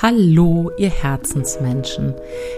Hallo, 0.00 0.70
ihr 0.78 0.90
Herzensmenschen. 0.90 2.14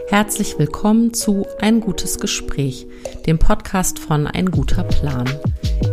Herzlich 0.09 0.59
willkommen 0.59 1.15
zu 1.15 1.47
Ein 1.59 1.81
gutes 1.81 2.19
Gespräch, 2.19 2.87
dem 3.27 3.39
Podcast 3.39 3.99
von 3.99 4.27
Ein 4.27 4.51
guter 4.51 4.85
Plan. 4.85 5.25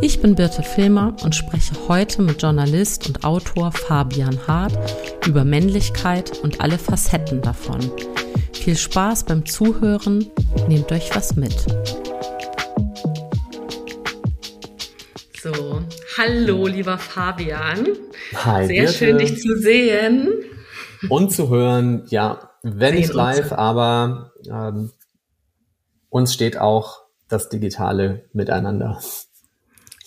Ich 0.01 0.21
bin 0.21 0.35
Birte 0.35 0.61
Filmer 0.61 1.15
und 1.23 1.35
spreche 1.35 1.73
heute 1.87 2.21
mit 2.21 2.41
Journalist 2.41 3.07
und 3.07 3.23
Autor 3.23 3.71
Fabian 3.71 4.37
Hart 4.46 4.78
über 5.25 5.46
Männlichkeit 5.46 6.37
und 6.44 6.59
alle 6.59 6.78
Facetten 6.78 7.41
davon. 7.41 7.79
Viel 8.51 8.75
Spaß 8.75 9.23
beim 9.23 9.46
Zuhören, 9.46 10.29
nehmt 10.67 10.91
euch 10.91 11.15
was 11.15 11.37
mit. 11.37 11.55
Hallo 16.18 16.68
lieber 16.68 16.98
Fabian. 16.98 17.88
Hi, 18.34 18.66
Sehr 18.66 18.84
Birte. 18.84 18.94
schön 18.94 19.17
dich 19.17 19.39
zu 19.39 19.58
sehen. 19.58 20.30
Und 21.09 21.31
zu 21.31 21.49
hören, 21.49 22.05
ja, 22.09 22.52
wenn 22.63 22.95
nicht 22.95 23.13
live, 23.13 23.52
aber 23.52 24.34
ähm, 24.49 24.91
uns 26.09 26.34
steht 26.34 26.58
auch 26.58 27.03
das 27.30 27.49
digitale 27.49 28.25
Miteinander. 28.34 28.99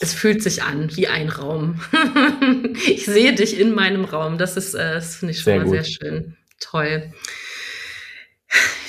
Es 0.01 0.15
fühlt 0.15 0.43
sich 0.43 0.63
an 0.63 0.97
wie 0.97 1.07
ein 1.07 1.29
Raum. 1.29 1.81
ich 2.87 3.05
sehe 3.05 3.35
dich 3.35 3.61
in 3.61 3.75
meinem 3.75 4.05
Raum. 4.05 4.39
Das 4.39 4.57
ist, 4.57 4.75
äh, 4.75 4.95
das 4.95 5.17
finde 5.17 5.33
ich 5.33 5.39
schon 5.39 5.45
sehr 5.45 5.59
mal 5.59 5.65
gut. 5.65 5.75
sehr 5.75 5.85
schön. 5.85 6.37
Toll. 6.59 7.13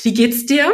Wie 0.02 0.14
geht's 0.14 0.46
dir? 0.46 0.72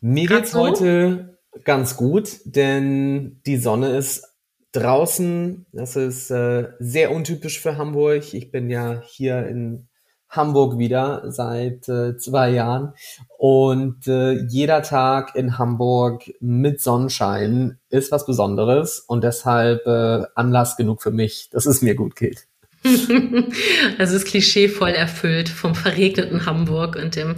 Mir 0.00 0.28
Grad 0.28 0.38
geht's 0.38 0.52
so? 0.52 0.60
heute 0.60 1.38
ganz 1.64 1.96
gut, 1.96 2.30
denn 2.44 3.42
die 3.44 3.56
Sonne 3.58 3.96
ist 3.96 4.35
draußen. 4.76 5.66
Das 5.72 5.96
ist 5.96 6.30
äh, 6.30 6.68
sehr 6.78 7.12
untypisch 7.12 7.60
für 7.60 7.76
Hamburg. 7.76 8.34
Ich 8.34 8.50
bin 8.50 8.70
ja 8.70 9.02
hier 9.06 9.46
in 9.46 9.88
Hamburg 10.28 10.78
wieder 10.78 11.22
seit 11.30 11.88
äh, 11.88 12.16
zwei 12.16 12.50
Jahren. 12.50 12.92
Und 13.38 14.06
äh, 14.06 14.32
jeder 14.48 14.82
Tag 14.82 15.34
in 15.34 15.58
Hamburg 15.58 16.30
mit 16.40 16.80
Sonnenschein 16.80 17.78
ist 17.90 18.12
was 18.12 18.26
Besonderes 18.26 19.00
und 19.00 19.24
deshalb 19.24 19.86
äh, 19.86 20.24
Anlass 20.34 20.76
genug 20.76 21.02
für 21.02 21.10
mich, 21.12 21.48
dass 21.50 21.66
es 21.66 21.82
mir 21.82 21.94
gut 21.94 22.16
geht. 22.16 22.46
also 22.84 23.08
das 23.98 24.24
Klischee 24.24 24.68
voll 24.68 24.90
erfüllt 24.90 25.48
vom 25.48 25.74
verregneten 25.74 26.46
Hamburg 26.46 26.96
und 26.96 27.16
dem 27.16 27.36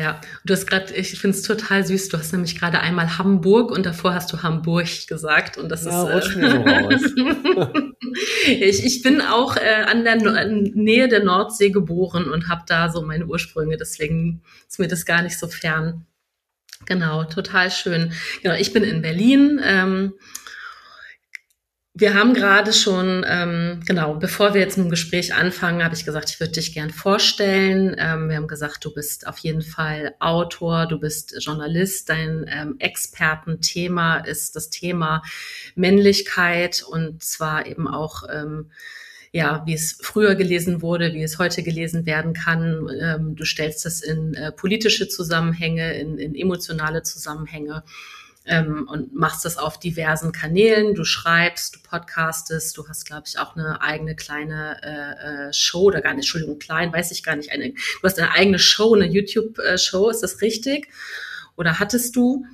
ja, 0.00 0.20
du 0.44 0.54
hast 0.54 0.66
gerade, 0.66 0.94
ich 0.94 1.18
finde 1.18 1.36
es 1.36 1.42
total 1.42 1.86
süß, 1.86 2.08
du 2.08 2.18
hast 2.18 2.32
nämlich 2.32 2.58
gerade 2.58 2.80
einmal 2.80 3.18
Hamburg 3.18 3.70
und 3.70 3.86
davor 3.86 4.14
hast 4.14 4.32
du 4.32 4.42
Hamburg 4.42 4.86
gesagt 5.06 5.58
und 5.58 5.68
das 5.68 5.84
ja, 5.84 6.08
ist. 6.10 6.34
Äh, 6.34 6.38
mir 6.38 6.50
so 6.50 6.56
raus. 6.58 7.82
ich, 8.46 8.84
ich 8.84 9.02
bin 9.02 9.20
auch 9.20 9.56
äh, 9.56 9.84
an 9.86 10.04
der 10.04 10.16
no 10.16 10.32
Nähe 10.74 11.08
der 11.08 11.24
Nordsee 11.24 11.70
geboren 11.70 12.30
und 12.30 12.48
habe 12.48 12.62
da 12.66 12.90
so 12.90 13.02
meine 13.02 13.26
Ursprünge, 13.26 13.76
deswegen 13.76 14.42
ist 14.68 14.78
mir 14.78 14.88
das 14.88 15.04
gar 15.04 15.22
nicht 15.22 15.38
so 15.38 15.48
fern. 15.48 16.06
Genau, 16.86 17.24
total 17.24 17.70
schön. 17.70 18.12
Genau, 18.42 18.54
ich 18.54 18.72
bin 18.72 18.84
in 18.84 19.02
Berlin. 19.02 19.60
Ähm, 19.62 20.14
wir 21.94 22.14
haben 22.14 22.34
gerade 22.34 22.72
schon, 22.72 23.24
ähm, 23.28 23.80
genau, 23.84 24.14
bevor 24.14 24.54
wir 24.54 24.60
jetzt 24.60 24.78
mit 24.78 24.86
dem 24.86 24.90
Gespräch 24.90 25.34
anfangen, 25.34 25.82
habe 25.82 25.94
ich 25.94 26.04
gesagt, 26.04 26.30
ich 26.30 26.38
würde 26.38 26.52
dich 26.52 26.72
gern 26.72 26.90
vorstellen. 26.90 27.96
Ähm, 27.98 28.28
wir 28.28 28.36
haben 28.36 28.46
gesagt, 28.46 28.84
du 28.84 28.94
bist 28.94 29.26
auf 29.26 29.38
jeden 29.38 29.62
Fall 29.62 30.14
Autor, 30.20 30.86
du 30.86 31.00
bist 31.00 31.34
Journalist. 31.40 32.08
Dein 32.08 32.46
ähm, 32.48 32.76
Expertenthema 32.78 34.18
ist 34.18 34.54
das 34.54 34.70
Thema 34.70 35.22
Männlichkeit 35.74 36.84
und 36.88 37.24
zwar 37.24 37.66
eben 37.66 37.88
auch, 37.88 38.22
ähm, 38.32 38.70
ja, 39.32 39.64
wie 39.66 39.74
es 39.74 39.98
früher 40.00 40.36
gelesen 40.36 40.82
wurde, 40.82 41.12
wie 41.12 41.22
es 41.24 41.40
heute 41.40 41.64
gelesen 41.64 42.06
werden 42.06 42.34
kann. 42.34 42.88
Ähm, 43.00 43.34
du 43.34 43.44
stellst 43.44 43.84
das 43.84 44.00
in 44.00 44.34
äh, 44.34 44.52
politische 44.52 45.08
Zusammenhänge, 45.08 45.98
in, 45.98 46.18
in 46.18 46.36
emotionale 46.36 47.02
Zusammenhänge 47.02 47.82
ähm, 48.46 48.88
und 48.90 49.14
machst 49.14 49.44
das 49.44 49.58
auf 49.58 49.78
diversen 49.78 50.32
Kanälen. 50.32 50.94
Du 50.94 51.04
schreibst, 51.04 51.76
du 51.76 51.78
podcastest, 51.80 52.76
du 52.76 52.88
hast, 52.88 53.04
glaube 53.06 53.24
ich, 53.26 53.38
auch 53.38 53.56
eine 53.56 53.82
eigene 53.82 54.16
kleine 54.16 54.76
äh, 54.82 55.48
äh, 55.48 55.52
Show 55.52 55.82
oder 55.82 56.00
gar 56.00 56.10
nicht, 56.14 56.24
Entschuldigung, 56.24 56.58
klein, 56.58 56.92
weiß 56.92 57.10
ich 57.12 57.22
gar 57.22 57.36
nicht. 57.36 57.52
Eine, 57.52 57.70
du 57.72 58.02
hast 58.02 58.18
eine 58.18 58.32
eigene 58.32 58.58
Show, 58.58 58.94
eine 58.94 59.06
YouTube-Show, 59.06 60.10
ist 60.10 60.22
das 60.22 60.40
richtig? 60.40 60.88
Oder 61.56 61.78
hattest 61.78 62.16
du? 62.16 62.44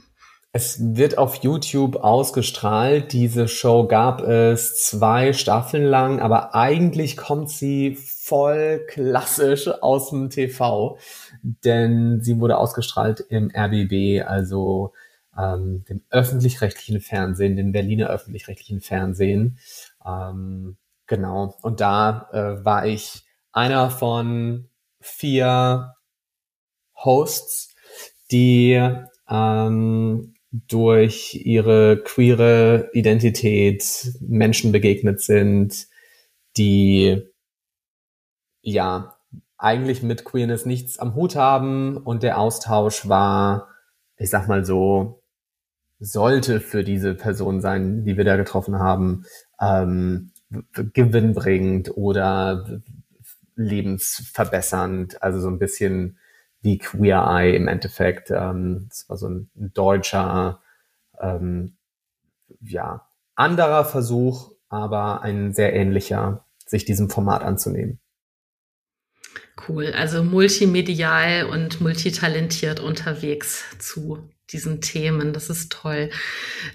Es 0.53 0.97
wird 0.97 1.19
auf 1.19 1.43
YouTube 1.43 1.97
ausgestrahlt. 1.97 3.13
Diese 3.13 3.47
Show 3.47 3.87
gab 3.87 4.23
es 4.23 4.87
zwei 4.87 5.35
Staffeln 5.35 5.85
lang, 5.85 6.19
aber 6.19 6.55
eigentlich 6.55 7.19
kommt 7.19 7.51
sie 7.51 7.95
voll 7.95 8.87
klassisch 8.89 9.69
aus 9.69 10.09
dem 10.09 10.31
TV, 10.31 10.99
denn 11.43 12.23
sie 12.23 12.41
wurde 12.41 12.57
ausgestrahlt 12.57 13.21
im 13.29 13.53
RBB, 13.55 14.27
also 14.27 14.95
ähm, 15.39 15.85
dem 15.89 16.03
öffentlich-rechtlichen 16.11 17.01
Fernsehen, 17.01 17.57
dem 17.57 17.73
Berliner 17.73 18.09
öffentlich-rechtlichen 18.09 18.81
Fernsehen. 18.81 19.59
Ähm, 20.05 20.77
genau. 21.07 21.57
Und 21.63 21.81
da 21.81 22.29
äh, 22.33 22.65
war 22.65 22.87
ich 22.87 23.25
einer 23.53 23.91
von 23.91 24.69
vier 25.01 25.95
Hosts, 26.97 27.75
die 28.31 28.81
ähm, 29.29 30.35
durch 30.51 31.35
ihre 31.35 32.03
queere 32.03 32.91
Identität 32.93 34.13
Menschen 34.21 34.73
begegnet 34.73 35.21
sind, 35.21 35.87
die 36.57 37.23
ja 38.63 39.17
eigentlich 39.59 40.03
mit 40.03 40.25
Queerness 40.25 40.67
nichts 40.67 40.99
am 40.99 41.15
Hut 41.15 41.37
haben 41.37 41.97
und 41.97 42.23
der 42.23 42.39
Austausch 42.39 43.09
war, 43.09 43.69
ich 44.17 44.31
sag 44.31 44.49
mal 44.49 44.65
so, 44.65 45.23
sollte 45.99 46.61
für 46.61 46.85
diese 46.85 47.15
Person 47.15 47.61
sein, 47.61 48.05
die 48.05 48.17
wir 48.17 48.25
da 48.25 48.37
getroffen 48.37 48.79
haben, 48.79 49.25
ähm, 49.61 50.33
gewinnbringend 50.93 51.97
oder 51.97 52.81
lebensverbessernd, 53.57 55.23
also 55.23 55.41
so 55.41 55.49
ein 55.49 55.59
bisschen 55.59 56.19
wie 56.61 56.79
Queer 56.79 57.27
Eye 57.27 57.57
im 57.57 57.69
Endeffekt. 57.69 58.31
Ähm, 58.31 58.87
das 58.89 59.09
war 59.09 59.17
so 59.17 59.29
ein 59.29 59.51
deutscher, 59.55 60.61
ähm, 61.21 61.77
ja, 62.61 63.09
anderer 63.35 63.85
Versuch, 63.85 64.53
aber 64.69 65.23
ein 65.23 65.53
sehr 65.53 65.75
ähnlicher, 65.75 66.45
sich 66.67 66.85
diesem 66.85 67.09
Format 67.09 67.43
anzunehmen. 67.43 68.01
Cool, 69.69 69.93
also 69.93 70.23
multimedial 70.23 71.47
und 71.47 71.81
multitalentiert 71.81 72.81
unterwegs 72.81 73.65
zu 73.79 74.29
diesen 74.53 74.81
Themen. 74.81 75.33
Das 75.33 75.51
ist 75.51 75.73
toll. 75.73 76.11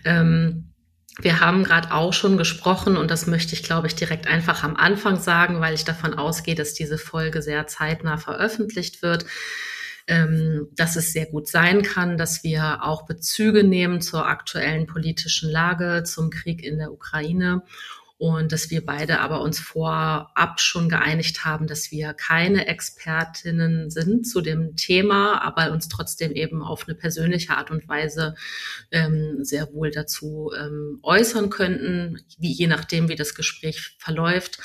Ähm, 0.06 0.72
wir 1.20 1.40
haben 1.40 1.64
gerade 1.64 1.92
auch 1.94 2.14
schon 2.14 2.38
gesprochen 2.38 2.96
und 2.98 3.12
das 3.12 3.28
möchte 3.28 3.54
ich, 3.54 3.64
glaube 3.64 3.88
ich, 3.88 3.96
direkt 3.96 4.28
einfach 4.28 4.64
am 4.64 4.76
Anfang 4.76 5.20
sagen, 5.20 5.60
weil 5.60 5.74
ich 5.74 5.84
davon 5.84 6.14
ausgehe, 6.14 6.56
dass 6.56 6.74
diese 6.74 6.98
Folge 6.98 7.42
sehr 7.42 7.68
zeitnah 7.68 8.18
veröffentlicht 8.18 9.02
wird, 9.02 9.26
ähm, 10.08 10.70
dass 10.76 10.96
es 10.96 11.12
sehr 11.12 11.26
gut 11.26 11.48
sein 11.48 11.84
kann, 11.84 12.18
dass 12.18 12.44
wir 12.44 12.84
auch 12.84 13.06
Bezüge 13.06 13.64
nehmen 13.64 14.02
zur 14.02 14.26
aktuellen 14.26 14.88
politischen 14.88 15.50
Lage, 15.50 16.04
zum 16.06 16.30
Krieg 16.30 16.64
in 16.64 16.78
der 16.78 16.92
Ukraine 16.92 17.64
und 18.22 18.52
dass 18.52 18.70
wir 18.70 18.86
beide 18.86 19.20
aber 19.20 19.42
uns 19.42 19.60
vorab 19.60 20.62
schon 20.62 20.90
geeinigt 20.90 21.44
haben, 21.44 21.66
dass 21.66 21.90
wir 21.90 22.14
keine 22.14 22.68
Expertinnen 22.68 23.90
sind 23.90 24.28
zu 24.28 24.42
dem 24.42 24.76
Thema, 24.76 25.42
aber 25.42 25.72
uns 25.72 25.90
trotzdem 25.90 26.32
eben 26.32 26.62
auf 26.62 26.88
eine 26.88 26.94
persönliche 26.94 27.58
Art 27.58 27.72
und 27.72 27.88
Weise 27.88 28.36
ähm, 28.92 29.38
sehr 29.42 29.74
wohl 29.74 29.90
dazu 29.90 30.52
ähm, 30.56 31.00
äußern 31.02 31.50
könnten, 31.50 32.20
wie, 32.38 32.54
je 32.54 32.68
nachdem, 32.68 33.10
wie 33.10 33.16
das 33.16 33.34
Gespräch 33.34 33.96
verläuft. 33.98 34.60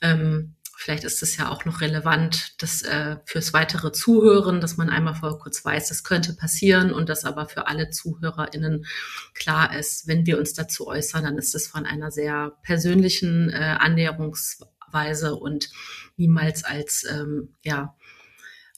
Ähm, 0.00 0.56
Vielleicht 0.80 1.02
ist 1.02 1.24
es 1.24 1.36
ja 1.36 1.50
auch 1.50 1.64
noch 1.64 1.80
relevant, 1.80 2.62
das 2.62 2.82
äh, 2.82 3.16
fürs 3.24 3.52
weitere 3.52 3.90
Zuhören, 3.90 4.60
dass 4.60 4.76
man 4.76 4.90
einmal 4.90 5.16
vor 5.16 5.40
kurz 5.40 5.64
weiß, 5.64 5.88
das 5.88 6.04
könnte 6.04 6.34
passieren 6.34 6.92
und 6.92 7.08
das 7.08 7.24
aber 7.24 7.48
für 7.48 7.66
alle 7.66 7.90
ZuhörerInnen 7.90 8.86
klar 9.34 9.76
ist. 9.76 10.06
Wenn 10.06 10.24
wir 10.24 10.38
uns 10.38 10.52
dazu 10.52 10.86
äußern, 10.86 11.24
dann 11.24 11.36
ist 11.36 11.56
es 11.56 11.66
von 11.66 11.84
einer 11.84 12.12
sehr 12.12 12.52
persönlichen 12.62 13.50
äh, 13.50 13.76
Annäherungsweise 13.80 15.34
und 15.34 15.68
niemals 16.16 16.62
als 16.62 17.04
ähm, 17.10 17.56
ja 17.64 17.96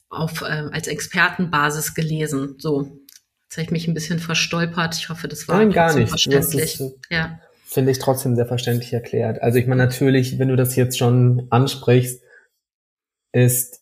auf 0.09 0.41
äh, 0.41 0.69
als 0.71 0.87
Expertenbasis 0.87 1.93
gelesen. 1.93 2.55
So, 2.57 2.99
jetzt 3.43 3.57
habe 3.57 3.65
ich 3.65 3.71
mich 3.71 3.87
ein 3.87 3.93
bisschen 3.93 4.17
verstolpert. 4.17 4.95
Ich 4.97 5.09
hoffe, 5.09 5.27
das 5.27 5.47
war 5.47 5.57
Nein, 5.57 5.71
gar 5.71 5.93
nicht. 5.93 6.09
verständlich. 6.09 6.81
Ja 7.11 7.39
finde 7.71 7.91
ich 7.91 7.99
trotzdem 7.99 8.35
sehr 8.35 8.45
verständlich 8.45 8.91
erklärt. 8.91 9.41
Also 9.41 9.57
ich 9.57 9.65
meine 9.65 9.81
natürlich, 9.81 10.39
wenn 10.39 10.49
du 10.49 10.57
das 10.57 10.75
jetzt 10.75 10.97
schon 10.97 11.47
ansprichst, 11.51 12.21
ist 13.31 13.81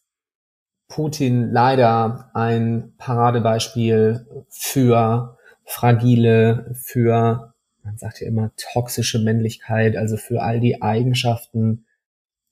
Putin 0.88 1.52
leider 1.52 2.30
ein 2.36 2.94
Paradebeispiel 3.00 4.28
für 4.48 5.38
fragile, 5.66 6.72
für 6.76 7.56
man 7.84 7.98
sagt 7.98 8.22
ja 8.22 8.28
immer 8.28 8.52
toxische 8.58 9.18
Männlichkeit, 9.18 9.96
also 9.98 10.18
für 10.18 10.44
all 10.44 10.60
die 10.60 10.84
Eigenschaften, 10.84 11.86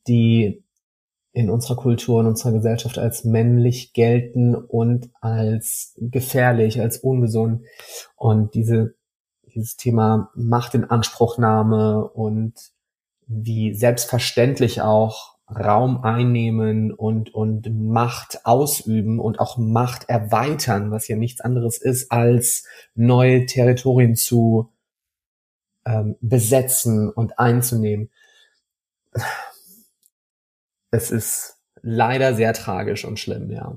die 0.07 0.63
in 1.33 1.51
unserer 1.51 1.75
Kultur, 1.75 2.21
in 2.21 2.27
unserer 2.27 2.53
Gesellschaft 2.53 2.97
als 2.97 3.25
männlich 3.25 3.93
gelten 3.93 4.55
und 4.55 5.11
als 5.21 5.93
gefährlich, 5.97 6.81
als 6.81 6.97
ungesund. 6.97 7.63
Und 8.15 8.55
diese, 8.55 8.95
dieses 9.57 9.75
Thema 9.75 10.31
Macht 10.35 10.75
in 10.75 10.85
Anspruchnahme 10.85 12.07
und 12.07 12.53
wie 13.25 13.73
selbstverständlich 13.73 14.81
auch 14.81 15.35
Raum 15.49 16.03
einnehmen 16.03 16.93
und, 16.93 17.33
und 17.33 17.67
Macht 17.73 18.45
ausüben 18.45 19.19
und 19.19 19.39
auch 19.39 19.57
Macht 19.57 20.09
erweitern, 20.09 20.91
was 20.91 21.07
ja 21.07 21.15
nichts 21.15 21.41
anderes 21.41 21.77
ist, 21.77 22.11
als 22.11 22.65
neue 22.95 23.45
Territorien 23.45 24.15
zu 24.15 24.71
ähm, 25.85 26.17
besetzen 26.21 27.09
und 27.09 27.39
einzunehmen. 27.39 28.11
Es 30.91 31.11
ist 31.11 31.57
leider 31.81 32.35
sehr 32.35 32.53
tragisch 32.53 33.05
und 33.05 33.19
schlimm, 33.19 33.51
ja. 33.51 33.75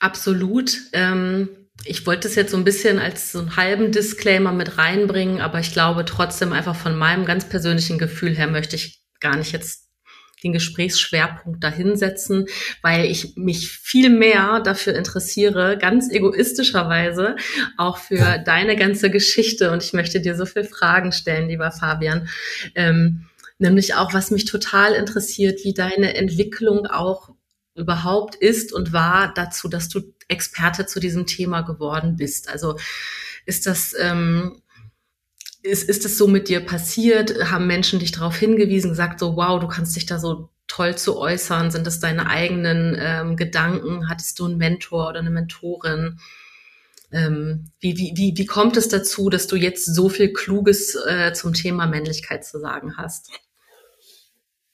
Absolut. 0.00 0.76
Ähm 0.92 1.61
ich 1.84 2.06
wollte 2.06 2.28
es 2.28 2.34
jetzt 2.34 2.52
so 2.52 2.56
ein 2.56 2.64
bisschen 2.64 2.98
als 2.98 3.32
so 3.32 3.40
einen 3.40 3.56
halben 3.56 3.92
Disclaimer 3.92 4.52
mit 4.52 4.78
reinbringen, 4.78 5.40
aber 5.40 5.58
ich 5.58 5.72
glaube 5.72 6.04
trotzdem 6.04 6.52
einfach 6.52 6.76
von 6.76 6.96
meinem 6.96 7.24
ganz 7.24 7.48
persönlichen 7.48 7.98
Gefühl 7.98 8.36
her 8.36 8.46
möchte 8.46 8.76
ich 8.76 9.02
gar 9.20 9.36
nicht 9.36 9.52
jetzt 9.52 9.88
den 10.42 10.52
Gesprächsschwerpunkt 10.52 11.62
dahinsetzen, 11.62 12.46
weil 12.82 13.04
ich 13.06 13.36
mich 13.36 13.70
viel 13.70 14.10
mehr 14.10 14.60
dafür 14.60 14.94
interessiere, 14.94 15.78
ganz 15.78 16.10
egoistischerweise, 16.10 17.36
auch 17.78 17.98
für 17.98 18.42
deine 18.44 18.76
ganze 18.76 19.10
Geschichte. 19.10 19.70
Und 19.70 19.82
ich 19.84 19.92
möchte 19.92 20.20
dir 20.20 20.34
so 20.34 20.44
viele 20.44 20.64
Fragen 20.64 21.12
stellen, 21.12 21.48
lieber 21.48 21.70
Fabian. 21.70 22.28
Ähm, 22.74 23.26
nämlich 23.58 23.94
auch, 23.94 24.12
was 24.14 24.30
mich 24.30 24.44
total 24.44 24.94
interessiert, 24.94 25.60
wie 25.64 25.74
deine 25.74 26.14
Entwicklung 26.16 26.86
auch 26.86 27.30
überhaupt 27.74 28.34
ist 28.34 28.72
und 28.72 28.92
war 28.92 29.32
dazu, 29.34 29.68
dass 29.68 29.88
du 29.88 30.00
Experte 30.28 30.86
zu 30.86 31.00
diesem 31.00 31.26
Thema 31.26 31.62
geworden 31.62 32.16
bist. 32.16 32.48
Also 32.48 32.76
ist 33.46 33.66
das 33.66 33.94
ähm, 33.98 34.62
ist, 35.62 35.88
ist 35.88 36.04
es 36.04 36.18
so 36.18 36.26
mit 36.26 36.48
dir 36.48 36.60
passiert? 36.60 37.50
Haben 37.50 37.66
Menschen 37.66 38.00
dich 38.00 38.12
darauf 38.12 38.36
hingewiesen, 38.36 38.90
gesagt 38.90 39.20
so, 39.20 39.36
wow, 39.36 39.60
du 39.60 39.68
kannst 39.68 39.94
dich 39.94 40.06
da 40.06 40.18
so 40.18 40.50
toll 40.66 40.96
zu 40.96 41.16
äußern? 41.16 41.70
Sind 41.70 41.86
das 41.86 42.00
deine 42.00 42.28
eigenen 42.28 42.96
ähm, 42.98 43.36
Gedanken? 43.36 44.08
Hattest 44.08 44.38
du 44.38 44.46
einen 44.46 44.58
Mentor 44.58 45.10
oder 45.10 45.20
eine 45.20 45.30
Mentorin? 45.30 46.18
Ähm, 47.12 47.70
wie, 47.78 47.96
wie, 47.96 48.12
wie, 48.16 48.34
wie 48.36 48.46
kommt 48.46 48.76
es 48.76 48.88
dazu, 48.88 49.30
dass 49.30 49.46
du 49.46 49.56
jetzt 49.56 49.84
so 49.84 50.08
viel 50.08 50.32
Kluges 50.32 50.96
äh, 51.06 51.32
zum 51.32 51.52
Thema 51.52 51.86
Männlichkeit 51.86 52.44
zu 52.44 52.58
sagen 52.58 52.96
hast? 52.96 53.30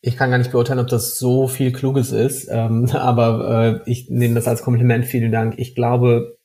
Ich 0.00 0.16
kann 0.16 0.30
gar 0.30 0.38
nicht 0.38 0.52
beurteilen, 0.52 0.78
ob 0.78 0.88
das 0.88 1.18
so 1.18 1.48
viel 1.48 1.72
Kluges 1.72 2.12
ist, 2.12 2.48
ähm, 2.50 2.88
aber 2.92 3.82
äh, 3.84 3.90
ich 3.90 4.10
nehme 4.10 4.34
das 4.34 4.46
als 4.46 4.62
Kompliment. 4.62 5.04
Vielen 5.06 5.32
Dank. 5.32 5.58
Ich 5.58 5.74
glaube, 5.74 6.38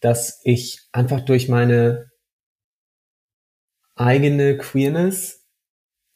dass 0.00 0.40
ich 0.44 0.80
einfach 0.92 1.20
durch 1.20 1.48
meine 1.48 2.10
eigene 3.94 4.58
Queerness 4.58 5.46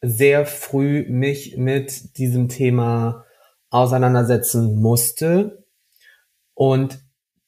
sehr 0.01 0.45
früh 0.45 1.05
mich 1.09 1.57
mit 1.57 2.17
diesem 2.17 2.49
Thema 2.49 3.25
auseinandersetzen 3.69 4.79
musste 4.79 5.65
und 6.53 6.99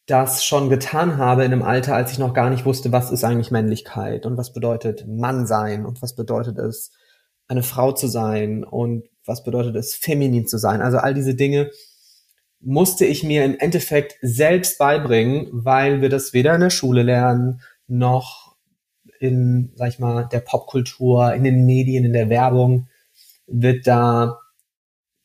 das 0.06 0.44
schon 0.44 0.70
getan 0.70 1.18
habe 1.18 1.46
in 1.46 1.54
einem 1.54 1.62
Alter, 1.62 1.96
als 1.96 2.12
ich 2.12 2.20
noch 2.20 2.34
gar 2.34 2.50
nicht 2.50 2.66
wusste, 2.66 2.92
was 2.92 3.12
ist 3.12 3.24
eigentlich 3.24 3.52
Männlichkeit 3.52 4.25
und 4.25 4.38
was 4.38 4.54
bedeutet 4.54 5.08
Mann 5.08 5.46
sein 5.46 5.86
und 5.86 6.02
was 6.02 6.16
bedeutet 6.16 6.58
es, 6.58 6.92
eine 7.50 7.63
Frau 7.63 7.92
zu 7.92 8.07
sein 8.07 8.63
und 8.63 9.04
was 9.25 9.44
bedeutet 9.44 9.75
es, 9.75 9.96
feminin 9.96 10.48
zu 10.48 10.57
sein. 10.57 10.81
Also 10.81 10.98
all 10.98 11.13
diese 11.13 11.36
Dinge 11.36 11.72
musste 12.62 13.06
ich 13.06 13.24
mir 13.24 13.46
im 13.46 13.57
Endeffekt 13.57 14.18
selbst 14.22 14.78
beibringen, 14.78 15.48
weil 15.51 16.01
wir 16.01 16.10
das 16.10 16.34
weder 16.34 16.56
in 16.56 16.62
der 16.62 16.69
Schule 16.69 17.04
lernen, 17.04 17.62
noch 17.88 18.56
in, 19.19 19.72
sag 19.75 19.90
ich 19.90 20.00
mal, 20.00 20.25
der 20.25 20.40
Popkultur, 20.40 21.34
in 21.34 21.44
den 21.44 21.66
Medien, 21.66 22.06
in 22.06 22.13
der 22.13 22.30
Werbung 22.30 22.88
wird 23.48 23.88
da 23.88 24.40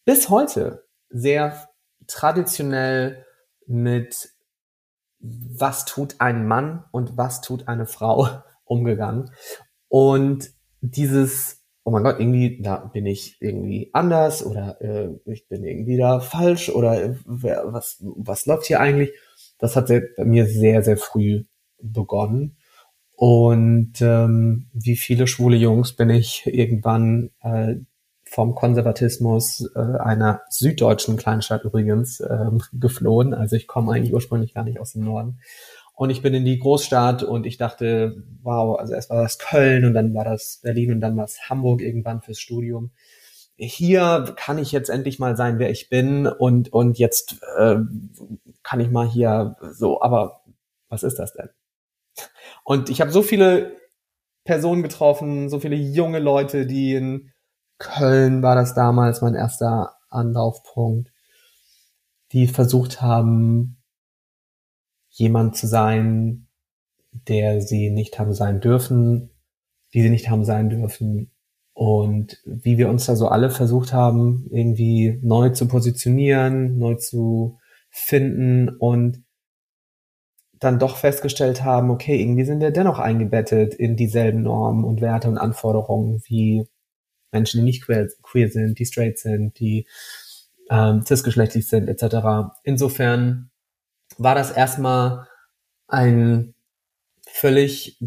bis 0.04 0.28
heute 0.30 0.84
sehr 1.10 1.68
traditionell 2.06 3.24
mit 3.66 4.30
was 5.18 5.86
tut 5.86 6.16
ein 6.18 6.46
Mann 6.46 6.84
und 6.90 7.16
was 7.16 7.40
tut 7.40 7.68
eine 7.68 7.86
Frau 7.86 8.28
umgegangen. 8.64 9.30
Und 9.88 10.50
dieses, 10.80 11.63
oh 11.84 11.90
mein 11.90 12.02
Gott, 12.02 12.18
irgendwie, 12.18 12.60
da 12.62 12.76
bin 12.76 13.06
ich 13.06 13.36
irgendwie 13.40 13.90
anders 13.92 14.44
oder 14.44 14.80
äh, 14.80 15.10
ich 15.26 15.46
bin 15.48 15.64
irgendwie 15.64 15.98
da 15.98 16.20
falsch 16.20 16.70
oder 16.70 17.02
äh, 17.02 17.14
wer, 17.26 17.64
was, 17.66 17.98
was 18.00 18.46
läuft 18.46 18.66
hier 18.66 18.80
eigentlich? 18.80 19.12
Das 19.58 19.76
hat 19.76 19.88
bei 19.88 20.24
mir 20.24 20.46
sehr, 20.46 20.82
sehr 20.82 20.96
früh 20.96 21.44
begonnen. 21.78 22.56
Und 23.16 24.00
ähm, 24.00 24.70
wie 24.72 24.96
viele 24.96 25.26
schwule 25.26 25.56
Jungs 25.56 25.94
bin 25.94 26.10
ich 26.10 26.46
irgendwann 26.46 27.30
äh, 27.42 27.76
vom 28.24 28.54
Konservatismus 28.54 29.70
äh, 29.76 29.78
einer 29.78 30.40
süddeutschen 30.48 31.16
Kleinstadt 31.16 31.64
übrigens 31.64 32.18
äh, 32.18 32.50
geflohen. 32.72 33.34
Also 33.34 33.54
ich 33.56 33.68
komme 33.68 33.92
eigentlich 33.92 34.12
ursprünglich 34.12 34.54
gar 34.54 34.64
nicht 34.64 34.80
aus 34.80 34.92
dem 34.92 35.04
Norden. 35.04 35.38
Und 35.94 36.10
ich 36.10 36.22
bin 36.22 36.34
in 36.34 36.44
die 36.44 36.58
Großstadt 36.58 37.22
und 37.22 37.46
ich 37.46 37.56
dachte, 37.56 38.24
wow, 38.42 38.78
also 38.78 38.94
erst 38.94 39.10
war 39.10 39.22
das 39.22 39.38
Köln 39.38 39.84
und 39.84 39.94
dann 39.94 40.12
war 40.12 40.24
das 40.24 40.60
Berlin 40.62 40.92
und 40.92 41.00
dann 41.00 41.16
war 41.16 41.24
es 41.24 41.48
Hamburg 41.48 41.80
irgendwann 41.80 42.20
fürs 42.20 42.40
Studium. 42.40 42.90
Hier 43.56 44.34
kann 44.36 44.58
ich 44.58 44.72
jetzt 44.72 44.90
endlich 44.90 45.20
mal 45.20 45.36
sein, 45.36 45.60
wer 45.60 45.70
ich 45.70 45.88
bin 45.88 46.26
und, 46.26 46.72
und 46.72 46.98
jetzt 46.98 47.40
äh, 47.56 47.76
kann 48.64 48.80
ich 48.80 48.90
mal 48.90 49.06
hier 49.06 49.56
so, 49.70 50.02
aber 50.02 50.42
was 50.88 51.04
ist 51.04 51.20
das 51.20 51.32
denn? 51.32 51.50
Und 52.64 52.90
ich 52.90 53.00
habe 53.00 53.12
so 53.12 53.22
viele 53.22 53.76
Personen 54.42 54.82
getroffen, 54.82 55.48
so 55.48 55.60
viele 55.60 55.76
junge 55.76 56.18
Leute, 56.18 56.66
die 56.66 56.94
in 56.94 57.30
Köln 57.78 58.42
war 58.42 58.56
das 58.56 58.74
damals 58.74 59.22
mein 59.22 59.34
erster 59.34 59.96
Anlaufpunkt, 60.08 61.12
die 62.32 62.48
versucht 62.48 63.00
haben, 63.00 63.76
jemand 65.14 65.56
zu 65.56 65.66
sein, 65.66 66.46
der 67.12 67.60
sie 67.60 67.90
nicht 67.90 68.18
haben 68.18 68.34
sein 68.34 68.60
dürfen, 68.60 69.30
die 69.94 70.02
sie 70.02 70.10
nicht 70.10 70.28
haben 70.28 70.44
sein 70.44 70.68
dürfen. 70.68 71.30
Und 71.72 72.40
wie 72.44 72.78
wir 72.78 72.88
uns 72.88 73.06
da 73.06 73.16
so 73.16 73.28
alle 73.28 73.50
versucht 73.50 73.92
haben, 73.92 74.46
irgendwie 74.50 75.18
neu 75.22 75.50
zu 75.50 75.66
positionieren, 75.66 76.78
neu 76.78 76.96
zu 76.96 77.58
finden 77.90 78.68
und 78.68 79.24
dann 80.58 80.78
doch 80.78 80.96
festgestellt 80.96 81.62
haben, 81.62 81.90
okay, 81.90 82.20
irgendwie 82.20 82.44
sind 82.44 82.60
wir 82.60 82.70
dennoch 82.70 82.98
eingebettet 82.98 83.74
in 83.74 83.96
dieselben 83.96 84.42
Normen 84.42 84.84
und 84.84 85.00
Werte 85.00 85.28
und 85.28 85.38
Anforderungen 85.38 86.22
wie 86.26 86.66
Menschen, 87.32 87.60
die 87.60 87.64
nicht 87.64 87.84
queer, 87.84 88.08
queer 88.22 88.48
sind, 88.48 88.78
die 88.78 88.86
straight 88.86 89.18
sind, 89.18 89.58
die 89.58 89.86
ähm, 90.70 91.02
cisgeschlechtlich 91.04 91.68
sind, 91.68 91.88
etc. 91.88 92.54
Insofern 92.62 93.50
war 94.18 94.34
das 94.34 94.50
erstmal 94.50 95.26
ein 95.88 96.54
völlig 97.26 97.98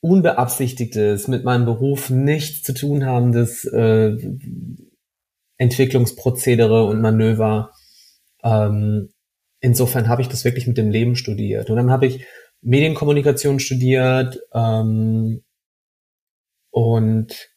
unbeabsichtigtes, 0.00 1.28
mit 1.28 1.44
meinem 1.44 1.64
Beruf 1.64 2.10
nichts 2.10 2.62
zu 2.62 2.74
tun 2.74 3.06
habendes 3.06 3.64
äh, 3.64 4.16
Entwicklungsprozedere 5.56 6.84
und 6.84 7.00
Manöver, 7.00 7.70
ähm, 8.42 9.12
insofern 9.60 10.08
habe 10.08 10.22
ich 10.22 10.28
das 10.28 10.44
wirklich 10.44 10.66
mit 10.66 10.76
dem 10.76 10.90
Leben 10.90 11.16
studiert. 11.16 11.70
Und 11.70 11.76
dann 11.76 11.90
habe 11.90 12.06
ich 12.06 12.26
Medienkommunikation 12.62 13.60
studiert 13.60 14.40
ähm, 14.52 15.42
und 16.70 17.48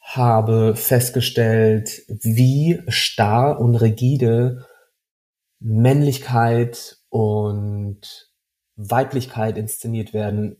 habe 0.00 0.74
festgestellt, 0.74 2.02
wie 2.08 2.82
starr 2.88 3.60
und 3.60 3.76
rigide 3.76 4.66
Männlichkeit 5.60 6.99
und 7.10 8.32
Weiblichkeit 8.76 9.58
inszeniert 9.58 10.14
werden 10.14 10.56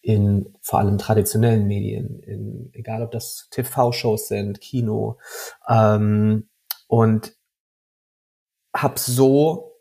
in 0.00 0.56
vor 0.62 0.80
allem 0.80 0.98
traditionellen 0.98 1.66
Medien, 1.66 2.20
in, 2.20 2.70
egal 2.72 3.02
ob 3.02 3.12
das 3.12 3.48
TV-Shows 3.50 4.28
sind, 4.28 4.60
Kino, 4.60 5.18
ähm, 5.68 6.48
und 6.88 7.36
habe 8.74 8.98
so 8.98 9.72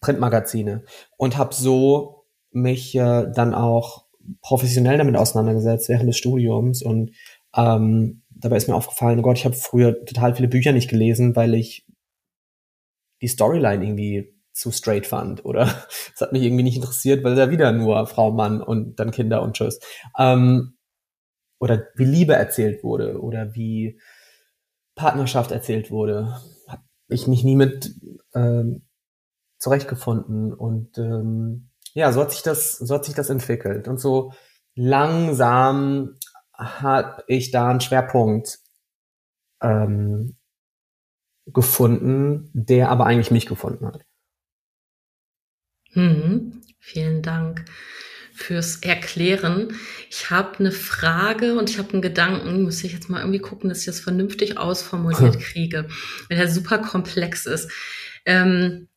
Printmagazine 0.00 0.84
und 1.16 1.36
habe 1.36 1.54
so 1.54 2.26
mich 2.50 2.94
äh, 2.96 3.30
dann 3.32 3.54
auch 3.54 4.06
professionell 4.40 4.98
damit 4.98 5.16
auseinandergesetzt 5.16 5.88
während 5.88 6.08
des 6.08 6.16
Studiums 6.16 6.82
und 6.82 7.12
ähm, 7.54 8.22
dabei 8.30 8.56
ist 8.56 8.68
mir 8.68 8.74
aufgefallen, 8.74 9.18
oh 9.20 9.22
Gott, 9.22 9.38
ich 9.38 9.44
habe 9.44 9.54
früher 9.54 10.04
total 10.04 10.34
viele 10.34 10.48
Bücher 10.48 10.72
nicht 10.72 10.90
gelesen, 10.90 11.36
weil 11.36 11.54
ich 11.54 11.86
die 13.20 13.28
Storyline 13.28 13.84
irgendwie 13.84 14.31
zu 14.52 14.70
straight 14.70 15.06
fand 15.06 15.44
oder 15.44 15.62
es 16.14 16.20
hat 16.20 16.32
mich 16.32 16.42
irgendwie 16.42 16.62
nicht 16.62 16.76
interessiert, 16.76 17.24
weil 17.24 17.34
da 17.34 17.50
wieder 17.50 17.72
nur 17.72 18.06
Frau, 18.06 18.30
Mann 18.32 18.62
und 18.62 18.96
dann 19.00 19.10
Kinder 19.10 19.42
und 19.42 19.54
Tschüss. 19.54 19.80
Ähm, 20.18 20.76
oder 21.58 21.86
wie 21.94 22.04
Liebe 22.04 22.34
erzählt 22.34 22.82
wurde 22.82 23.20
oder 23.20 23.54
wie 23.54 24.00
Partnerschaft 24.94 25.52
erzählt 25.52 25.90
wurde, 25.90 26.36
habe 26.68 26.82
ich 27.08 27.26
mich 27.26 27.44
nie 27.44 27.56
mit 27.56 27.94
ähm, 28.34 28.82
zurechtgefunden 29.58 30.52
und 30.52 30.98
ähm, 30.98 31.70
ja, 31.94 32.10
so 32.12 32.20
hat 32.20 32.32
sich 32.32 32.42
das, 32.42 32.78
so 32.78 32.94
hat 32.94 33.04
sich 33.04 33.14
das 33.14 33.30
entwickelt 33.30 33.86
und 33.86 33.98
so 33.98 34.32
langsam 34.74 36.16
habe 36.52 37.22
ich 37.26 37.50
da 37.50 37.68
einen 37.68 37.80
Schwerpunkt 37.80 38.58
ähm, 39.62 40.36
gefunden, 41.46 42.50
der 42.54 42.90
aber 42.90 43.06
eigentlich 43.06 43.30
mich 43.30 43.46
gefunden 43.46 43.86
hat. 43.86 44.04
Mhm. 45.94 46.62
Vielen 46.78 47.22
Dank 47.22 47.64
fürs 48.34 48.76
Erklären. 48.76 49.76
Ich 50.10 50.30
habe 50.30 50.58
eine 50.58 50.72
Frage 50.72 51.54
und 51.54 51.70
ich 51.70 51.78
habe 51.78 51.92
einen 51.92 52.02
Gedanken, 52.02 52.62
muss 52.62 52.82
ich 52.82 52.92
jetzt 52.92 53.08
mal 53.08 53.20
irgendwie 53.20 53.38
gucken, 53.38 53.68
dass 53.68 53.80
ich 53.80 53.86
das 53.86 54.00
vernünftig 54.00 54.58
ausformuliert 54.58 55.38
kriege, 55.40 55.88
weil 56.28 56.38
der 56.38 56.48
super 56.48 56.78
komplex 56.78 57.46
ist. 57.46 57.70
Ähm, 58.24 58.88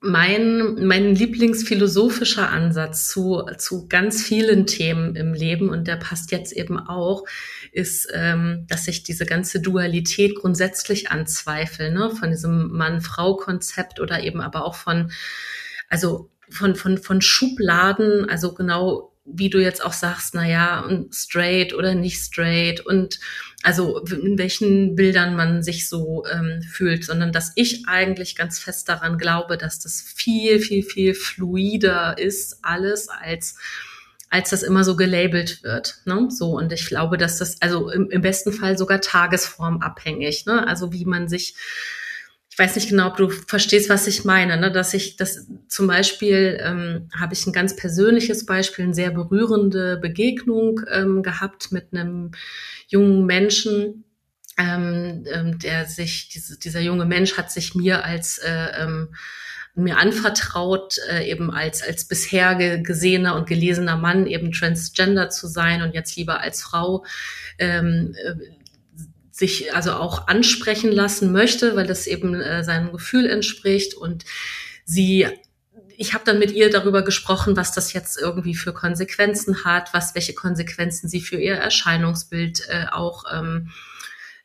mein, 0.00 0.86
mein 0.86 1.14
Lieblingsphilosophischer 1.14 2.50
Ansatz 2.50 3.08
zu, 3.08 3.42
zu 3.56 3.88
ganz 3.88 4.22
vielen 4.22 4.66
Themen 4.66 5.16
im 5.16 5.32
Leben, 5.32 5.70
und 5.70 5.88
der 5.88 5.96
passt 5.96 6.32
jetzt 6.32 6.52
eben 6.52 6.78
auch, 6.78 7.24
ist, 7.72 8.08
ähm, 8.12 8.66
dass 8.68 8.88
ich 8.88 9.04
diese 9.04 9.24
ganze 9.24 9.60
Dualität 9.60 10.34
grundsätzlich 10.36 11.10
anzweifle, 11.10 11.90
ne? 11.90 12.10
von 12.10 12.30
diesem 12.30 12.68
Mann-Frau-Konzept 12.72 13.98
oder 13.98 14.22
eben 14.22 14.40
aber 14.40 14.64
auch 14.64 14.74
von, 14.74 15.10
also 15.88 16.30
von, 16.48 16.76
von, 16.76 16.98
von 16.98 17.20
Schubladen, 17.20 18.28
also 18.28 18.54
genau 18.54 19.12
wie 19.26 19.50
du 19.50 19.58
jetzt 19.60 19.84
auch 19.84 19.92
sagst, 19.92 20.34
na 20.34 20.48
ja, 20.48 20.88
straight 21.10 21.74
oder 21.74 21.94
nicht 21.94 22.20
straight 22.20 22.80
und 22.86 23.18
also 23.62 23.98
in 23.98 24.38
welchen 24.38 24.94
Bildern 24.94 25.34
man 25.34 25.64
sich 25.64 25.88
so 25.88 26.24
ähm, 26.32 26.62
fühlt, 26.62 27.04
sondern 27.04 27.32
dass 27.32 27.52
ich 27.56 27.88
eigentlich 27.88 28.36
ganz 28.36 28.60
fest 28.60 28.88
daran 28.88 29.18
glaube, 29.18 29.58
dass 29.58 29.80
das 29.80 30.00
viel, 30.00 30.60
viel, 30.60 30.84
viel 30.84 31.14
fluider 31.14 32.16
ist 32.18 32.58
alles 32.62 33.08
als 33.08 33.56
als 34.28 34.50
das 34.50 34.64
immer 34.64 34.82
so 34.82 34.96
gelabelt 34.96 35.62
wird. 35.62 36.00
Ne? 36.04 36.28
So, 36.30 36.56
und 36.56 36.72
ich 36.72 36.86
glaube, 36.86 37.16
dass 37.16 37.38
das, 37.38 37.62
also 37.62 37.90
im, 37.90 38.10
im 38.10 38.22
besten 38.22 38.52
Fall 38.52 38.76
sogar 38.76 39.00
tagesformabhängig, 39.00 40.46
ne? 40.46 40.66
Also 40.66 40.92
wie 40.92 41.04
man 41.04 41.28
sich 41.28 41.54
ich 42.56 42.58
weiß 42.58 42.74
nicht 42.76 42.88
genau, 42.88 43.08
ob 43.08 43.18
du 43.18 43.28
verstehst, 43.28 43.90
was 43.90 44.06
ich 44.06 44.24
meine, 44.24 44.56
ne? 44.56 44.72
dass 44.72 44.94
ich 44.94 45.16
das 45.16 45.46
zum 45.68 45.86
Beispiel 45.86 46.58
ähm, 46.62 47.10
habe 47.14 47.34
ich 47.34 47.46
ein 47.46 47.52
ganz 47.52 47.76
persönliches 47.76 48.46
Beispiel, 48.46 48.86
eine 48.86 48.94
sehr 48.94 49.10
berührende 49.10 49.98
Begegnung 49.98 50.80
ähm, 50.90 51.22
gehabt 51.22 51.70
mit 51.70 51.92
einem 51.92 52.30
jungen 52.88 53.26
Menschen, 53.26 54.04
ähm, 54.56 55.26
ähm, 55.30 55.58
der 55.58 55.84
sich, 55.84 56.30
diese, 56.30 56.58
dieser 56.58 56.80
junge 56.80 57.04
Mensch 57.04 57.36
hat 57.36 57.50
sich 57.50 57.74
mir 57.74 58.06
als 58.06 58.38
äh, 58.38 58.68
ähm, 58.82 59.14
mir 59.74 59.98
anvertraut, 59.98 60.96
äh, 61.10 61.30
eben 61.30 61.50
als, 61.50 61.82
als 61.82 62.08
bisher 62.08 62.54
gesehener 62.78 63.36
und 63.36 63.46
gelesener 63.46 63.98
Mann 63.98 64.26
eben 64.26 64.50
transgender 64.52 65.28
zu 65.28 65.46
sein 65.46 65.82
und 65.82 65.92
jetzt 65.92 66.16
lieber 66.16 66.40
als 66.40 66.62
Frau 66.62 67.04
ähm, 67.58 68.14
äh, 68.16 68.32
sich 69.36 69.74
also 69.74 69.92
auch 69.92 70.28
ansprechen 70.28 70.90
lassen 70.90 71.30
möchte, 71.30 71.76
weil 71.76 71.86
das 71.86 72.06
eben 72.06 72.34
äh, 72.34 72.64
seinem 72.64 72.92
Gefühl 72.92 73.26
entspricht. 73.26 73.94
Und 73.94 74.24
sie 74.84 75.26
ich 75.98 76.14
habe 76.14 76.24
dann 76.24 76.38
mit 76.38 76.52
ihr 76.52 76.70
darüber 76.70 77.02
gesprochen, 77.02 77.56
was 77.56 77.72
das 77.72 77.92
jetzt 77.92 78.18
irgendwie 78.20 78.54
für 78.54 78.72
Konsequenzen 78.72 79.64
hat, 79.64 79.94
was 79.94 80.14
welche 80.14 80.34
Konsequenzen 80.34 81.08
sie 81.08 81.20
für 81.20 81.36
ihr 81.36 81.54
Erscheinungsbild 81.54 82.68
äh, 82.68 82.86
auch 82.92 83.24
ähm, 83.32 83.70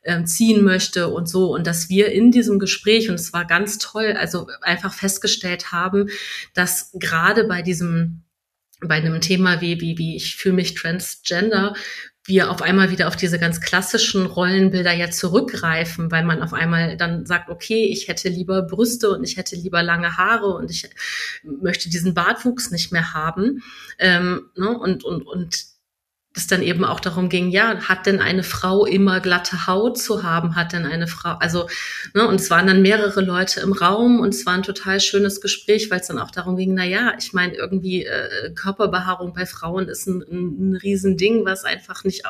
äh, 0.04 0.24
ziehen 0.24 0.64
möchte 0.64 1.10
und 1.10 1.28
so. 1.28 1.54
Und 1.54 1.68
dass 1.68 1.90
wir 1.90 2.12
in 2.12 2.32
diesem 2.32 2.60
Gespräch 2.60 3.10
und 3.10 3.16
es 3.16 3.34
war 3.34 3.46
ganz 3.46 3.78
toll, 3.78 4.16
also 4.18 4.48
einfach 4.62 4.94
festgestellt 4.94 5.72
haben, 5.72 6.10
dass 6.54 6.92
gerade 6.94 7.46
bei 7.46 7.62
diesem 7.62 8.24
bei 8.84 8.96
einem 8.96 9.22
Thema 9.22 9.62
wie 9.62 9.80
wie 9.80 9.98
wie 9.98 10.16
ich 10.16 10.38
fühle 10.38 10.56
mich 10.56 10.74
transgender 10.74 11.76
wir 12.26 12.52
auf 12.52 12.62
einmal 12.62 12.92
wieder 12.92 13.08
auf 13.08 13.16
diese 13.16 13.40
ganz 13.40 13.62
klassischen 13.62 14.28
Rollenbilder 14.28 14.94
ja 14.94 15.10
zurückgreifen, 15.10 16.12
weil 16.12 16.24
man 16.24 16.44
auf 16.44 16.54
einmal 16.54 16.96
dann 16.96 17.26
sagt, 17.26 17.50
okay, 17.50 17.86
ich 17.86 18.08
hätte 18.08 18.30
lieber 18.30 18.62
Brüste 18.62 19.10
und 19.10 19.24
ich 19.24 19.38
hätte 19.38 19.56
lieber 19.56 19.82
lange 19.82 20.18
Haare 20.18 20.54
und 20.54 20.70
ich 20.70 20.88
möchte 21.44 21.90
diesen 21.90 22.14
Bartwuchs 22.14 22.70
nicht 22.70 22.92
mehr 22.92 23.14
haben. 23.14 23.64
Ähm, 23.98 24.50
ne? 24.56 24.78
Und, 24.78 25.04
und, 25.04 25.24
und 25.26 25.71
es 26.34 26.48
dann 26.48 26.62
eben 26.62 26.86
auch 26.86 27.02
darum 27.02 27.28
ging, 27.28 27.50
ja, 27.50 27.82
hat 27.90 28.06
denn 28.06 28.22
eine 28.22 28.44
Frau 28.44 28.86
immer 28.86 29.20
glatte 29.20 29.68
Haut 29.68 29.98
zu 29.98 30.24
haben? 30.24 30.56
Hat 30.56 30.72
denn 30.72 30.86
eine 30.86 31.08
Frau, 31.08 31.32
also, 31.40 31.68
ne, 32.14 32.26
und 32.26 32.40
es 32.40 32.50
waren 32.50 32.68
dann 32.68 32.82
mehrere 32.82 33.22
Leute 33.22 33.60
im 33.60 33.74
Raum 33.74 34.22
und 34.22 34.34
es 34.34 34.46
war 34.46 34.54
ein 34.54 34.64
total 34.64 35.02
schönes 35.02 35.42
Gespräch, 35.42 35.92
weil 35.92 36.00
es 36.00 36.08
dann 36.08 36.20
auch 36.20 36.32
darum 36.32 36.56
ging, 36.56 36.74
na 36.74 36.86
ja, 36.86 37.14
ich 37.20 37.34
meine, 37.34 37.56
irgendwie 37.56 38.06
äh, 38.06 38.52
Körperbehaarung 38.56 39.34
bei 39.34 39.46
Frauen 39.46 39.90
ist 39.90 40.08
ein, 40.08 40.22
ein, 40.22 40.72
ein 40.72 40.76
Riesending, 40.76 41.44
was 41.44 41.66
einfach 41.66 42.06
nicht, 42.06 42.24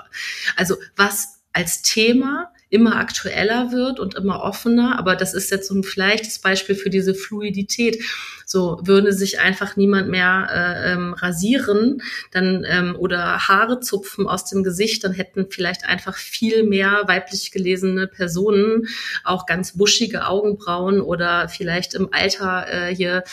also 0.55 0.75
was 0.95 1.41
als 1.53 1.83
Thema 1.83 2.51
immer 2.71 2.95
aktueller 2.95 3.71
wird 3.71 3.99
und 3.99 4.15
immer 4.15 4.41
offener. 4.41 4.97
Aber 4.97 5.15
das 5.15 5.33
ist 5.33 5.51
jetzt 5.51 5.67
so 5.67 5.75
ein 5.75 5.83
leichtes 5.95 6.39
Beispiel 6.39 6.75
für 6.75 6.89
diese 6.89 7.13
Fluidität. 7.13 8.01
So 8.45 8.79
würde 8.83 9.11
sich 9.13 9.39
einfach 9.39 9.75
niemand 9.75 10.09
mehr 10.09 10.49
äh, 10.51 10.93
ähm, 10.93 11.13
rasieren, 11.13 12.01
dann 12.31 12.65
ähm, 12.67 12.95
oder 12.97 13.47
Haare 13.47 13.81
zupfen 13.81 14.25
aus 14.27 14.45
dem 14.45 14.63
Gesicht, 14.63 15.03
dann 15.03 15.11
hätten 15.11 15.47
vielleicht 15.49 15.85
einfach 15.85 16.15
viel 16.15 16.63
mehr 16.63 17.03
weiblich 17.07 17.51
gelesene 17.51 18.07
Personen 18.07 18.87
auch 19.23 19.45
ganz 19.45 19.77
buschige 19.77 20.25
Augenbrauen 20.25 21.01
oder 21.01 21.49
vielleicht 21.49 21.93
im 21.93 22.09
Alter 22.13 22.67
äh, 22.71 22.95
hier 22.95 23.23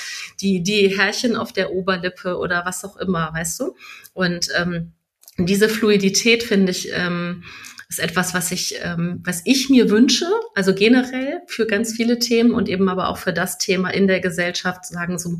die 0.40 0.62
die 0.62 0.97
Härchen 0.97 1.37
auf 1.37 1.52
der 1.52 1.73
Oberlippe 1.73 2.38
oder 2.38 2.64
was 2.64 2.85
auch 2.85 2.97
immer, 2.97 3.33
weißt 3.33 3.61
du? 3.61 3.76
Und 4.14 4.49
ähm, 4.57 4.92
diese 5.37 5.68
Fluidität 5.68 6.42
finde 6.42 6.73
ich 6.73 6.90
ähm, 6.92 7.45
ist 7.88 8.00
etwas, 8.00 8.35
was 8.35 8.52
ich, 8.52 8.78
ähm, 8.83 9.21
was 9.25 9.42
ich 9.45 9.71
mir 9.71 9.90
wünsche, 9.90 10.26
also 10.54 10.75
generell 10.75 11.40
für 11.47 11.66
ganz 11.66 11.92
viele 11.92 12.18
Themen 12.18 12.52
und 12.52 12.68
eben 12.68 12.88
aber 12.88 13.09
auch 13.09 13.16
für 13.16 13.33
das 13.33 13.59
Thema 13.59 13.90
in 13.90 14.07
der 14.07 14.21
Gesellschaft 14.21 14.85
sagen 14.85 15.18
so, 15.18 15.38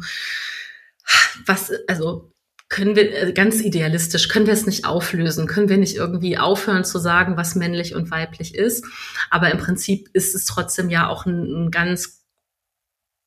was, 1.44 1.72
also 1.86 2.32
können 2.68 2.96
wir 2.96 3.14
äh, 3.14 3.32
ganz 3.32 3.60
idealistisch, 3.60 4.28
können 4.28 4.46
wir 4.46 4.52
es 4.52 4.66
nicht 4.66 4.84
auflösen, 4.84 5.46
können 5.46 5.68
wir 5.68 5.78
nicht 5.78 5.96
irgendwie 5.96 6.38
aufhören 6.38 6.84
zu 6.84 6.98
sagen, 6.98 7.36
was 7.36 7.54
männlich 7.54 7.94
und 7.94 8.10
weiblich 8.10 8.54
ist. 8.54 8.84
Aber 9.30 9.50
im 9.50 9.58
Prinzip 9.58 10.08
ist 10.12 10.34
es 10.34 10.44
trotzdem 10.44 10.90
ja 10.90 11.08
auch 11.08 11.26
ein, 11.26 11.66
ein 11.66 11.70
ganz 11.70 12.24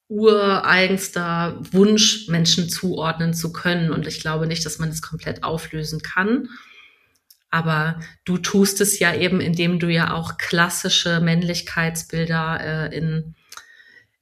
ureigenster 0.10 1.58
Wunsch, 1.72 2.28
Menschen 2.28 2.70
zuordnen 2.70 3.34
zu 3.34 3.54
können. 3.54 3.92
Und 3.92 4.08
ich 4.08 4.20
glaube 4.20 4.46
nicht, 4.46 4.66
dass 4.66 4.78
man 4.78 4.90
es 4.90 5.02
komplett 5.02 5.44
auflösen 5.44 6.02
kann. 6.02 6.50
Aber 7.52 8.00
du 8.24 8.38
tust 8.38 8.80
es 8.80 8.98
ja 9.00 9.14
eben, 9.14 9.42
indem 9.42 9.78
du 9.78 9.90
ja 9.90 10.14
auch 10.14 10.38
klassische 10.38 11.20
Männlichkeitsbilder 11.20 12.90
äh, 12.90 12.98
in, 12.98 13.36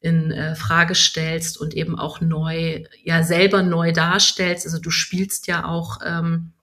in 0.01 0.31
äh, 0.31 0.55
Frage 0.55 0.95
stellst 0.95 1.59
und 1.59 1.75
eben 1.75 1.97
auch 1.97 2.21
neu, 2.21 2.83
ja 3.03 3.21
selber 3.23 3.61
neu 3.61 3.91
darstellst. 3.91 4.65
Also 4.65 4.79
du 4.79 4.89
spielst 4.89 5.45
ja 5.45 5.65
auch 5.65 5.99
ähm, 6.03 6.53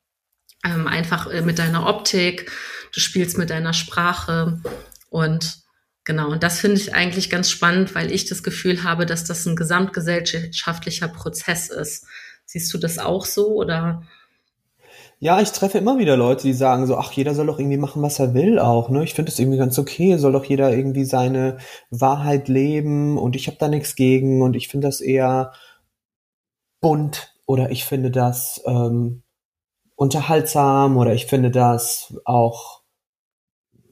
ähm, 0.65 0.89
einfach 0.89 1.29
äh, 1.29 1.43
mit 1.43 1.61
deiner 1.61 1.87
Optik, 1.87 2.51
du 2.93 2.99
spielst 2.99 3.39
mit 3.39 3.51
deiner 3.51 3.73
Sprache 3.73 4.61
und 5.09 5.59
genau. 6.05 6.31
Und 6.31 6.43
das 6.43 6.59
finde 6.59 6.81
ich 6.81 6.95
eigentlich 6.97 7.31
ganz 7.31 7.49
spannend, 7.49 7.95
weil 7.95 8.11
ich 8.11 8.29
das 8.29 8.43
Gefühl 8.43 8.83
habe, 8.83 9.07
dass 9.07 9.25
das 9.25 9.47
ein 9.47 9.55
gesamtgesellschaftlicher 9.55 11.09
Prozess 11.09 11.69
ist. 11.69 12.07
Siehst 12.45 12.75
du 12.75 12.79
das 12.79 12.99
auch 12.99 13.25
so 13.25 13.55
oder? 13.55 14.03
Ja, 15.19 15.41
ich 15.41 15.51
treffe 15.53 15.79
immer 15.79 15.99
wieder 15.99 16.17
Leute, 16.17 16.43
die 16.43 16.53
sagen 16.53 16.87
so, 16.87 16.97
ach, 16.99 17.11
jeder 17.13 17.35
soll 17.35 17.47
doch 17.47 17.59
irgendwie 17.59 17.79
machen, 17.79 18.03
was 18.03 18.19
er 18.19 18.35
will 18.35 18.59
auch, 18.59 18.91
ne? 18.91 19.03
Ich 19.03 19.15
finde 19.15 19.31
es 19.33 19.39
irgendwie 19.39 19.57
ganz 19.59 19.79
okay, 19.79 20.17
soll 20.19 20.33
doch 20.33 20.45
jeder 20.45 20.71
irgendwie 20.77 21.05
seine 21.07 21.57
Wahrheit 21.91 22.49
leben 22.49 23.17
und 23.17 23.35
ich 23.35 23.47
habe 23.47 23.57
da 23.59 23.69
nichts 23.69 23.95
gegen 23.97 24.43
und 24.43 24.57
ich 24.57 24.69
finde 24.69 24.89
das 24.89 25.01
eher 25.01 25.53
bunt 26.81 27.35
oder 27.47 27.71
ich 27.71 27.85
finde 27.85 28.11
das 28.11 28.63
ähm, 28.67 29.23
unterhaltsam 29.97 30.97
oder 30.99 31.15
ich 31.15 31.27
finde 31.27 31.51
das 31.53 32.15
auch 32.27 32.83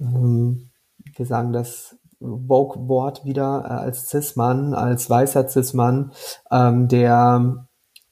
ähm, 0.00 0.70
wir 1.16 1.26
sagen 1.26 1.52
das 1.52 1.96
Vogue-Wort 2.20 3.24
wieder, 3.24 3.64
äh, 3.64 3.72
als 3.72 4.08
Cis-Mann, 4.08 4.74
als 4.74 5.10
weißer 5.10 5.48
Cis-Mann, 5.48 6.12
ähm, 6.50 6.88
der 6.88 7.66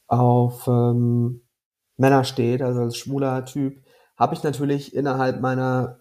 auf 0.07 0.67
ähm, 0.67 1.43
Männer 1.97 2.25
steht, 2.25 2.63
also 2.63 2.83
als 2.83 2.97
schwuler 2.97 3.45
Typ, 3.45 3.83
habe 4.17 4.35
ich 4.35 4.43
natürlich 4.43 4.95
innerhalb 4.95 5.41
meiner 5.41 6.01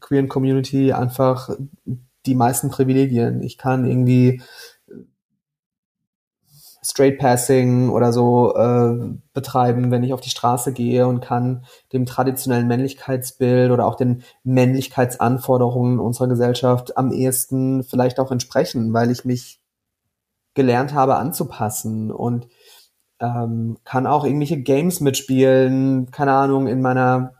queeren 0.00 0.28
Community 0.28 0.92
einfach 0.92 1.50
die 2.26 2.34
meisten 2.34 2.70
Privilegien. 2.70 3.42
Ich 3.42 3.58
kann 3.58 3.86
irgendwie 3.86 4.42
Straight 6.88 7.18
Passing 7.18 7.90
oder 7.90 8.12
so 8.12 8.54
äh, 8.54 9.18
betreiben, 9.32 9.90
wenn 9.90 10.04
ich 10.04 10.12
auf 10.12 10.20
die 10.20 10.30
Straße 10.30 10.72
gehe 10.72 11.08
und 11.08 11.20
kann 11.20 11.64
dem 11.92 12.06
traditionellen 12.06 12.68
Männlichkeitsbild 12.68 13.72
oder 13.72 13.86
auch 13.86 13.96
den 13.96 14.22
Männlichkeitsanforderungen 14.44 15.98
unserer 15.98 16.28
Gesellschaft 16.28 16.96
am 16.96 17.10
ehesten 17.10 17.82
vielleicht 17.82 18.20
auch 18.20 18.30
entsprechen, 18.30 18.92
weil 18.92 19.10
ich 19.10 19.24
mich 19.24 19.60
gelernt 20.54 20.94
habe 20.94 21.16
anzupassen 21.16 22.12
und 22.12 22.46
ähm, 23.18 23.78
kann 23.84 24.06
auch 24.06 24.24
irgendwelche 24.24 24.62
Games 24.62 25.00
mitspielen, 25.00 26.12
keine 26.12 26.32
Ahnung, 26.34 26.68
in 26.68 26.82
meiner 26.82 27.32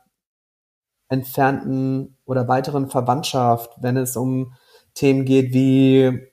entfernten 1.08 2.18
oder 2.24 2.48
weiteren 2.48 2.88
Verwandtschaft, 2.88 3.70
wenn 3.80 3.96
es 3.96 4.16
um 4.16 4.54
Themen 4.94 5.24
geht 5.24 5.52
wie 5.54 6.32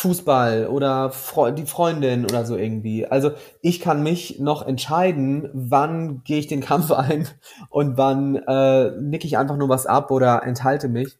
Fußball 0.00 0.66
oder 0.68 1.10
Fre 1.10 1.52
die 1.52 1.66
Freundin 1.66 2.24
oder 2.24 2.46
so 2.46 2.56
irgendwie. 2.56 3.06
Also 3.06 3.32
ich 3.60 3.80
kann 3.80 4.02
mich 4.02 4.38
noch 4.38 4.66
entscheiden, 4.66 5.50
wann 5.52 6.24
gehe 6.24 6.38
ich 6.38 6.46
den 6.46 6.60
Kampf 6.70 6.90
ein 6.90 7.28
und 7.68 7.96
wann 7.98 8.36
äh, 8.36 8.92
nick 9.00 9.24
ich 9.24 9.36
einfach 9.36 9.56
nur 9.56 9.68
was 9.68 9.86
ab 9.86 10.10
oder 10.10 10.42
enthalte 10.42 10.88
mich. 10.88 11.18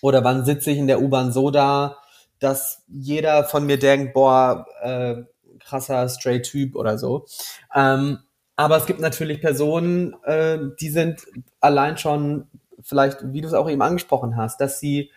Oder 0.00 0.22
wann 0.22 0.44
sitze 0.44 0.70
ich 0.70 0.78
in 0.78 0.86
der 0.86 1.02
U-Bahn 1.02 1.32
so 1.32 1.50
da, 1.50 1.98
dass 2.38 2.84
jeder 2.86 3.42
von 3.42 3.66
mir 3.66 3.80
denkt, 3.80 4.14
boah, 4.14 4.66
äh, 4.80 5.16
krasser 5.58 6.08
straight 6.08 6.44
Typ 6.44 6.76
oder 6.76 6.98
so. 6.98 7.26
Ähm, 7.74 8.18
aber 8.54 8.76
es 8.76 8.86
gibt 8.86 9.00
natürlich 9.00 9.40
Personen, 9.40 10.14
äh, 10.22 10.58
die 10.80 10.90
sind 10.90 11.26
allein 11.60 11.98
schon 11.98 12.46
vielleicht, 12.80 13.32
wie 13.32 13.40
du 13.40 13.48
es 13.48 13.54
auch 13.54 13.68
eben 13.68 13.82
angesprochen 13.82 14.36
hast, 14.36 14.60
dass 14.60 14.78
sie 14.78 15.10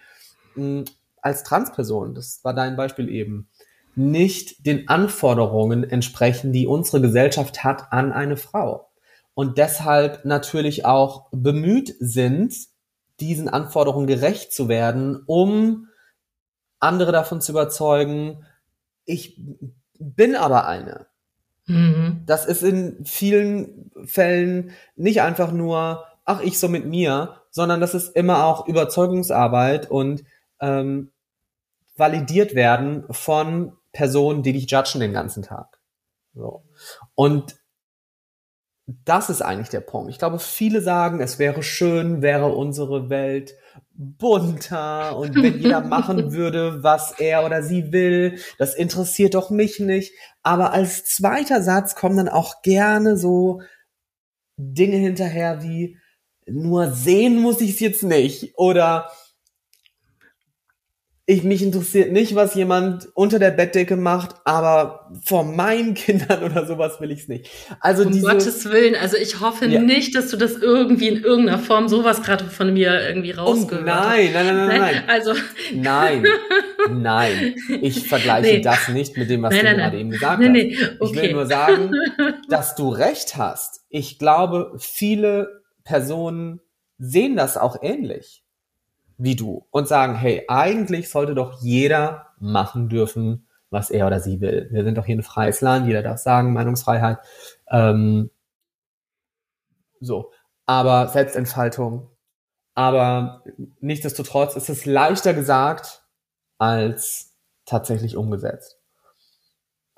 mh, 0.56 0.86
als 1.22 1.44
Transperson, 1.44 2.14
das 2.14 2.40
war 2.44 2.54
dein 2.54 2.76
Beispiel 2.76 3.10
eben, 3.10 3.50
nicht 3.96 4.66
den 4.66 4.88
Anforderungen 4.88 5.84
entsprechen, 5.84 6.54
die 6.54 6.68
unsere 6.68 7.02
Gesellschaft 7.02 7.64
hat 7.64 7.92
an 7.92 8.12
eine 8.12 8.38
Frau. 8.38 8.90
Und 9.34 9.58
deshalb 9.58 10.26
natürlich 10.26 10.86
auch 10.86 11.30
bemüht 11.32 11.96
sind, 12.00 12.56
diesen 13.20 13.50
Anforderungen 13.50 14.08
gerecht 14.08 14.54
zu 14.54 14.68
werden, 14.68 15.24
um 15.26 15.88
andere 16.80 17.12
davon 17.12 17.42
zu 17.42 17.52
überzeugen, 17.52 18.46
ich 19.06 19.40
bin 20.00 20.36
aber 20.36 20.68
eine. 20.68 21.08
Mhm. 21.68 22.24
Das 22.26 22.46
ist 22.46 22.64
in 22.64 23.06
vielen 23.06 23.92
Fällen 24.06 24.72
nicht 24.96 25.22
einfach 25.22 25.52
nur, 25.52 26.04
ach, 26.26 26.42
ich 26.42 26.60
so 26.60 26.68
mit 26.68 26.86
mir, 26.86 27.42
sondern 27.52 27.80
das 27.82 27.94
ist 27.94 28.16
immer 28.16 28.46
auch 28.46 28.68
Überzeugungsarbeit 28.68 29.90
und 29.90 30.24
ähm, 30.62 31.12
validiert 31.96 32.56
werden 32.56 33.06
von 33.12 33.74
Personen, 33.92 34.44
die 34.44 34.54
dich 34.54 34.70
judgen 34.70 35.02
den 35.02 35.14
ganzen 35.14 35.44
Tag. 35.44 35.80
So. 36.34 36.64
Und 37.16 37.56
das 39.06 39.30
ist 39.30 39.42
eigentlich 39.42 39.70
der 39.70 39.82
Punkt. 39.82 40.10
Ich 40.10 40.18
glaube, 40.18 40.40
viele 40.40 40.82
sagen, 40.82 41.22
es 41.22 41.40
wäre 41.40 41.64
schön, 41.64 42.22
wäre 42.22 42.48
unsere 42.48 43.10
Welt 43.10 43.56
bunter 43.94 45.18
und 45.18 45.36
wenn 45.36 45.60
jeder 45.60 45.82
machen 45.86 46.34
würde, 46.34 46.84
was 46.84 47.20
er 47.20 47.46
oder 47.46 47.62
sie 47.64 47.92
will, 47.92 48.40
das 48.58 48.74
interessiert 48.74 49.36
doch 49.36 49.50
mich 49.50 49.80
nicht. 49.80 50.14
Aber 50.44 50.74
als 50.74 51.06
zweiter 51.06 51.62
Satz 51.62 51.96
kommen 51.96 52.18
dann 52.18 52.30
auch 52.30 52.62
gerne 52.64 53.18
so 53.18 53.62
Dinge 54.58 54.98
hinterher 54.98 55.64
wie 55.64 55.98
nur 56.48 56.92
sehen 56.92 57.40
muss 57.40 57.62
ich 57.62 57.72
es 57.72 57.80
jetzt 57.80 58.04
nicht 58.04 58.58
oder 58.58 59.12
ich 61.32 61.44
mich 61.44 61.64
interessiert 61.64 62.12
nicht, 62.12 62.36
was 62.36 62.56
jemand 62.56 63.08
unter 63.14 63.40
der 63.40 63.52
Bettdecke 63.52 63.96
macht, 63.96 64.36
aber 64.44 65.10
vor 65.24 65.46
meinen 65.46 65.94
Kindern 65.96 66.44
oder 66.44 66.66
sowas 66.66 67.00
will 67.00 67.10
ich 67.10 67.22
es 67.22 67.28
nicht. 67.30 67.50
Also 67.80 68.04
um 68.04 68.12
diese, 68.12 68.28
Gottes 68.28 68.70
Willen, 68.70 68.96
also 68.96 69.16
ich 69.16 69.40
hoffe 69.40 69.66
ja. 69.68 69.80
nicht, 69.80 70.14
dass 70.14 70.28
du 70.28 70.36
das 70.36 70.58
irgendwie 70.58 71.08
in 71.08 71.24
irgendeiner 71.24 71.60
Form 71.60 71.88
sowas 71.88 72.22
gerade 72.22 72.44
von 72.44 72.74
mir 72.74 73.08
irgendwie 73.08 73.32
rausgehört 73.32 73.84
oh, 73.84 73.86
nein, 73.86 74.30
nein, 74.34 74.46
nein, 74.46 74.68
nein, 74.68 74.80
nein. 74.80 75.04
Also 75.08 75.34
nein, 75.74 76.26
nein. 76.92 77.56
Ich 77.82 78.10
vergleiche 78.10 78.58
nee. 78.58 78.62
das 78.62 78.90
nicht 78.90 79.16
mit 79.16 79.30
dem, 79.30 79.44
was 79.44 79.54
nein, 79.54 79.62
du 79.62 79.66
nein, 79.68 79.78
gerade 79.78 79.98
eben 80.00 80.10
gesagt 80.10 80.42
hast. 80.42 80.50
Okay. 80.50 80.76
Ich 81.00 81.22
will 81.22 81.32
nur 81.32 81.46
sagen, 81.46 81.92
dass 82.50 82.76
du 82.76 82.90
recht 82.90 83.38
hast. 83.38 83.86
Ich 83.90 84.20
glaube, 84.20 84.74
viele 84.80 85.62
Personen 85.86 86.60
sehen 86.98 87.38
das 87.38 87.56
auch 87.56 87.78
ähnlich 87.82 88.41
wie 89.22 89.36
du 89.36 89.68
und 89.70 89.88
sagen, 89.88 90.16
hey, 90.16 90.46
eigentlich 90.48 91.10
sollte 91.10 91.36
doch 91.36 91.62
jeder 91.62 92.34
machen 92.40 92.90
dürfen, 92.90 93.48
was 93.70 93.92
er 93.92 94.08
oder 94.08 94.20
sie 94.20 94.42
will. 94.42 94.68
Wir 94.72 94.84
sind 94.84 94.98
doch 94.98 95.06
hier 95.06 95.16
ein 95.16 95.24
freies 95.24 95.62
Land, 95.62 95.86
jeder 95.86 96.02
darf 96.02 96.18
sagen, 96.18 96.54
Meinungsfreiheit. 96.54 97.20
Ähm, 97.70 98.32
so. 100.00 100.32
Aber 100.66 101.08
Selbstentfaltung. 101.08 102.10
Aber 102.74 103.44
nichtsdestotrotz 103.80 104.56
ist 104.56 104.70
es 104.70 104.86
leichter 104.86 105.34
gesagt 105.34 106.04
als 106.58 107.36
tatsächlich 107.66 108.18
umgesetzt. 108.18 108.80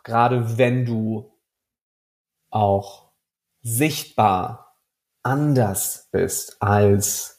Gerade 0.03 0.57
wenn 0.57 0.85
du 0.85 1.31
auch 2.49 3.11
sichtbar 3.61 4.75
anders 5.21 6.09
bist 6.11 6.61
als 6.61 7.32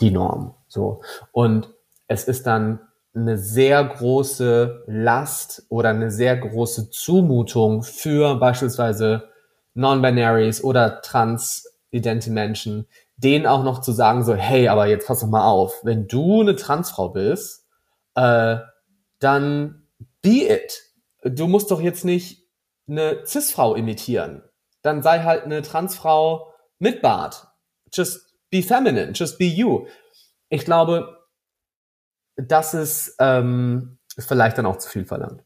die 0.00 0.10
Norm. 0.10 0.54
So. 0.68 1.02
Und 1.32 1.70
es 2.06 2.24
ist 2.24 2.46
dann 2.46 2.80
eine 3.14 3.36
sehr 3.36 3.82
große 3.84 4.84
Last 4.86 5.64
oder 5.68 5.90
eine 5.90 6.10
sehr 6.10 6.36
große 6.36 6.90
Zumutung 6.90 7.82
für 7.82 8.36
beispielsweise 8.36 9.28
Non-Binaries 9.74 10.62
oder 10.62 11.00
transidente 11.00 12.30
Menschen, 12.30 12.86
denen 13.16 13.46
auch 13.46 13.64
noch 13.64 13.80
zu 13.80 13.92
sagen, 13.92 14.24
so, 14.24 14.34
hey, 14.34 14.68
aber 14.68 14.86
jetzt 14.86 15.06
pass 15.06 15.20
doch 15.20 15.28
mal 15.28 15.48
auf, 15.48 15.80
wenn 15.82 16.06
du 16.06 16.40
eine 16.40 16.56
Transfrau 16.56 17.08
bist, 17.08 17.66
äh, 18.14 18.58
dann 19.18 19.86
be 20.22 20.48
it. 20.48 20.82
Du 21.22 21.48
musst 21.48 21.70
doch 21.70 21.80
jetzt 21.80 22.04
nicht 22.04 22.46
eine 22.88 23.26
Cis-Frau 23.26 23.74
imitieren. 23.74 24.42
Dann 24.82 25.02
sei 25.02 25.22
halt 25.24 25.44
eine 25.44 25.62
Transfrau 25.62 26.52
mit 26.78 27.02
Bart. 27.02 27.48
Just 27.92 28.27
be 28.50 28.62
feminine, 28.62 29.12
just 29.14 29.38
be 29.38 29.46
you. 29.46 29.86
Ich 30.48 30.64
glaube, 30.64 31.18
das 32.36 32.74
ist 32.74 33.16
ähm, 33.18 33.98
vielleicht 34.18 34.58
dann 34.58 34.66
auch 34.66 34.78
zu 34.78 34.88
viel 34.88 35.04
verlangt. 35.04 35.42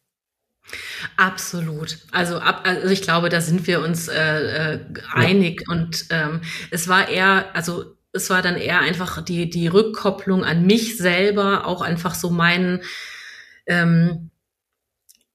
Absolut. 1.16 1.98
Also, 2.12 2.38
ab, 2.38 2.62
also 2.64 2.88
ich 2.88 3.02
glaube, 3.02 3.28
da 3.28 3.40
sind 3.40 3.66
wir 3.66 3.80
uns 3.80 4.08
äh, 4.08 4.74
äh, 4.74 4.80
einig. 5.12 5.64
Ja. 5.66 5.74
Und 5.74 6.06
ähm, 6.10 6.40
es 6.70 6.88
war 6.88 7.08
eher, 7.08 7.54
also 7.54 7.96
es 8.12 8.30
war 8.30 8.42
dann 8.42 8.56
eher 8.56 8.80
einfach 8.80 9.22
die, 9.22 9.50
die 9.50 9.68
Rückkopplung 9.68 10.44
an 10.44 10.66
mich 10.66 10.98
selber, 10.98 11.66
auch 11.66 11.82
einfach 11.82 12.14
so 12.14 12.30
meinen, 12.30 12.82
ähm, 13.66 14.30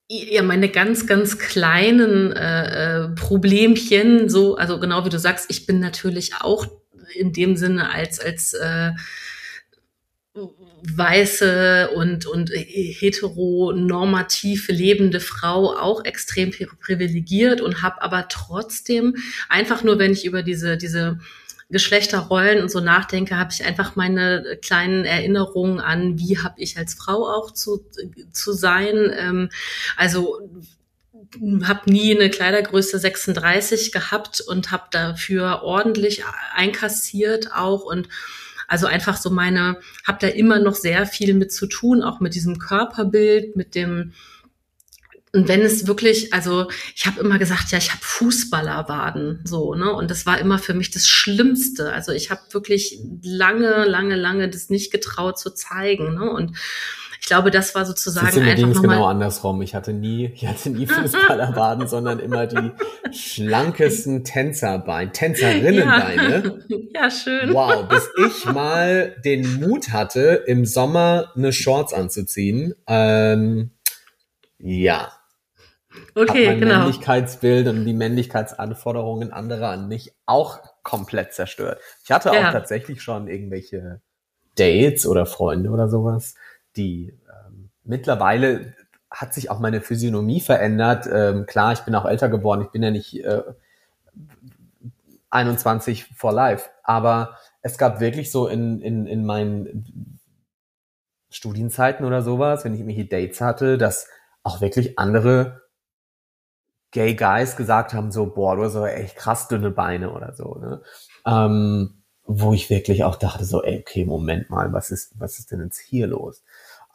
ja, 0.10 0.42
meine 0.42 0.70
ganz, 0.70 1.06
ganz 1.06 1.38
kleinen 1.38 2.32
äh, 2.32 3.06
äh, 3.06 3.10
Problemchen, 3.10 4.30
so, 4.30 4.56
also 4.56 4.80
genau 4.80 5.04
wie 5.04 5.10
du 5.10 5.20
sagst, 5.20 5.48
ich 5.50 5.66
bin 5.66 5.80
natürlich 5.80 6.36
auch 6.40 6.66
in 7.14 7.34
dem 7.34 7.56
Sinne 7.56 7.92
als, 7.92 8.20
als 8.20 8.54
äh, 8.54 8.92
weiße 10.84 11.90
und, 11.96 12.26
und 12.26 12.50
heteronormativ 12.52 14.68
lebende 14.70 15.20
Frau 15.20 15.76
auch 15.76 16.06
extrem 16.06 16.52
privilegiert 16.52 17.62
und 17.62 17.82
habe 17.82 18.02
aber 18.02 18.28
trotzdem 18.30 19.18
einfach 19.50 19.84
nur, 19.84 20.00
wenn 20.00 20.14
ich 20.14 20.26
über 20.26 20.44
diese, 20.44 20.78
diese 20.78 21.20
Geschlechterrollen 21.70 22.62
und 22.62 22.72
so 22.72 22.80
nachdenke, 22.80 23.38
habe 23.38 23.52
ich 23.52 23.66
einfach 23.66 23.98
meine 23.98 24.58
kleinen 24.62 25.04
Erinnerungen 25.04 25.80
an, 25.80 26.18
wie 26.18 26.38
habe 26.38 26.62
ich 26.62 26.78
als 26.78 26.94
Frau 26.94 27.28
auch 27.28 27.52
zu, 27.52 27.84
zu 28.32 28.54
sein. 28.54 29.12
Ähm, 29.18 29.50
also 29.98 30.40
habe 31.64 31.92
nie 31.92 32.16
eine 32.16 32.30
Kleidergröße 32.30 33.00
36 33.00 33.92
gehabt 33.92 34.42
und 34.42 34.72
habe 34.72 34.86
dafür 34.92 35.62
ordentlich 35.64 36.24
einkassiert 36.54 37.54
auch 37.54 37.84
und 37.84 38.08
also 38.68 38.86
einfach 38.86 39.16
so 39.16 39.30
meine, 39.30 39.80
habe 40.06 40.18
da 40.20 40.28
immer 40.28 40.60
noch 40.60 40.76
sehr 40.76 41.06
viel 41.06 41.34
mit 41.34 41.54
zu 41.54 41.68
tun, 41.68 42.04
auch 42.04 42.20
mit 42.20 42.36
diesem 42.36 42.60
Körperbild, 42.60 43.56
mit 43.56 43.76
dem 43.76 44.14
und 45.34 45.48
wenn 45.50 45.62
es 45.62 45.88
wirklich, 45.88 46.34
also 46.34 46.68
ich 46.96 47.06
habe 47.06 47.20
immer 47.20 47.38
gesagt, 47.38 47.72
ja, 47.72 47.78
ich 47.78 47.92
habe 47.92 48.02
Fußballerwaden, 48.02 49.42
so, 49.44 49.76
ne? 49.76 49.92
Und 49.92 50.10
das 50.10 50.26
war 50.26 50.40
immer 50.40 50.58
für 50.58 50.74
mich 50.74 50.90
das 50.90 51.08
Schlimmste. 51.08 51.92
Also 51.92 52.12
ich 52.14 52.32
habe 52.32 52.42
wirklich 52.52 53.00
lange, 53.22 53.86
lange, 53.86 54.16
lange 54.16 54.50
das 54.50 54.70
nicht 54.70 54.90
getraut 54.90 55.38
zu 55.38 55.54
zeigen, 55.54 56.16
ne? 56.16 56.32
Und 56.32 56.58
ich 57.20 57.28
glaube, 57.28 57.52
das 57.52 57.76
war 57.76 57.86
sozusagen 57.86 58.28
Siehst 58.28 58.38
du, 58.38 58.42
mir 58.42 58.52
einfach 58.52 58.68
nochmal 58.68 58.96
genau 58.98 59.06
andersrum. 59.08 59.62
Ich 59.62 59.76
hatte 59.76 59.94
nie, 59.94 60.32
ich 60.34 60.48
hatte 60.48 60.70
nie 60.70 60.88
Fußballerwaden, 60.88 61.88
sondern 61.90 62.20
immer 62.20 62.48
die 62.48 62.72
schlankesten 63.12 64.24
Tänzerbeine, 64.24 65.12
Tänzerinnenbeine. 65.12 66.62
Ja. 66.68 66.78
ja, 67.04 67.12
schön. 67.12 67.54
Wow, 67.54 67.88
bis 67.88 68.10
ich 68.26 68.46
mal 68.46 69.16
den 69.26 69.60
Mut 69.60 69.92
hatte, 69.92 70.44
im 70.48 70.66
Sommer 70.66 71.32
eine 71.36 71.54
Shorts 71.54 71.94
anzuziehen. 71.94 72.74
Ähm, 72.88 73.72
ja, 74.60 75.12
Okay, 76.16 76.46
hat 76.46 76.54
mein 76.54 76.60
genau. 76.60 76.78
Männlichkeitsbild 76.80 77.68
und 77.68 77.86
die 77.86 77.94
Männlichkeitsanforderungen 77.94 79.32
anderer 79.32 79.70
an 79.70 79.88
mich 79.88 80.14
auch 80.26 80.60
komplett 80.84 81.34
zerstört. 81.34 81.80
Ich 82.04 82.12
hatte 82.12 82.30
ja. 82.30 82.48
auch 82.48 82.52
tatsächlich 82.52 83.02
schon 83.02 83.28
irgendwelche 83.28 84.02
Dates 84.56 85.06
oder 85.06 85.26
Freunde 85.26 85.70
oder 85.70 85.90
sowas, 85.90 86.36
die 86.78 87.18
ähm, 87.28 87.70
mittlerweile 87.84 88.74
hat 89.10 89.34
sich 89.34 89.50
auch 89.50 89.60
meine 89.60 89.82
Physiognomie 89.82 90.42
verändert. 90.42 91.08
Ähm, 91.12 91.46
klar, 91.46 91.74
ich 91.74 91.82
bin 91.82 91.96
auch 91.96 92.06
älter 92.06 92.30
geworden, 92.30 92.62
ich 92.62 92.72
bin 92.72 92.84
ja 92.84 92.92
nicht 92.92 93.24
äh, 93.24 93.44
21 95.30 96.06
for 96.16 96.34
life, 96.34 96.70
aber 96.84 97.38
es 97.62 97.78
gab 97.78 98.00
wirklich 98.00 98.32
so 98.32 98.48
in, 98.48 98.82
in, 98.82 99.08
in 99.08 99.26
meinen 99.26 100.20
Studienzeiten 101.30 102.06
oder 102.06 102.22
sowas, 102.22 102.64
wenn 102.64 102.74
ich 102.74 102.80
irgendwelche 102.80 103.10
Dates 103.10 103.42
hatte, 103.42 103.78
dass 103.78 104.08
auch 104.44 104.62
wirklich 104.62 104.98
andere 104.98 105.62
Gay 106.92 107.16
Guys 107.16 107.58
gesagt 107.58 107.94
haben, 107.94 108.12
so, 108.12 108.34
boah, 108.34 108.56
du 108.56 108.64
hast 108.64 108.76
aber 108.76 108.94
echt 108.94 109.18
krass 109.18 109.48
dünne 109.48 109.72
Beine 109.72 110.12
oder 110.12 110.34
so, 110.34 110.56
ne? 110.56 110.82
Ähm, 111.26 111.97
wo 112.28 112.54
ich 112.54 112.70
wirklich 112.70 113.04
auch 113.06 113.16
dachte, 113.16 113.46
so, 113.46 113.64
ey, 113.64 113.80
okay, 113.80 114.06
Moment 114.06 114.50
mal, 114.50 114.74
was 114.74 114.92
ist, 114.92 115.20
was 115.20 115.40
ist 115.40 115.52
denn 115.52 115.62
jetzt 115.62 115.80
hier 115.80 116.08
los? 116.08 116.44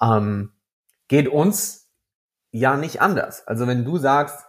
Ähm, 0.00 0.52
geht 1.08 1.26
uns 1.28 1.88
ja 2.50 2.76
nicht 2.76 3.00
anders. 3.00 3.46
Also 3.46 3.66
wenn 3.66 3.84
du 3.84 3.96
sagst, 3.98 4.44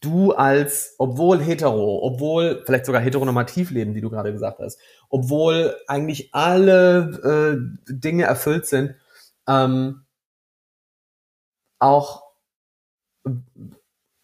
du 0.00 0.32
als, 0.32 0.94
obwohl 0.98 1.40
hetero, 1.40 2.00
obwohl 2.02 2.62
vielleicht 2.66 2.84
sogar 2.84 3.00
heteronormativ 3.00 3.70
leben, 3.70 3.94
wie 3.94 4.02
du 4.02 4.10
gerade 4.10 4.30
gesagt 4.32 4.58
hast, 4.60 4.78
obwohl 5.08 5.74
eigentlich 5.88 6.34
alle 6.34 7.58
äh, 7.88 7.92
Dinge 7.92 8.24
erfüllt 8.24 8.66
sind, 8.66 8.94
ähm, 9.48 10.04
auch 11.78 12.24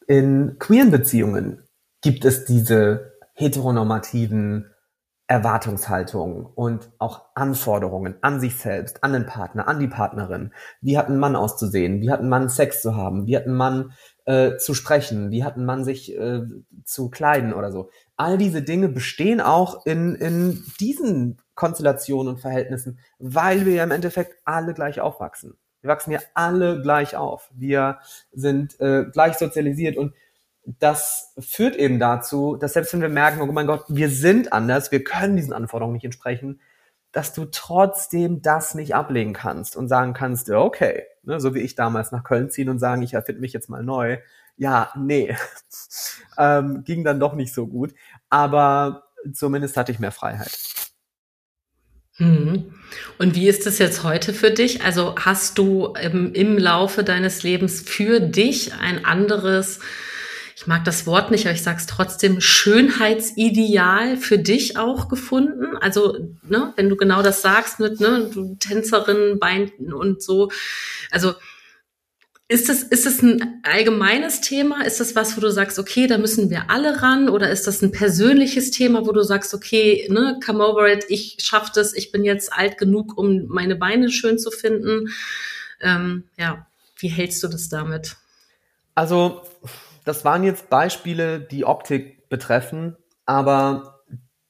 in 0.06 0.58
queeren 0.58 0.90
Beziehungen 0.90 1.62
gibt 2.02 2.24
es 2.24 2.44
diese 2.44 3.14
heteronormativen 3.34 4.71
Erwartungshaltungen 5.28 6.44
und 6.44 6.90
auch 6.98 7.26
Anforderungen 7.34 8.16
an 8.20 8.40
sich 8.40 8.56
selbst, 8.56 9.02
an 9.02 9.12
den 9.12 9.24
Partner, 9.24 9.68
an 9.68 9.80
die 9.80 9.88
Partnerin. 9.88 10.52
Wie 10.80 10.98
hat 10.98 11.08
ein 11.08 11.18
Mann 11.18 11.36
auszusehen? 11.36 12.02
Wie 12.02 12.10
hat 12.10 12.20
ein 12.20 12.28
Mann 12.28 12.48
Sex 12.48 12.82
zu 12.82 12.96
haben? 12.96 13.26
Wie 13.26 13.36
hat 13.36 13.46
ein 13.46 13.54
Mann 13.54 13.92
äh, 14.26 14.56
zu 14.56 14.74
sprechen? 14.74 15.30
Wie 15.30 15.44
hat 15.44 15.56
ein 15.56 15.64
Mann 15.64 15.84
sich 15.84 16.14
äh, 16.18 16.42
zu 16.84 17.08
kleiden 17.08 17.54
oder 17.54 17.72
so? 17.72 17.90
All 18.16 18.36
diese 18.36 18.62
Dinge 18.62 18.88
bestehen 18.88 19.40
auch 19.40 19.86
in, 19.86 20.14
in 20.16 20.64
diesen 20.80 21.40
Konstellationen 21.54 22.34
und 22.34 22.40
Verhältnissen, 22.40 22.98
weil 23.18 23.64
wir 23.64 23.74
ja 23.74 23.84
im 23.84 23.90
Endeffekt 23.90 24.36
alle 24.44 24.74
gleich 24.74 25.00
aufwachsen. 25.00 25.54
Wir 25.80 25.88
wachsen 25.88 26.12
ja 26.12 26.20
alle 26.34 26.80
gleich 26.82 27.16
auf. 27.16 27.50
Wir 27.54 27.98
sind 28.32 28.78
äh, 28.80 29.04
gleich 29.12 29.38
sozialisiert 29.38 29.96
und 29.96 30.14
das 30.64 31.32
führt 31.38 31.76
eben 31.76 31.98
dazu, 31.98 32.56
dass 32.56 32.74
selbst 32.74 32.92
wenn 32.92 33.02
wir 33.02 33.08
merken, 33.08 33.40
oh 33.40 33.52
mein 33.52 33.66
Gott, 33.66 33.84
wir 33.88 34.08
sind 34.08 34.52
anders, 34.52 34.92
wir 34.92 35.02
können 35.02 35.36
diesen 35.36 35.52
Anforderungen 35.52 35.94
nicht 35.94 36.04
entsprechen, 36.04 36.60
dass 37.10 37.34
du 37.34 37.44
trotzdem 37.44 38.42
das 38.42 38.74
nicht 38.74 38.94
ablegen 38.94 39.32
kannst 39.32 39.76
und 39.76 39.88
sagen 39.88 40.14
kannst, 40.14 40.50
okay, 40.50 41.04
ne, 41.22 41.40
so 41.40 41.54
wie 41.54 41.60
ich 41.60 41.74
damals 41.74 42.12
nach 42.12 42.24
Köln 42.24 42.50
ziehen 42.50 42.68
und 42.68 42.78
sagen, 42.78 43.02
ich 43.02 43.14
erfinde 43.14 43.40
mich 43.40 43.52
jetzt 43.52 43.68
mal 43.68 43.82
neu. 43.82 44.18
Ja, 44.56 44.92
nee, 44.96 45.36
ähm, 46.38 46.84
ging 46.84 47.04
dann 47.04 47.20
doch 47.20 47.34
nicht 47.34 47.52
so 47.52 47.66
gut, 47.66 47.94
aber 48.30 49.04
zumindest 49.32 49.76
hatte 49.76 49.92
ich 49.92 49.98
mehr 49.98 50.12
Freiheit. 50.12 50.56
Mhm. 52.18 52.74
Und 53.18 53.34
wie 53.34 53.48
ist 53.48 53.66
das 53.66 53.78
jetzt 53.78 54.04
heute 54.04 54.32
für 54.32 54.50
dich? 54.50 54.84
Also 54.84 55.14
hast 55.18 55.58
du 55.58 55.94
im, 56.00 56.32
im 56.34 56.58
Laufe 56.58 57.04
deines 57.04 57.42
Lebens 57.42 57.82
für 57.82 58.20
dich 58.20 58.74
ein 58.74 59.04
anderes, 59.04 59.80
ich 60.62 60.68
mag 60.68 60.84
das 60.84 61.08
Wort 61.08 61.32
nicht, 61.32 61.44
aber 61.46 61.54
ich 61.56 61.62
sage 61.62 61.78
es 61.78 61.86
trotzdem, 61.86 62.40
Schönheitsideal 62.40 64.16
für 64.16 64.38
dich 64.38 64.76
auch 64.76 65.08
gefunden? 65.08 65.76
Also, 65.78 66.36
ne, 66.44 66.72
wenn 66.76 66.88
du 66.88 66.94
genau 66.94 67.20
das 67.20 67.42
sagst 67.42 67.80
mit, 67.80 67.98
ne, 67.98 68.30
du 68.32 68.54
Tänzerin, 68.60 69.40
Bein 69.40 69.72
und 69.92 70.22
so. 70.22 70.52
Also, 71.10 71.34
ist 72.46 72.68
das, 72.68 72.84
ist 72.84 73.06
das 73.06 73.22
ein 73.22 73.60
allgemeines 73.64 74.40
Thema? 74.40 74.84
Ist 74.84 75.00
das 75.00 75.16
was, 75.16 75.36
wo 75.36 75.40
du 75.40 75.50
sagst, 75.50 75.80
okay, 75.80 76.06
da 76.06 76.16
müssen 76.16 76.48
wir 76.48 76.70
alle 76.70 77.02
ran? 77.02 77.28
Oder 77.28 77.50
ist 77.50 77.66
das 77.66 77.82
ein 77.82 77.90
persönliches 77.90 78.70
Thema, 78.70 79.04
wo 79.04 79.10
du 79.10 79.24
sagst, 79.24 79.54
okay, 79.54 80.06
ne, 80.10 80.38
come 80.46 80.64
over 80.64 80.92
it, 80.92 81.06
ich 81.08 81.38
schaff 81.40 81.72
das, 81.72 81.92
ich 81.92 82.12
bin 82.12 82.22
jetzt 82.22 82.52
alt 82.52 82.78
genug, 82.78 83.18
um 83.18 83.46
meine 83.48 83.74
Beine 83.74 84.12
schön 84.12 84.38
zu 84.38 84.52
finden? 84.52 85.08
Ähm, 85.80 86.22
ja, 86.38 86.68
wie 86.98 87.08
hältst 87.08 87.42
du 87.42 87.48
das 87.48 87.68
damit? 87.68 88.14
Also, 88.94 89.42
das 90.04 90.24
waren 90.24 90.44
jetzt 90.44 90.68
Beispiele, 90.70 91.40
die 91.40 91.64
Optik 91.64 92.28
betreffen, 92.28 92.96
aber 93.26 94.00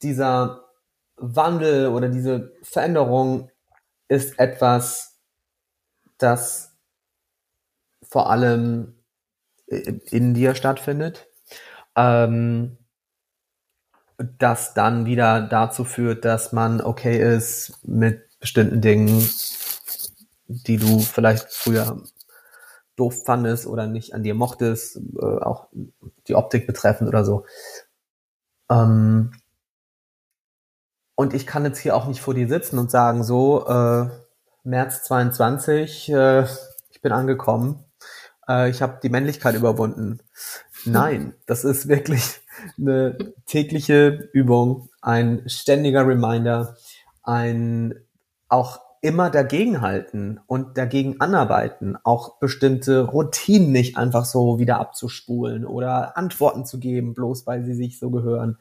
dieser 0.03 0.65
Wandel 1.17 1.89
oder 1.89 2.09
diese 2.09 2.53
Veränderung 2.63 3.51
ist 4.09 4.39
etwas, 4.39 5.21
das 6.19 6.77
vor 8.03 8.31
allem 8.31 9.03
in 9.67 10.35
dir 10.35 10.55
stattfindet, 10.55 11.29
ähm, 11.97 12.79
das 14.39 14.75
dann 14.75 15.07
wieder 15.07 15.43
dazu 15.43 15.85
führt, 15.85 16.25
dass 16.25 16.53
man 16.53 16.81
okay 16.81 17.37
ist 17.37 17.79
mit 17.83 18.39
bestimmten 18.39 18.81
Dingen, 18.81 19.29
die 20.47 20.77
du 20.77 21.01
vielleicht 21.01 21.53
früher 21.53 22.03
doof 22.97 23.25
fandest 23.25 23.67
oder 23.67 23.87
nicht 23.87 24.15
an 24.15 24.23
dir 24.23 24.35
mochtest, 24.35 24.97
äh, 24.97 25.25
auch 25.25 25.69
die 26.29 26.35
Optik 26.35 26.67
betreffend 26.67 27.09
oder 27.09 27.25
so. 27.25 27.45
Ähm, 28.71 29.33
und 31.15 31.35
ich 31.35 31.47
kann 31.47 31.65
jetzt 31.65 31.79
hier 31.79 31.97
auch 31.97 32.07
nicht 32.07 32.21
vor 32.21 32.35
dir 32.35 32.49
sitzen 32.49 32.79
und 32.79 32.91
sagen, 32.91 33.23
so, 33.23 33.67
äh, 33.67 34.09
März 34.65 35.05
22, 35.05 36.11
äh, 36.11 36.47
ich 36.91 37.01
bin 37.03 37.13
angekommen, 37.13 37.85
äh, 38.49 38.71
ich 38.71 38.83
habe 38.83 39.01
die 39.03 39.09
Männlichkeit 39.09 39.55
überwunden. 39.55 40.21
Nein, 40.85 41.35
das 41.47 41.65
ist 41.65 41.89
wirklich 41.89 42.41
eine 42.79 43.35
tägliche 43.47 44.29
Übung, 44.33 44.89
ein 45.01 45.49
ständiger 45.49 46.07
Reminder, 46.07 46.77
ein 47.23 47.95
auch 48.49 48.81
immer 49.03 49.31
dagegenhalten 49.31 50.41
und 50.47 50.79
dagegen 50.79 51.21
anarbeiten, 51.21 51.99
auch 52.05 52.39
bestimmte 52.39 53.01
Routinen 53.01 53.73
nicht 53.73 53.97
einfach 53.97 54.25
so 54.25 54.61
wieder 54.61 54.79
abzuspulen 54.79 55.67
oder 55.67 56.17
Antworten 56.17 56.65
zu 56.65 56.79
geben, 56.79 57.13
bloß 57.13 57.45
weil 57.47 57.65
sie 57.65 57.75
sich 57.75 57.99
so 57.99 58.11
gehören. 58.11 58.59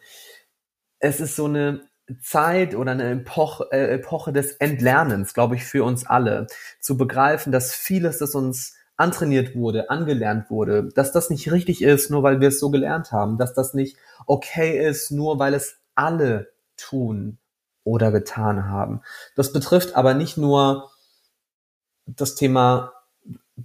Es 1.00 1.22
ist 1.22 1.36
so 1.36 1.46
eine 1.46 1.82
Zeit 2.22 2.76
oder 2.76 2.92
eine 2.92 3.12
Epoche, 3.12 3.68
äh, 3.72 3.94
Epoche 3.94 4.34
des 4.34 4.54
Entlernens, 4.54 5.36
glaube 5.36 5.56
ich, 5.56 5.64
für 5.64 5.84
uns 5.84 6.08
alle, 6.08 6.48
zu 6.80 6.98
begreifen, 6.98 7.52
dass 7.52 7.74
vieles, 7.76 8.18
das 8.18 8.34
uns 8.34 8.76
antrainiert 8.98 9.56
wurde, 9.56 9.92
angelernt 9.92 10.50
wurde, 10.50 10.90
dass 10.96 11.12
das 11.12 11.30
nicht 11.30 11.52
richtig 11.52 11.84
ist, 11.84 12.10
nur 12.10 12.24
weil 12.24 12.42
wir 12.42 12.48
es 12.48 12.60
so 12.60 12.72
gelernt 12.72 13.12
haben, 13.12 13.38
dass 13.38 13.54
das 13.54 13.76
nicht 13.76 13.96
okay 14.26 14.88
ist, 14.88 15.12
nur 15.12 15.38
weil 15.38 15.54
es 15.54 15.78
alle 15.94 16.52
tun 16.78 17.38
oder 17.84 18.12
getan 18.12 18.70
haben. 18.70 19.02
Das 19.36 19.54
betrifft 19.54 19.96
aber 19.96 20.14
nicht 20.14 20.38
nur 20.38 20.92
das 22.06 22.36
Thema, 22.36 22.94
äh, 23.58 23.64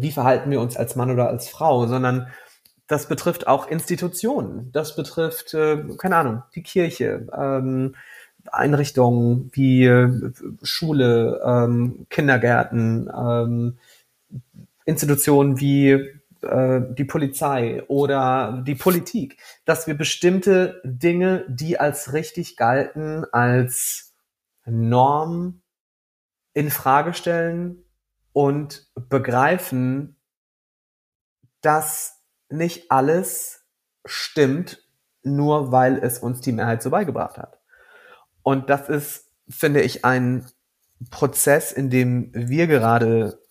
wie 0.00 0.12
verhalten 0.12 0.50
wir 0.50 0.60
uns 0.60 0.76
als 0.76 0.96
Mann 0.96 1.10
oder 1.10 1.28
als 1.28 1.48
Frau, 1.48 1.86
sondern 1.86 2.28
das 2.86 3.08
betrifft 3.08 3.46
auch 3.46 3.68
Institutionen. 3.68 4.70
Das 4.72 4.96
betrifft, 4.96 5.54
äh, 5.54 5.84
keine 5.98 6.16
Ahnung, 6.16 6.42
die 6.54 6.62
Kirche, 6.62 7.26
ähm, 7.36 7.94
Einrichtungen 8.50 9.50
wie 9.52 9.84
äh, 9.84 10.32
Schule, 10.62 11.40
ähm, 11.44 12.06
Kindergärten, 12.10 13.10
ähm, 13.14 13.78
Institutionen 14.84 15.60
wie 15.60 16.20
die 16.42 17.04
Polizei 17.04 17.84
oder 17.86 18.62
die 18.66 18.74
Politik, 18.74 19.40
dass 19.64 19.86
wir 19.86 19.94
bestimmte 19.94 20.80
Dinge, 20.84 21.44
die 21.48 21.78
als 21.78 22.12
richtig 22.12 22.56
galten, 22.56 23.24
als 23.32 24.14
Norm 24.64 25.62
in 26.52 26.70
Frage 26.70 27.14
stellen 27.14 27.84
und 28.32 28.90
begreifen, 28.94 30.16
dass 31.60 32.22
nicht 32.48 32.90
alles 32.90 33.64
stimmt, 34.04 34.84
nur 35.22 35.70
weil 35.70 35.98
es 35.98 36.18
uns 36.18 36.40
die 36.40 36.52
Mehrheit 36.52 36.82
so 36.82 36.90
beigebracht 36.90 37.38
hat. 37.38 37.60
Und 38.42 38.68
das 38.68 38.88
ist, 38.88 39.30
finde 39.48 39.82
ich, 39.82 40.04
ein 40.04 40.46
Prozess, 41.10 41.72
in 41.72 41.88
dem 41.90 42.30
wir 42.34 42.66
gerade 42.66 43.41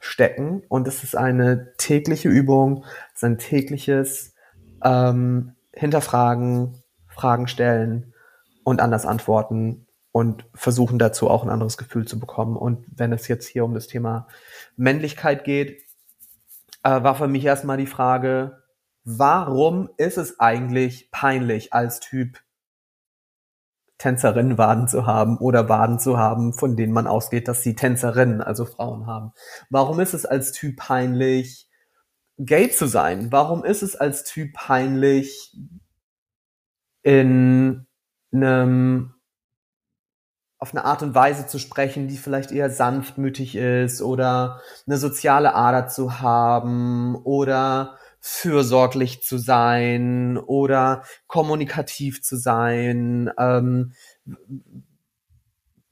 stecken. 0.00 0.62
Und 0.68 0.88
es 0.88 1.04
ist 1.04 1.16
eine 1.16 1.74
tägliche 1.76 2.28
Übung, 2.28 2.84
es 3.14 3.18
ist 3.18 3.24
ein 3.24 3.38
tägliches 3.38 4.34
ähm, 4.82 5.52
Hinterfragen, 5.72 6.82
Fragen 7.06 7.46
stellen 7.46 8.14
und 8.64 8.80
anders 8.80 9.06
antworten 9.06 9.86
und 10.10 10.46
versuchen 10.54 10.98
dazu 10.98 11.28
auch 11.30 11.44
ein 11.44 11.50
anderes 11.50 11.76
Gefühl 11.76 12.08
zu 12.08 12.18
bekommen. 12.18 12.56
Und 12.56 12.86
wenn 12.94 13.12
es 13.12 13.28
jetzt 13.28 13.46
hier 13.46 13.64
um 13.64 13.74
das 13.74 13.86
Thema 13.86 14.26
Männlichkeit 14.76 15.44
geht, 15.44 15.82
äh, 16.82 17.02
war 17.02 17.14
für 17.14 17.28
mich 17.28 17.44
erstmal 17.44 17.76
die 17.76 17.86
Frage, 17.86 18.62
warum 19.04 19.90
ist 19.96 20.18
es 20.18 20.40
eigentlich 20.40 21.10
peinlich 21.10 21.72
als 21.72 22.00
Typ 22.00 22.40
Tänzerinnenwaden 24.00 24.88
zu 24.88 25.06
haben 25.06 25.36
oder 25.36 25.68
Waden 25.68 25.98
zu 25.98 26.18
haben, 26.18 26.54
von 26.54 26.74
denen 26.74 26.92
man 26.92 27.06
ausgeht, 27.06 27.46
dass 27.46 27.62
sie 27.62 27.74
Tänzerinnen, 27.76 28.40
also 28.40 28.64
Frauen 28.64 29.06
haben? 29.06 29.32
Warum 29.68 30.00
ist 30.00 30.14
es 30.14 30.26
als 30.26 30.52
Typ 30.52 30.78
peinlich, 30.78 31.68
gay 32.38 32.70
zu 32.70 32.86
sein? 32.86 33.30
Warum 33.30 33.62
ist 33.62 33.82
es 33.82 33.94
als 33.94 34.24
Typ 34.24 34.54
peinlich, 34.54 35.54
in 37.02 37.86
einem 38.32 39.14
auf 40.58 40.74
eine 40.74 40.84
Art 40.84 41.02
und 41.02 41.14
Weise 41.14 41.46
zu 41.46 41.58
sprechen, 41.58 42.06
die 42.06 42.18
vielleicht 42.18 42.52
eher 42.52 42.68
sanftmütig 42.68 43.56
ist 43.56 44.02
oder 44.02 44.60
eine 44.86 44.98
soziale 44.98 45.54
Ader 45.54 45.88
zu 45.88 46.20
haben 46.20 47.16
oder 47.24 47.96
fürsorglich 48.20 49.22
zu 49.22 49.38
sein 49.38 50.36
oder 50.36 51.04
kommunikativ 51.26 52.22
zu 52.22 52.36
sein, 52.36 53.30
ähm, 53.38 53.94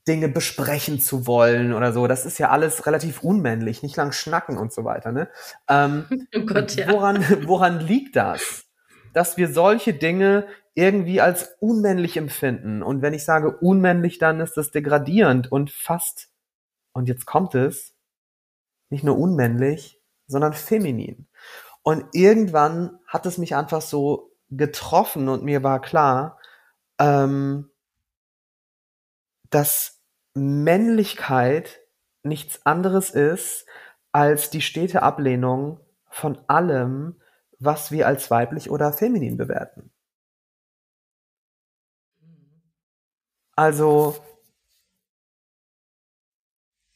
Dinge 0.06 0.28
besprechen 0.28 1.00
zu 1.00 1.26
wollen 1.26 1.72
oder 1.72 1.92
so. 1.92 2.06
Das 2.06 2.24
ist 2.24 2.38
ja 2.38 2.48
alles 2.48 2.86
relativ 2.86 3.22
unmännlich, 3.22 3.82
nicht 3.82 3.96
lang 3.96 4.12
schnacken 4.12 4.56
und 4.56 4.72
so 4.72 4.84
weiter. 4.84 5.12
Ne? 5.12 5.28
Ähm, 5.68 6.06
oh 6.34 6.40
Gott, 6.46 6.74
ja. 6.76 6.90
woran, 6.90 7.24
woran 7.46 7.80
liegt 7.80 8.16
das? 8.16 8.64
Dass 9.12 9.36
wir 9.36 9.48
solche 9.48 9.94
Dinge 9.94 10.46
irgendwie 10.74 11.20
als 11.20 11.56
unmännlich 11.60 12.16
empfinden. 12.16 12.82
Und 12.82 13.02
wenn 13.02 13.12
ich 13.12 13.24
sage 13.24 13.56
unmännlich, 13.58 14.18
dann 14.18 14.40
ist 14.40 14.56
das 14.56 14.70
degradierend 14.70 15.50
und 15.50 15.70
fast, 15.70 16.28
und 16.92 17.08
jetzt 17.08 17.26
kommt 17.26 17.54
es, 17.54 17.94
nicht 18.88 19.04
nur 19.04 19.18
unmännlich, 19.18 20.00
sondern 20.26 20.52
feminin. 20.52 21.26
Und 21.88 22.05
irgendwann 22.12 23.01
hat 23.07 23.24
es 23.24 23.38
mich 23.38 23.57
einfach 23.57 23.81
so 23.81 24.37
getroffen 24.51 25.31
und 25.31 25.42
mir 25.42 25.62
war 25.62 25.81
klar, 25.81 26.38
ähm, 26.98 27.70
dass 29.48 29.98
Männlichkeit 30.35 31.81
nichts 32.22 32.66
anderes 32.66 33.09
ist 33.09 33.64
als 34.12 34.51
die 34.51 34.61
stete 34.61 35.03
Ablehnung 35.03 35.81
von 36.11 36.38
allem, 36.46 37.22
was 37.59 37.90
wir 37.90 38.07
als 38.07 38.31
weiblich 38.31 38.68
oder 38.68 38.92
feminin 38.92 39.38
bewerten. 39.38 39.90
Also, 43.57 44.14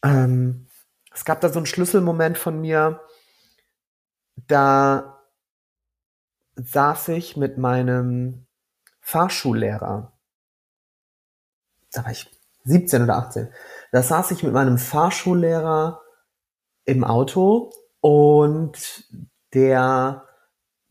ähm, 0.04 0.68
es 1.14 1.24
gab 1.24 1.40
da 1.40 1.48
so 1.48 1.60
einen 1.60 1.64
Schlüsselmoment 1.64 2.36
von 2.36 2.60
mir, 2.60 3.00
da 4.36 5.20
saß 6.56 7.08
ich 7.08 7.36
mit 7.36 7.58
meinem 7.58 8.46
Fahrschullehrer. 9.00 10.12
Da 11.92 12.04
war 12.04 12.10
ich 12.10 12.30
17 12.64 13.02
oder 13.02 13.16
18. 13.16 13.52
Da 13.90 14.02
saß 14.02 14.30
ich 14.30 14.42
mit 14.42 14.52
meinem 14.52 14.78
Fahrschullehrer 14.78 16.00
im 16.84 17.04
Auto 17.04 17.72
und 18.00 19.08
der 19.54 20.26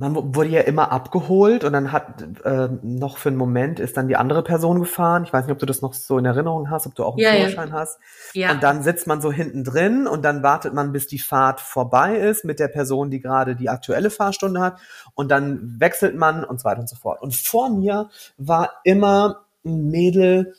man 0.02 0.36
wurde 0.36 0.50
ja 0.50 0.62
immer 0.62 0.92
abgeholt 0.92 1.64
und 1.64 1.74
dann 1.74 1.92
hat 1.92 2.24
äh, 2.44 2.70
noch 2.82 3.20
für 3.20 3.30
einen 3.30 3.38
Moment 3.38 3.80
ist 3.80 3.98
dann 3.98 4.08
die 4.08 4.16
andere 4.16 4.42
Person 4.42 4.80
gefahren. 4.80 5.26
Ich 5.26 5.32
weiß 5.32 5.46
nicht, 5.46 5.54
ob 5.54 5.60
du 5.60 5.68
das 5.68 5.84
noch 5.84 5.94
so 5.94 6.18
in 6.18 6.26
Erinnerung 6.26 6.72
hast, 6.72 6.88
ob 6.88 6.96
du 6.96 7.04
auch 7.04 7.14
einen 7.14 7.24
ja, 7.24 7.34
Führerschein 7.34 7.70
ja. 7.70 7.74
hast. 7.76 8.00
Ja. 8.34 8.52
Und 8.52 8.64
dann 8.64 8.82
sitzt 8.82 9.06
man 9.06 9.22
so 9.22 9.32
hinten 9.32 9.64
drin 9.64 10.08
und 10.08 10.24
dann 10.24 10.42
wartet 10.42 10.74
man, 10.74 10.92
bis 10.92 11.06
die 11.06 11.20
Fahrt 11.20 11.62
vorbei 11.62 12.16
ist 12.16 12.44
mit 12.46 12.60
der 12.60 12.68
Person, 12.68 13.12
die 13.12 13.20
gerade 13.20 13.56
die 13.56 13.70
aktuelle 13.70 14.10
Fahrstunde 14.10 14.60
hat. 14.60 14.80
Und 15.14 15.30
dann 15.30 15.80
wechselt 15.80 16.16
man 16.16 16.44
und 16.44 16.60
so 16.60 16.66
weiter 16.66 16.82
und 16.82 16.90
so 16.90 16.96
fort. 16.96 17.22
Und 17.22 17.36
vor 17.36 17.70
mir 17.70 18.10
war 18.38 18.72
immer 18.84 19.46
ein 19.64 19.92
Mädel. 19.92 20.56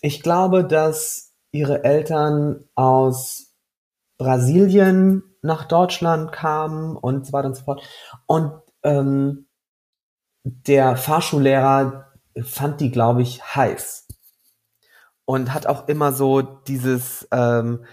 Ich 0.00 0.22
glaube, 0.22 0.64
dass 0.64 1.34
ihre 1.50 1.84
Eltern 1.84 2.64
aus 2.74 3.52
Brasilien 4.16 5.24
nach 5.42 5.64
Deutschland 5.66 6.32
kamen 6.32 6.96
und 6.96 7.26
so 7.26 7.32
weiter 7.34 7.48
und 7.48 7.56
so 7.56 7.64
fort. 7.64 7.82
Und 8.26 8.61
ähm, 8.82 9.46
der 10.44 10.96
Fahrschullehrer 10.96 12.12
fand 12.42 12.80
die, 12.80 12.90
glaube 12.90 13.22
ich, 13.22 13.42
heiß. 13.54 14.06
Und 15.24 15.54
hat 15.54 15.66
auch 15.66 15.88
immer 15.88 16.12
so 16.12 16.42
dieses, 16.42 17.28
ähm, 17.30 17.84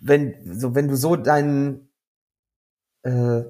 wenn, 0.00 0.58
so, 0.58 0.74
wenn 0.74 0.88
du 0.88 0.96
so 0.96 1.16
deinen 1.16 1.90
äh, 3.02 3.44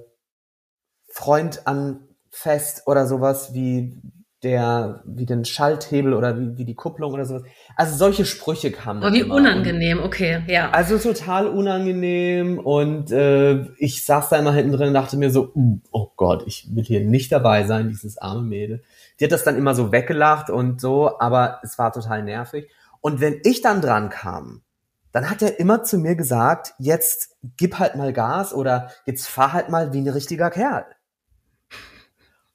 Freund 1.08 1.66
anfasst 1.66 2.86
oder 2.86 3.06
sowas 3.06 3.54
wie 3.54 4.00
der, 4.46 5.02
wie 5.04 5.26
den 5.26 5.44
Schalthebel 5.44 6.14
oder 6.14 6.38
wie, 6.38 6.56
wie 6.56 6.64
die 6.64 6.76
Kupplung 6.76 7.12
oder 7.12 7.24
sowas. 7.24 7.42
Also 7.74 7.96
solche 7.96 8.24
Sprüche 8.24 8.70
kamen. 8.70 9.02
Oh, 9.02 9.12
wie 9.12 9.20
immer. 9.20 9.34
unangenehm, 9.34 9.98
okay, 9.98 10.44
ja. 10.46 10.70
Also 10.70 10.98
total 10.98 11.48
unangenehm 11.48 12.60
und 12.60 13.10
äh, 13.10 13.64
ich 13.78 14.04
saß 14.04 14.28
da 14.28 14.36
immer 14.36 14.52
hinten 14.52 14.72
drin 14.72 14.88
und 14.88 14.94
dachte 14.94 15.16
mir 15.16 15.30
so, 15.30 15.52
oh 15.90 16.12
Gott, 16.16 16.44
ich 16.46 16.68
will 16.72 16.84
hier 16.84 17.00
nicht 17.00 17.32
dabei 17.32 17.64
sein, 17.64 17.88
dieses 17.88 18.18
arme 18.18 18.42
Mädel. 18.42 18.84
Die 19.18 19.24
hat 19.24 19.32
das 19.32 19.42
dann 19.42 19.56
immer 19.56 19.74
so 19.74 19.90
weggelacht 19.90 20.48
und 20.48 20.80
so, 20.80 21.18
aber 21.18 21.58
es 21.64 21.76
war 21.76 21.92
total 21.92 22.22
nervig. 22.22 22.70
Und 23.00 23.20
wenn 23.20 23.40
ich 23.42 23.62
dann 23.62 23.80
dran 23.80 24.10
kam, 24.10 24.62
dann 25.10 25.28
hat 25.28 25.42
er 25.42 25.58
immer 25.58 25.82
zu 25.82 25.98
mir 25.98 26.14
gesagt, 26.14 26.74
jetzt 26.78 27.36
gib 27.56 27.80
halt 27.80 27.96
mal 27.96 28.12
Gas 28.12 28.54
oder 28.54 28.92
jetzt 29.06 29.26
fahr 29.26 29.52
halt 29.52 29.70
mal 29.70 29.92
wie 29.92 30.02
ein 30.02 30.08
richtiger 30.08 30.50
Kerl. 30.50 30.84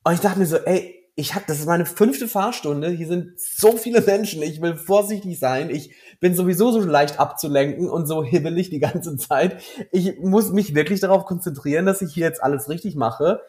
Und 0.05 0.13
ich 0.13 0.21
dachte 0.21 0.39
mir 0.39 0.45
so, 0.45 0.57
ey, 0.57 1.00
ich 1.15 1.35
habe, 1.35 1.45
das 1.47 1.59
ist 1.59 1.65
meine 1.65 1.85
fünfte 1.85 2.27
Fahrstunde. 2.27 2.89
Hier 2.89 3.07
sind 3.07 3.39
so 3.39 3.75
viele 3.77 4.01
Menschen. 4.01 4.41
Ich 4.41 4.61
will 4.61 4.75
vorsichtig 4.77 5.39
sein. 5.39 5.69
Ich 5.69 5.93
bin 6.19 6.35
sowieso 6.35 6.71
so 6.71 6.79
leicht 6.79 7.19
abzulenken 7.19 7.89
und 7.89 8.07
so 8.07 8.23
hibbelig 8.23 8.69
die 8.69 8.79
ganze 8.79 9.17
Zeit. 9.17 9.61
Ich 9.91 10.19
muss 10.19 10.51
mich 10.51 10.73
wirklich 10.73 11.01
darauf 11.01 11.25
konzentrieren, 11.25 11.85
dass 11.85 12.01
ich 12.01 12.13
hier 12.13 12.25
jetzt 12.25 12.41
alles 12.41 12.69
richtig 12.69 12.95
mache. 12.95 13.41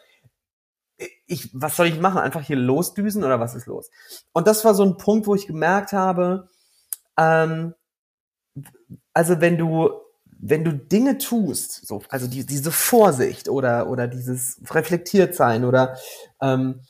ich, 1.27 1.49
was 1.53 1.75
soll 1.75 1.87
ich 1.87 1.99
machen? 1.99 2.19
Einfach 2.19 2.41
hier 2.41 2.57
losdüsen 2.57 3.23
oder 3.23 3.39
was 3.39 3.55
ist 3.55 3.65
los? 3.65 3.89
Und 4.33 4.47
das 4.47 4.63
war 4.65 4.75
so 4.75 4.83
ein 4.83 4.97
Punkt, 4.97 5.27
wo 5.27 5.35
ich 5.35 5.47
gemerkt 5.47 5.93
habe, 5.93 6.49
ähm, 7.17 7.73
also 9.13 9.41
wenn 9.41 9.57
du 9.57 9.89
wenn 10.45 10.65
du 10.65 10.73
Dinge 10.73 11.17
tust, 11.19 11.87
so, 11.87 12.01
also 12.09 12.27
die, 12.27 12.45
diese 12.45 12.71
Vorsicht 12.71 13.47
oder, 13.47 13.89
oder 13.89 14.09
dieses 14.09 14.59
reflektiert 14.71 15.35
sein 15.35 15.63
oder 15.63 15.97
ähm, 16.41 16.81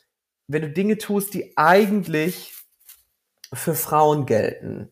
wenn 0.48 0.62
du 0.62 0.70
Dinge 0.70 0.98
tust, 0.98 1.34
die 1.34 1.58
eigentlich 1.58 2.54
für 3.54 3.76
Frauen 3.76 4.26
gelten, 4.26 4.92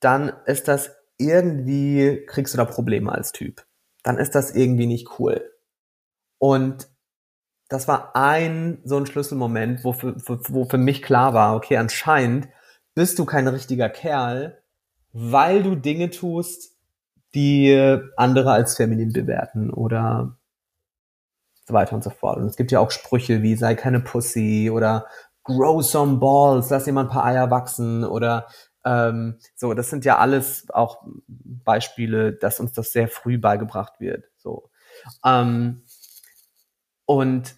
dann 0.00 0.32
ist 0.46 0.68
das 0.68 0.90
irgendwie, 1.16 2.24
kriegst 2.26 2.54
du 2.54 2.58
da 2.58 2.64
Probleme 2.64 3.12
als 3.12 3.32
Typ. 3.32 3.64
Dann 4.02 4.18
ist 4.18 4.34
das 4.34 4.54
irgendwie 4.54 4.86
nicht 4.86 5.18
cool. 5.18 5.50
Und 6.38 6.88
das 7.68 7.88
war 7.88 8.14
ein 8.14 8.80
so 8.84 8.96
ein 8.96 9.06
Schlüsselmoment, 9.06 9.84
wo 9.84 9.92
für, 9.92 10.14
wo 10.18 10.64
für 10.64 10.78
mich 10.78 11.02
klar 11.02 11.32
war, 11.32 11.56
okay, 11.56 11.76
anscheinend 11.76 12.48
bist 12.94 13.18
du 13.18 13.24
kein 13.24 13.48
richtiger 13.48 13.88
Kerl, 13.88 14.62
weil 15.12 15.62
du 15.62 15.74
Dinge 15.74 16.10
tust, 16.10 16.76
die 17.34 18.00
andere 18.16 18.52
als 18.52 18.76
feminin 18.76 19.12
bewerten 19.12 19.70
oder 19.70 20.38
so 21.66 21.74
weiter 21.74 21.94
und 21.94 22.04
so 22.04 22.10
fort. 22.10 22.38
Und 22.38 22.46
es 22.46 22.56
gibt 22.56 22.72
ja 22.72 22.80
auch 22.80 22.90
Sprüche 22.90 23.42
wie 23.42 23.56
sei 23.56 23.74
keine 23.74 24.00
Pussy 24.00 24.70
oder 24.72 25.06
grow 25.44 25.82
some 25.82 26.18
balls, 26.18 26.70
lass 26.70 26.86
jemand 26.86 27.10
ein 27.10 27.12
paar 27.12 27.24
Eier 27.24 27.50
wachsen 27.50 28.04
oder 28.04 28.46
ähm, 28.84 29.38
so, 29.54 29.72
das 29.74 29.90
sind 29.90 30.04
ja 30.04 30.18
alles 30.18 30.66
auch 30.70 31.02
Beispiele, 31.26 32.32
dass 32.32 32.60
uns 32.60 32.72
das 32.72 32.92
sehr 32.92 33.08
früh 33.08 33.38
beigebracht 33.38 33.98
wird. 33.98 34.26
So. 34.36 34.70
Ähm, 35.24 35.84
und 37.06 37.56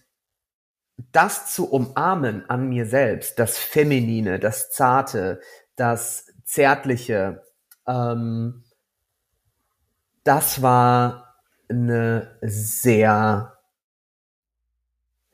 das 1.11 1.53
zu 1.53 1.69
umarmen 1.71 2.49
an 2.49 2.69
mir 2.69 2.85
selbst, 2.85 3.39
das 3.39 3.57
Feminine, 3.57 4.39
das 4.39 4.71
Zarte, 4.71 5.41
das 5.75 6.31
Zärtliche, 6.43 7.43
ähm, 7.87 8.63
das 10.23 10.61
war 10.61 11.35
eine 11.69 12.37
sehr 12.41 13.56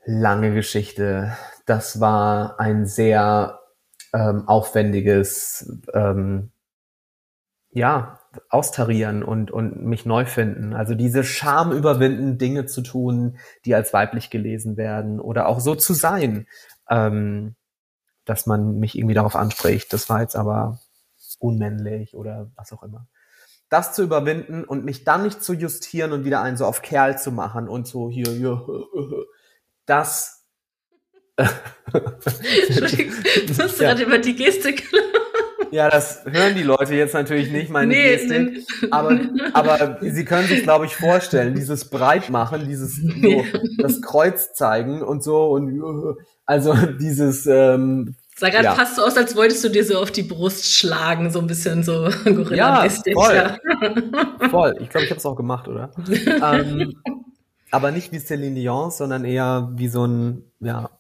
lange 0.05 0.53
Geschichte. 0.53 1.35
Das 1.65 1.99
war 1.99 2.59
ein 2.59 2.85
sehr 2.85 3.59
ähm, 4.13 4.47
aufwendiges, 4.47 5.81
ähm, 5.93 6.51
ja, 7.71 8.19
austarieren 8.49 9.23
und, 9.23 9.51
und 9.51 9.83
mich 9.83 10.05
neu 10.05 10.25
finden. 10.25 10.73
Also 10.73 10.95
diese 10.95 11.23
Scham 11.23 11.71
überwinden, 11.71 12.37
Dinge 12.37 12.65
zu 12.65 12.81
tun, 12.81 13.37
die 13.65 13.75
als 13.75 13.93
weiblich 13.93 14.29
gelesen 14.29 14.77
werden 14.77 15.19
oder 15.19 15.47
auch 15.47 15.59
so 15.59 15.75
zu 15.75 15.93
sein, 15.93 16.47
ähm, 16.89 17.55
dass 18.25 18.45
man 18.45 18.79
mich 18.79 18.97
irgendwie 18.97 19.15
darauf 19.15 19.35
anspricht. 19.35 19.93
Das 19.93 20.09
war 20.09 20.21
jetzt 20.21 20.35
aber 20.35 20.79
unmännlich 21.39 22.15
oder 22.15 22.51
was 22.55 22.71
auch 22.73 22.83
immer 22.83 23.07
das 23.73 23.93
zu 23.93 24.03
überwinden 24.03 24.63
und 24.63 24.85
mich 24.85 25.03
dann 25.03 25.23
nicht 25.23 25.43
zu 25.43 25.53
justieren 25.53 26.11
und 26.13 26.25
wieder 26.25 26.43
einen 26.43 26.57
so 26.57 26.65
auf 26.67 26.83
Kerl 26.83 27.17
zu 27.17 27.31
machen 27.31 27.67
und 27.67 27.87
so 27.87 28.07
hier, 28.07 28.27
hier, 28.27 28.67
das. 29.85 30.45
Entschuldigung, 32.67 33.15
du 33.47 33.57
hast 33.57 33.79
ja. 33.79 33.89
gerade 33.89 34.03
über 34.03 34.19
die 34.19 34.35
Gestik. 34.35 34.87
Ja, 35.71 35.89
das 35.89 36.23
hören 36.25 36.53
die 36.53 36.61
Leute 36.61 36.93
jetzt 36.93 37.15
natürlich 37.15 37.51
nicht, 37.51 37.71
meine 37.71 37.91
nee, 37.91 38.15
Gestik. 38.15 38.63
Nee. 38.81 38.87
Aber, 38.91 39.19
aber 39.53 39.97
sie 40.01 40.23
können 40.23 40.47
sich, 40.47 40.61
glaube 40.61 40.85
ich, 40.85 40.95
vorstellen, 40.95 41.55
dieses 41.55 41.89
Breitmachen, 41.89 42.67
dieses 42.67 42.97
so, 43.21 43.43
das 43.79 43.99
Kreuz 44.03 44.53
zeigen 44.53 45.01
und 45.01 45.23
so 45.23 45.49
und 45.49 46.17
also 46.45 46.75
dieses 46.99 47.47
ähm, 47.47 48.15
Sah 48.35 48.49
gerade 48.49 48.65
ja. 48.65 48.75
fast 48.75 48.95
so 48.95 49.03
aus, 49.03 49.15
als 49.15 49.35
wolltest 49.35 49.63
du 49.63 49.69
dir 49.69 49.85
so 49.85 49.99
auf 49.99 50.11
die 50.11 50.23
Brust 50.23 50.73
schlagen, 50.73 51.31
so 51.31 51.39
ein 51.39 51.47
bisschen 51.47 51.83
so 51.83 52.09
gorilla 52.23 52.85
ja, 52.85 52.89
voll. 53.13 53.57
Voll. 54.49 54.75
Ich 54.79 54.89
glaube, 54.89 55.05
ich 55.05 55.11
habe 55.11 55.19
es 55.19 55.25
auch 55.25 55.35
gemacht, 55.35 55.67
oder? 55.67 55.91
ähm, 56.07 56.93
aber 57.73 57.91
nicht 57.91 58.11
wie 58.11 58.19
Celine 58.19 58.55
Dion, 58.55 58.91
sondern 58.91 59.25
eher 59.25 59.69
wie 59.73 59.87
so 59.87 60.05
ein 60.05 60.51
ja, 60.59 60.91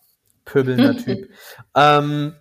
pöbelnder 0.43 0.97
Typ. 1.03 1.29
ähm, 1.75 2.33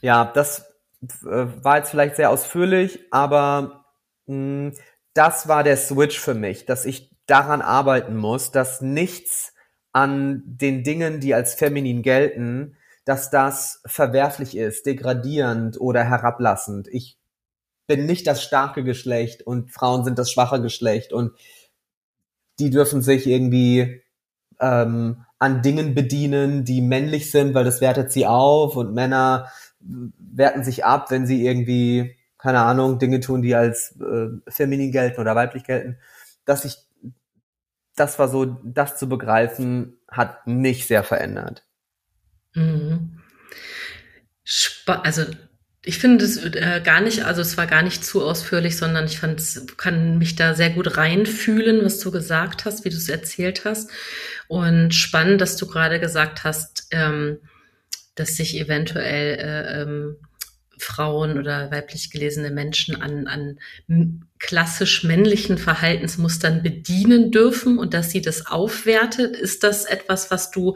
ja, 0.00 0.24
das 0.24 0.64
äh, 1.02 1.46
war 1.62 1.76
jetzt 1.76 1.90
vielleicht 1.90 2.16
sehr 2.16 2.30
ausführlich, 2.30 3.00
aber 3.10 3.84
mh, 4.26 4.72
das 5.12 5.46
war 5.48 5.62
der 5.62 5.76
Switch 5.76 6.18
für 6.18 6.34
mich, 6.34 6.64
dass 6.64 6.86
ich 6.86 7.10
daran 7.26 7.60
arbeiten 7.60 8.16
muss, 8.16 8.50
dass 8.50 8.80
nichts 8.80 9.52
an 9.92 10.42
den 10.46 10.84
Dingen, 10.84 11.20
die 11.20 11.34
als 11.34 11.54
feminin 11.54 12.02
gelten, 12.02 12.76
dass 13.04 13.30
das 13.30 13.82
verwerflich 13.84 14.56
ist, 14.56 14.86
degradierend 14.86 15.80
oder 15.80 16.02
herablassend. 16.04 16.88
Ich 16.88 17.18
bin 17.86 18.06
nicht 18.06 18.26
das 18.26 18.42
starke 18.42 18.84
Geschlecht 18.84 19.42
und 19.42 19.70
Frauen 19.70 20.04
sind 20.04 20.18
das 20.18 20.30
schwache 20.30 20.60
Geschlecht 20.60 21.12
und 21.12 21.32
die 22.58 22.70
dürfen 22.70 23.02
sich 23.02 23.26
irgendwie 23.26 24.02
ähm, 24.60 25.24
an 25.38 25.62
Dingen 25.62 25.94
bedienen, 25.94 26.64
die 26.64 26.80
männlich 26.80 27.30
sind, 27.30 27.54
weil 27.54 27.64
das 27.64 27.80
wertet 27.80 28.10
sie 28.10 28.26
auf 28.26 28.76
und 28.76 28.94
Männer 28.94 29.50
werten 29.80 30.64
sich 30.64 30.84
ab, 30.84 31.10
wenn 31.10 31.26
sie 31.26 31.46
irgendwie, 31.46 32.16
keine 32.38 32.60
Ahnung, 32.62 32.98
Dinge 32.98 33.20
tun, 33.20 33.42
die 33.42 33.54
als 33.54 33.96
äh, 34.00 34.28
feminin 34.48 34.92
gelten 34.92 35.20
oder 35.20 35.36
weiblich 35.36 35.64
gelten. 35.64 35.98
Dass 36.44 36.64
ich 36.64 36.86
das 37.96 38.18
war 38.18 38.28
so, 38.28 38.44
das 38.44 38.98
zu 38.98 39.08
begreifen, 39.08 39.98
hat 40.08 40.46
mich 40.46 40.86
sehr 40.86 41.02
verändert. 41.02 41.64
Mhm. 42.54 43.20
also 44.86 45.22
ich 45.88 46.00
finde 46.00 46.24
es 46.24 46.44
äh, 46.44 46.82
gar 46.84 47.00
nicht, 47.00 47.24
also 47.24 47.40
es 47.40 47.56
war 47.56 47.68
gar 47.68 47.82
nicht 47.82 48.04
zu 48.04 48.24
ausführlich, 48.24 48.76
sondern 48.76 49.04
ich 49.04 49.20
fand, 49.20 49.40
kann 49.78 50.18
mich 50.18 50.34
da 50.34 50.54
sehr 50.54 50.70
gut 50.70 50.96
reinfühlen, 50.96 51.84
was 51.84 52.00
du 52.00 52.10
gesagt 52.10 52.64
hast, 52.64 52.84
wie 52.84 52.90
du 52.90 52.96
es 52.96 53.08
erzählt 53.08 53.64
hast. 53.64 53.90
Und 54.48 54.92
spannend, 54.94 55.40
dass 55.40 55.56
du 55.56 55.68
gerade 55.68 56.00
gesagt 56.00 56.42
hast, 56.42 56.88
ähm, 56.90 57.38
dass 58.16 58.34
sich 58.34 58.58
eventuell 58.58 59.38
äh, 59.38 59.82
ähm, 59.82 60.16
Frauen 60.76 61.38
oder 61.38 61.70
weiblich 61.70 62.10
gelesene 62.10 62.50
Menschen 62.50 63.00
an, 63.00 63.28
an 63.28 64.24
klassisch 64.40 65.04
männlichen 65.04 65.56
Verhaltensmustern 65.56 66.64
bedienen 66.64 67.30
dürfen 67.30 67.78
und 67.78 67.94
dass 67.94 68.10
sie 68.10 68.22
das 68.22 68.46
aufwertet. 68.46 69.36
Ist 69.36 69.62
das 69.62 69.84
etwas, 69.84 70.32
was 70.32 70.50
du 70.50 70.74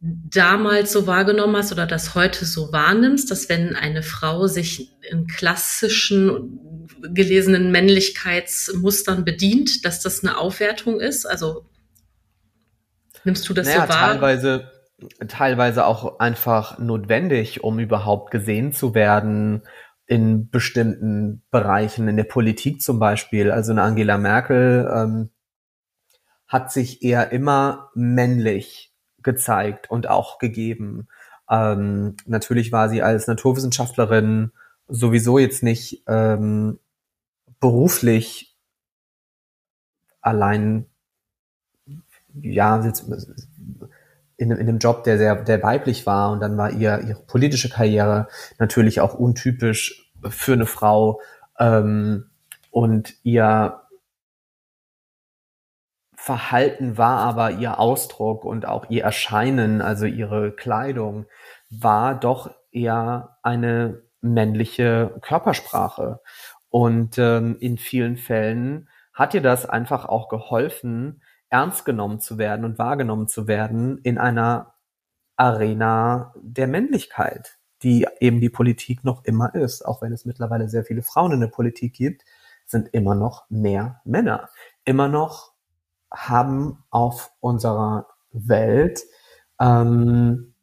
damals 0.00 0.92
so 0.92 1.06
wahrgenommen 1.06 1.56
hast 1.56 1.72
oder 1.72 1.86
das 1.86 2.14
heute 2.14 2.46
so 2.46 2.72
wahrnimmst, 2.72 3.30
dass 3.30 3.48
wenn 3.48 3.76
eine 3.76 4.02
Frau 4.02 4.46
sich 4.46 4.96
in 5.10 5.26
klassischen 5.26 6.88
gelesenen 7.02 7.70
Männlichkeitsmustern 7.70 9.24
bedient, 9.24 9.84
dass 9.84 10.00
das 10.00 10.24
eine 10.24 10.38
Aufwertung 10.38 11.00
ist? 11.00 11.26
Also 11.26 11.66
nimmst 13.24 13.46
du 13.48 13.52
das 13.52 13.66
naja, 13.66 13.82
so 13.82 13.88
wahr? 13.88 14.12
Teilweise 14.12 14.70
teilweise 15.28 15.86
auch 15.86 16.18
einfach 16.18 16.78
notwendig, 16.78 17.64
um 17.64 17.78
überhaupt 17.78 18.30
gesehen 18.30 18.72
zu 18.72 18.94
werden 18.94 19.62
in 20.06 20.50
bestimmten 20.50 21.42
Bereichen, 21.50 22.08
in 22.08 22.16
der 22.16 22.24
Politik 22.24 22.82
zum 22.82 22.98
Beispiel. 22.98 23.50
Also 23.50 23.72
eine 23.72 23.82
Angela 23.82 24.18
Merkel 24.18 24.90
ähm, 24.92 25.30
hat 26.46 26.72
sich 26.72 27.02
eher 27.02 27.32
immer 27.32 27.90
männlich 27.94 28.89
gezeigt 29.22 29.90
und 29.90 30.08
auch 30.08 30.38
gegeben. 30.38 31.08
Ähm, 31.50 32.16
natürlich 32.26 32.72
war 32.72 32.88
sie 32.88 33.02
als 33.02 33.26
Naturwissenschaftlerin 33.26 34.52
sowieso 34.88 35.38
jetzt 35.38 35.62
nicht 35.62 36.02
ähm, 36.06 36.78
beruflich 37.60 38.56
allein 40.20 40.86
ja, 42.42 42.82
in, 44.36 44.50
in 44.50 44.52
einem 44.52 44.78
Job, 44.78 45.04
der 45.04 45.18
sehr, 45.18 45.36
der 45.44 45.62
weiblich 45.62 46.06
war 46.06 46.32
und 46.32 46.40
dann 46.40 46.56
war 46.56 46.70
ihr 46.70 47.00
ihre 47.06 47.20
politische 47.22 47.68
Karriere 47.68 48.28
natürlich 48.58 49.00
auch 49.00 49.14
untypisch 49.14 50.12
für 50.28 50.54
eine 50.54 50.66
Frau 50.66 51.20
ähm, 51.58 52.30
und 52.70 53.14
ihr 53.22 53.80
Verhalten 56.30 56.96
war 56.96 57.18
aber 57.18 57.50
ihr 57.50 57.80
Ausdruck 57.80 58.44
und 58.44 58.64
auch 58.64 58.88
ihr 58.88 59.02
Erscheinen, 59.02 59.82
also 59.82 60.06
ihre 60.06 60.52
Kleidung, 60.52 61.26
war 61.70 62.14
doch 62.14 62.54
eher 62.70 63.38
eine 63.42 64.04
männliche 64.20 65.18
Körpersprache. 65.22 66.20
Und 66.68 67.18
ähm, 67.18 67.56
in 67.58 67.78
vielen 67.78 68.16
Fällen 68.16 68.88
hat 69.12 69.34
ihr 69.34 69.40
das 69.40 69.66
einfach 69.66 70.04
auch 70.04 70.28
geholfen, 70.28 71.20
ernst 71.48 71.84
genommen 71.84 72.20
zu 72.20 72.38
werden 72.38 72.64
und 72.64 72.78
wahrgenommen 72.78 73.26
zu 73.26 73.48
werden 73.48 73.98
in 74.04 74.16
einer 74.16 74.74
Arena 75.34 76.32
der 76.40 76.68
Männlichkeit, 76.68 77.58
die 77.82 78.06
eben 78.20 78.40
die 78.40 78.50
Politik 78.50 79.02
noch 79.02 79.24
immer 79.24 79.52
ist. 79.52 79.84
Auch 79.84 80.00
wenn 80.00 80.12
es 80.12 80.24
mittlerweile 80.24 80.68
sehr 80.68 80.84
viele 80.84 81.02
Frauen 81.02 81.32
in 81.32 81.40
der 81.40 81.48
Politik 81.48 81.94
gibt, 81.94 82.22
sind 82.66 82.86
immer 82.92 83.16
noch 83.16 83.50
mehr 83.50 84.00
Männer. 84.04 84.48
Immer 84.84 85.08
noch 85.08 85.49
haben 86.12 86.82
auf 86.90 87.32
unserer 87.40 88.06
Welt 88.32 89.02
ähm, 89.60 90.54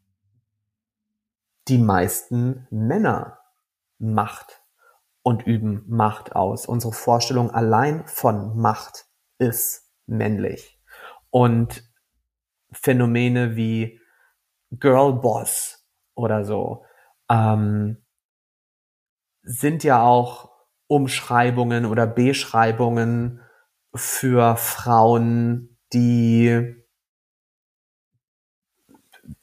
die 1.67 1.77
meisten 1.77 2.67
Männer 2.69 3.39
Macht 3.99 4.61
und 5.23 5.45
üben 5.45 5.83
Macht 5.87 6.35
aus. 6.35 6.65
Unsere 6.65 6.93
Vorstellung 6.93 7.51
allein 7.51 8.05
von 8.07 8.57
Macht 8.57 9.05
ist 9.37 9.91
männlich. 10.05 10.79
Und 11.29 11.83
Phänomene 12.71 13.55
wie 13.55 13.99
Girlboss 14.71 15.85
oder 16.15 16.45
so 16.45 16.85
ähm, 17.29 18.03
sind 19.43 19.83
ja 19.83 20.03
auch 20.03 20.51
Umschreibungen 20.87 21.85
oder 21.85 22.07
Beschreibungen 22.07 23.41
für 23.97 24.55
Frauen, 24.55 25.77
die 25.93 26.75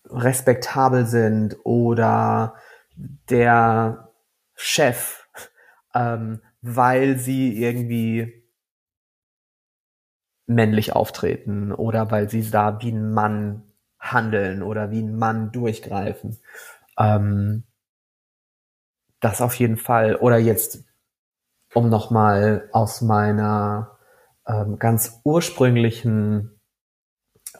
respektabel 0.07 1.07
sind 1.07 1.57
oder 1.65 2.55
der 3.29 4.13
Chef, 4.55 5.27
ähm, 5.95 6.41
weil 6.63 7.19
sie 7.19 7.61
irgendwie 7.61 8.45
männlich 10.47 10.93
auftreten 10.93 11.73
oder 11.73 12.11
weil 12.11 12.29
sie 12.29 12.49
da 12.51 12.81
wie 12.83 12.93
ein 12.93 13.13
Mann 13.13 13.63
handeln 13.99 14.63
oder 14.63 14.91
wie 14.91 15.01
ein 15.03 15.17
Mann 15.17 15.53
durchgreifen. 15.53 16.39
Ähm, 16.99 17.65
das 19.21 19.41
auf 19.41 19.55
jeden 19.55 19.79
Fall. 19.79 20.17
Oder 20.17 20.39
jetzt, 20.39 20.85
um 21.73 21.89
nochmal 21.89 22.69
aus 22.73 23.01
meiner 23.01 23.94
ähm, 24.47 24.79
ganz 24.79 25.21
ursprünglichen 25.25 26.61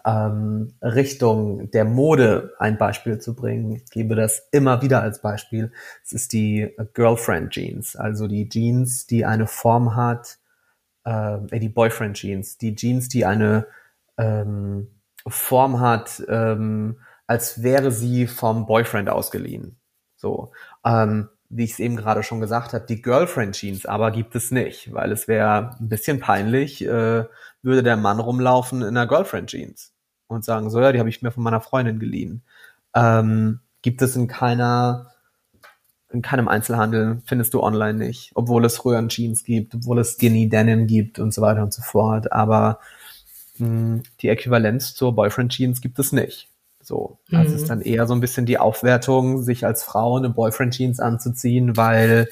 ähm, 0.05 0.75
Richtung 0.83 1.71
der 1.71 1.85
Mode 1.85 2.55
ein 2.59 2.79
Beispiel 2.79 3.19
zu 3.19 3.35
bringen. 3.35 3.73
Ich 3.73 3.87
gebe 3.91 4.15
das 4.15 4.49
immer 4.53 4.83
wieder 4.83 5.03
als 5.03 5.21
Beispiel. 5.23 5.73
Es 6.03 6.13
ist 6.13 6.33
die 6.33 6.75
Girlfriend 6.95 7.51
Jeans, 7.51 7.97
also 7.97 8.27
die 8.27 8.49
Jeans, 8.49 9.07
die 9.07 9.25
eine 9.25 9.47
Form 9.47 9.95
hat, 9.95 10.39
äh, 11.05 11.39
die 11.59 11.69
Boyfriend 11.69 12.17
Jeans, 12.17 12.59
die 12.59 12.75
Jeans, 12.75 13.09
die 13.09 13.25
eine 13.25 13.67
ähm, 14.19 14.89
Form 15.27 15.81
hat, 15.81 16.23
ähm, 16.29 17.01
als 17.27 17.63
wäre 17.63 17.91
sie 17.91 18.27
vom 18.27 18.67
Boyfriend 18.67 19.09
ausgeliehen. 19.09 19.79
So, 20.17 20.53
ähm, 20.85 21.29
wie 21.57 21.65
ich 21.65 21.73
es 21.73 21.79
eben 21.79 21.97
gerade 21.97 22.25
schon 22.25 22.41
gesagt 22.41 22.73
habe, 22.73 22.85
die 22.85 23.01
Girlfriend 23.01 23.55
Jeans 23.55 23.87
aber 23.87 24.11
gibt 24.11 24.35
es 24.35 24.51
nicht, 24.51 24.93
weil 24.93 25.13
es 25.13 25.29
wäre 25.29 25.77
ein 25.79 25.89
bisschen 25.89 26.19
peinlich, 26.19 26.85
äh, 26.85 27.25
würde 27.63 27.83
der 27.85 27.97
Mann 27.97 28.19
rumlaufen 28.19 28.83
in 28.83 28.89
einer 28.89 29.07
Girlfriend 29.07 29.51
Jeans 29.51 29.93
und 30.27 30.45
sagen 30.45 30.69
so, 30.69 30.81
ja, 30.81 30.91
die 30.91 30.99
habe 30.99 31.09
ich 31.09 31.23
mir 31.23 31.31
von 31.31 31.45
meiner 31.45 31.61
Freundin 31.61 32.01
geliehen. 32.01 32.43
Ähm, 32.95 33.61
gibt 33.83 34.03
es 34.03 34.17
in 34.17 34.27
keiner 34.27 35.15
in 36.11 36.23
keinem 36.23 36.49
Einzelhandel 36.49 37.21
findest 37.27 37.55
du 37.55 37.63
online 37.63 37.99
nicht, 37.99 38.31
obwohl 38.35 38.65
es 38.65 38.85
Röhren 38.85 39.09
Jeans 39.09 39.45
gibt, 39.45 39.75
obwohl 39.75 39.99
es 39.99 40.13
Skinny 40.15 40.49
Denim 40.49 40.87
gibt 40.87 41.19
und 41.19 41.35
so 41.35 41.43
weiter 41.43 41.63
und 41.63 41.73
so 41.73 41.83
fort. 41.83 42.33
Aber 42.33 42.79
mh, 43.59 43.67
hm, 43.67 44.03
die 44.21 44.29
Äquivalenz 44.29 44.95
zur 44.95 45.15
Boyfriend 45.15 45.53
Jeans 45.53 45.81
gibt 45.81 45.99
es 45.99 46.13
nicht. 46.13 46.49
So, 46.85 47.19
also 47.33 47.51
mhm. 47.51 47.57
es 47.57 47.63
ist 47.63 47.71
dann 47.71 47.81
eher 47.81 48.07
so 48.07 48.15
ein 48.15 48.21
bisschen 48.21 48.47
die 48.47 48.59
Aufwertung, 48.59 49.43
sich 49.43 49.65
als 49.65 49.83
Frau 49.83 50.17
eine 50.17 50.31
Boyfriend 50.31 50.75
Jeans 50.75 51.01
anzuziehen, 51.01 51.77
weil 51.77 52.29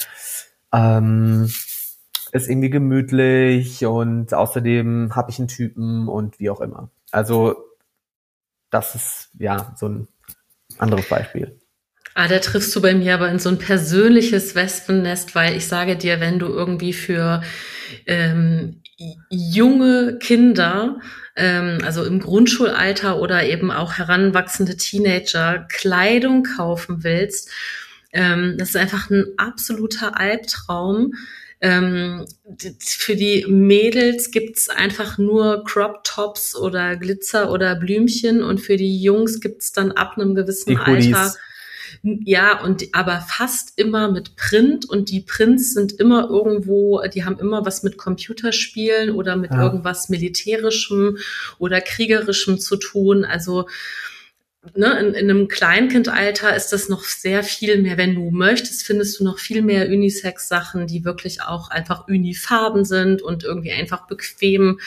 ähm, 0.72 1.50
ist 2.32 2.48
irgendwie 2.48 2.70
gemütlich 2.70 3.84
und 3.84 4.32
außerdem 4.32 5.14
habe 5.14 5.30
ich 5.30 5.38
einen 5.38 5.48
Typen 5.48 6.08
und 6.08 6.38
wie 6.40 6.50
auch 6.50 6.60
immer. 6.60 6.90
Also 7.10 7.56
das 8.70 8.94
ist 8.94 9.28
ja 9.38 9.74
so 9.76 9.88
ein 9.88 10.08
anderes 10.78 11.08
Beispiel. 11.08 11.58
Ah, 12.14 12.28
da 12.28 12.38
triffst 12.38 12.74
du 12.76 12.82
bei 12.82 12.94
mir 12.94 13.14
aber 13.14 13.30
in 13.30 13.38
so 13.38 13.48
ein 13.48 13.58
persönliches 13.58 14.54
Wespennest, 14.54 15.34
weil 15.34 15.56
ich 15.56 15.66
sage 15.66 15.96
dir, 15.96 16.20
wenn 16.20 16.38
du 16.38 16.46
irgendwie 16.46 16.92
für 16.92 17.42
ähm, 18.06 18.82
junge 19.30 20.18
Kinder, 20.18 20.98
ähm, 21.36 21.78
also 21.84 22.04
im 22.04 22.20
Grundschulalter 22.20 23.18
oder 23.18 23.44
eben 23.44 23.70
auch 23.70 23.94
heranwachsende 23.94 24.76
Teenager 24.76 25.66
Kleidung 25.68 26.44
kaufen 26.44 27.04
willst, 27.04 27.50
ähm, 28.12 28.56
das 28.58 28.70
ist 28.70 28.76
einfach 28.76 29.10
ein 29.10 29.24
absoluter 29.38 30.18
Albtraum. 30.18 31.14
Ähm, 31.60 32.26
für 32.80 33.14
die 33.14 33.46
Mädels 33.48 34.32
gibt's 34.32 34.68
einfach 34.68 35.16
nur 35.16 35.64
Crop 35.64 36.02
Tops 36.04 36.56
oder 36.56 36.96
Glitzer 36.96 37.50
oder 37.52 37.76
Blümchen 37.76 38.42
und 38.42 38.60
für 38.60 38.76
die 38.76 39.00
Jungs 39.00 39.40
gibt's 39.40 39.72
dann 39.72 39.92
ab 39.92 40.14
einem 40.16 40.34
gewissen 40.34 40.76
Alter 40.76 41.32
ja, 42.02 42.62
und 42.62 42.86
aber 42.92 43.20
fast 43.20 43.78
immer 43.78 44.10
mit 44.10 44.36
Print 44.36 44.88
und 44.88 45.10
die 45.10 45.20
Prints 45.20 45.74
sind 45.74 45.92
immer 45.92 46.28
irgendwo, 46.28 47.02
die 47.12 47.24
haben 47.24 47.38
immer 47.38 47.64
was 47.66 47.82
mit 47.82 47.96
Computerspielen 47.96 49.10
oder 49.10 49.36
mit 49.36 49.50
ja. 49.50 49.62
irgendwas 49.62 50.08
militärischem 50.08 51.18
oder 51.58 51.80
kriegerischem 51.80 52.58
zu 52.58 52.76
tun. 52.76 53.24
Also 53.24 53.66
ne, 54.74 54.98
in, 55.00 55.14
in 55.14 55.30
einem 55.30 55.48
Kleinkindalter 55.48 56.54
ist 56.54 56.72
das 56.72 56.88
noch 56.88 57.02
sehr 57.02 57.42
viel 57.42 57.82
mehr, 57.82 57.96
wenn 57.96 58.14
du 58.14 58.30
möchtest, 58.30 58.84
findest 58.84 59.18
du 59.18 59.24
noch 59.24 59.38
viel 59.38 59.60
mehr 59.60 59.86
Unisex-Sachen, 59.86 60.86
die 60.86 61.04
wirklich 61.04 61.42
auch 61.42 61.68
einfach 61.70 62.06
unifarben 62.06 62.84
sind 62.84 63.22
und 63.22 63.42
irgendwie 63.42 63.72
einfach 63.72 64.06
bequem 64.06 64.78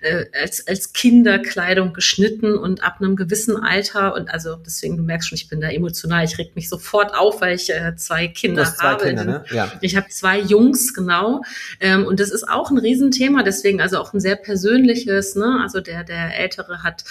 äh, 0.00 0.26
als, 0.40 0.66
als 0.66 0.92
Kinderkleidung 0.92 1.92
geschnitten 1.92 2.54
und 2.56 2.82
ab 2.82 2.96
einem 3.00 3.14
gewissen 3.14 3.56
Alter 3.56 4.14
und 4.14 4.30
also 4.30 4.56
deswegen, 4.56 4.96
du 4.96 5.04
merkst 5.04 5.28
schon, 5.28 5.36
ich 5.36 5.48
bin 5.48 5.60
da 5.60 5.68
emotional, 5.68 6.24
ich 6.24 6.36
reg 6.36 6.56
mich 6.56 6.68
sofort 6.68 7.14
auf, 7.14 7.40
weil 7.40 7.54
ich 7.54 7.70
äh, 7.70 7.94
zwei 7.96 8.26
Kinder 8.26 8.64
zwei 8.64 8.84
habe. 8.84 9.04
Kinder, 9.04 9.24
ne? 9.24 9.44
ja. 9.52 9.72
Ich 9.80 9.96
habe 9.96 10.08
zwei 10.08 10.40
Jungs, 10.40 10.92
genau. 10.92 11.42
Ähm, 11.78 12.04
und 12.04 12.18
das 12.18 12.30
ist 12.30 12.48
auch 12.48 12.70
ein 12.70 12.78
Riesenthema, 12.78 13.44
deswegen 13.44 13.80
also 13.80 13.98
auch 13.98 14.12
ein 14.12 14.20
sehr 14.20 14.36
persönliches, 14.36 15.36
ne? 15.36 15.60
Also 15.62 15.80
der, 15.80 16.02
der 16.02 16.36
Ältere 16.36 16.82
hat 16.82 17.04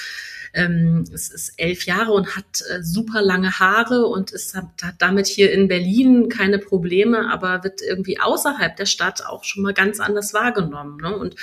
ähm, 0.53 1.05
es 1.13 1.29
ist 1.29 1.53
elf 1.57 1.85
Jahre 1.85 2.11
und 2.11 2.35
hat 2.35 2.63
äh, 2.69 2.81
super 2.81 3.21
lange 3.21 3.59
Haare 3.59 4.05
und 4.07 4.31
ist, 4.31 4.55
hat, 4.55 4.65
hat 4.81 4.95
damit 4.99 5.27
hier 5.27 5.51
in 5.51 5.67
Berlin 5.67 6.29
keine 6.29 6.59
Probleme, 6.59 7.31
aber 7.31 7.63
wird 7.63 7.81
irgendwie 7.81 8.19
außerhalb 8.19 8.75
der 8.75 8.85
Stadt 8.85 9.25
auch 9.25 9.43
schon 9.43 9.63
mal 9.63 9.73
ganz 9.73 9.99
anders 9.99 10.33
wahrgenommen. 10.33 10.97
Ne? 10.97 11.15
Und 11.15 11.35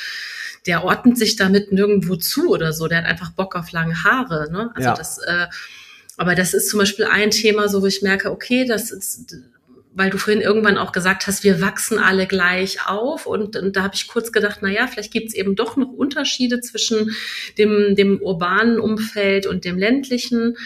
der 0.66 0.84
ordnet 0.84 1.16
sich 1.16 1.36
damit 1.36 1.72
nirgendwo 1.72 2.16
zu 2.16 2.50
oder 2.50 2.72
so. 2.72 2.88
Der 2.88 2.98
hat 2.98 3.04
einfach 3.04 3.30
Bock 3.30 3.54
auf 3.54 3.70
lange 3.70 4.02
Haare. 4.02 4.50
Ne? 4.50 4.70
Also 4.74 4.88
ja. 4.88 4.94
das, 4.94 5.18
äh, 5.18 5.46
aber 6.16 6.34
das 6.34 6.54
ist 6.54 6.68
zum 6.68 6.78
Beispiel 6.78 7.04
ein 7.04 7.30
Thema, 7.30 7.68
so 7.68 7.82
wo 7.82 7.86
ich 7.86 8.02
merke, 8.02 8.32
okay, 8.32 8.64
das 8.64 8.90
ist 8.90 9.36
weil 9.96 10.10
du 10.10 10.18
vorhin 10.18 10.42
irgendwann 10.42 10.76
auch 10.76 10.92
gesagt 10.92 11.26
hast, 11.26 11.42
wir 11.42 11.62
wachsen 11.62 11.98
alle 11.98 12.26
gleich 12.26 12.86
auf. 12.86 13.24
Und, 13.24 13.56
und 13.56 13.76
da 13.76 13.82
habe 13.82 13.94
ich 13.94 14.08
kurz 14.08 14.30
gedacht, 14.30 14.58
na 14.60 14.68
ja, 14.68 14.86
vielleicht 14.86 15.10
gibt 15.10 15.28
es 15.28 15.34
eben 15.34 15.56
doch 15.56 15.76
noch 15.78 15.88
Unterschiede 15.88 16.60
zwischen 16.60 17.16
dem, 17.56 17.96
dem 17.96 18.20
urbanen 18.20 18.78
Umfeld 18.78 19.46
und 19.46 19.64
dem 19.64 19.78
ländlichen. 19.78 20.58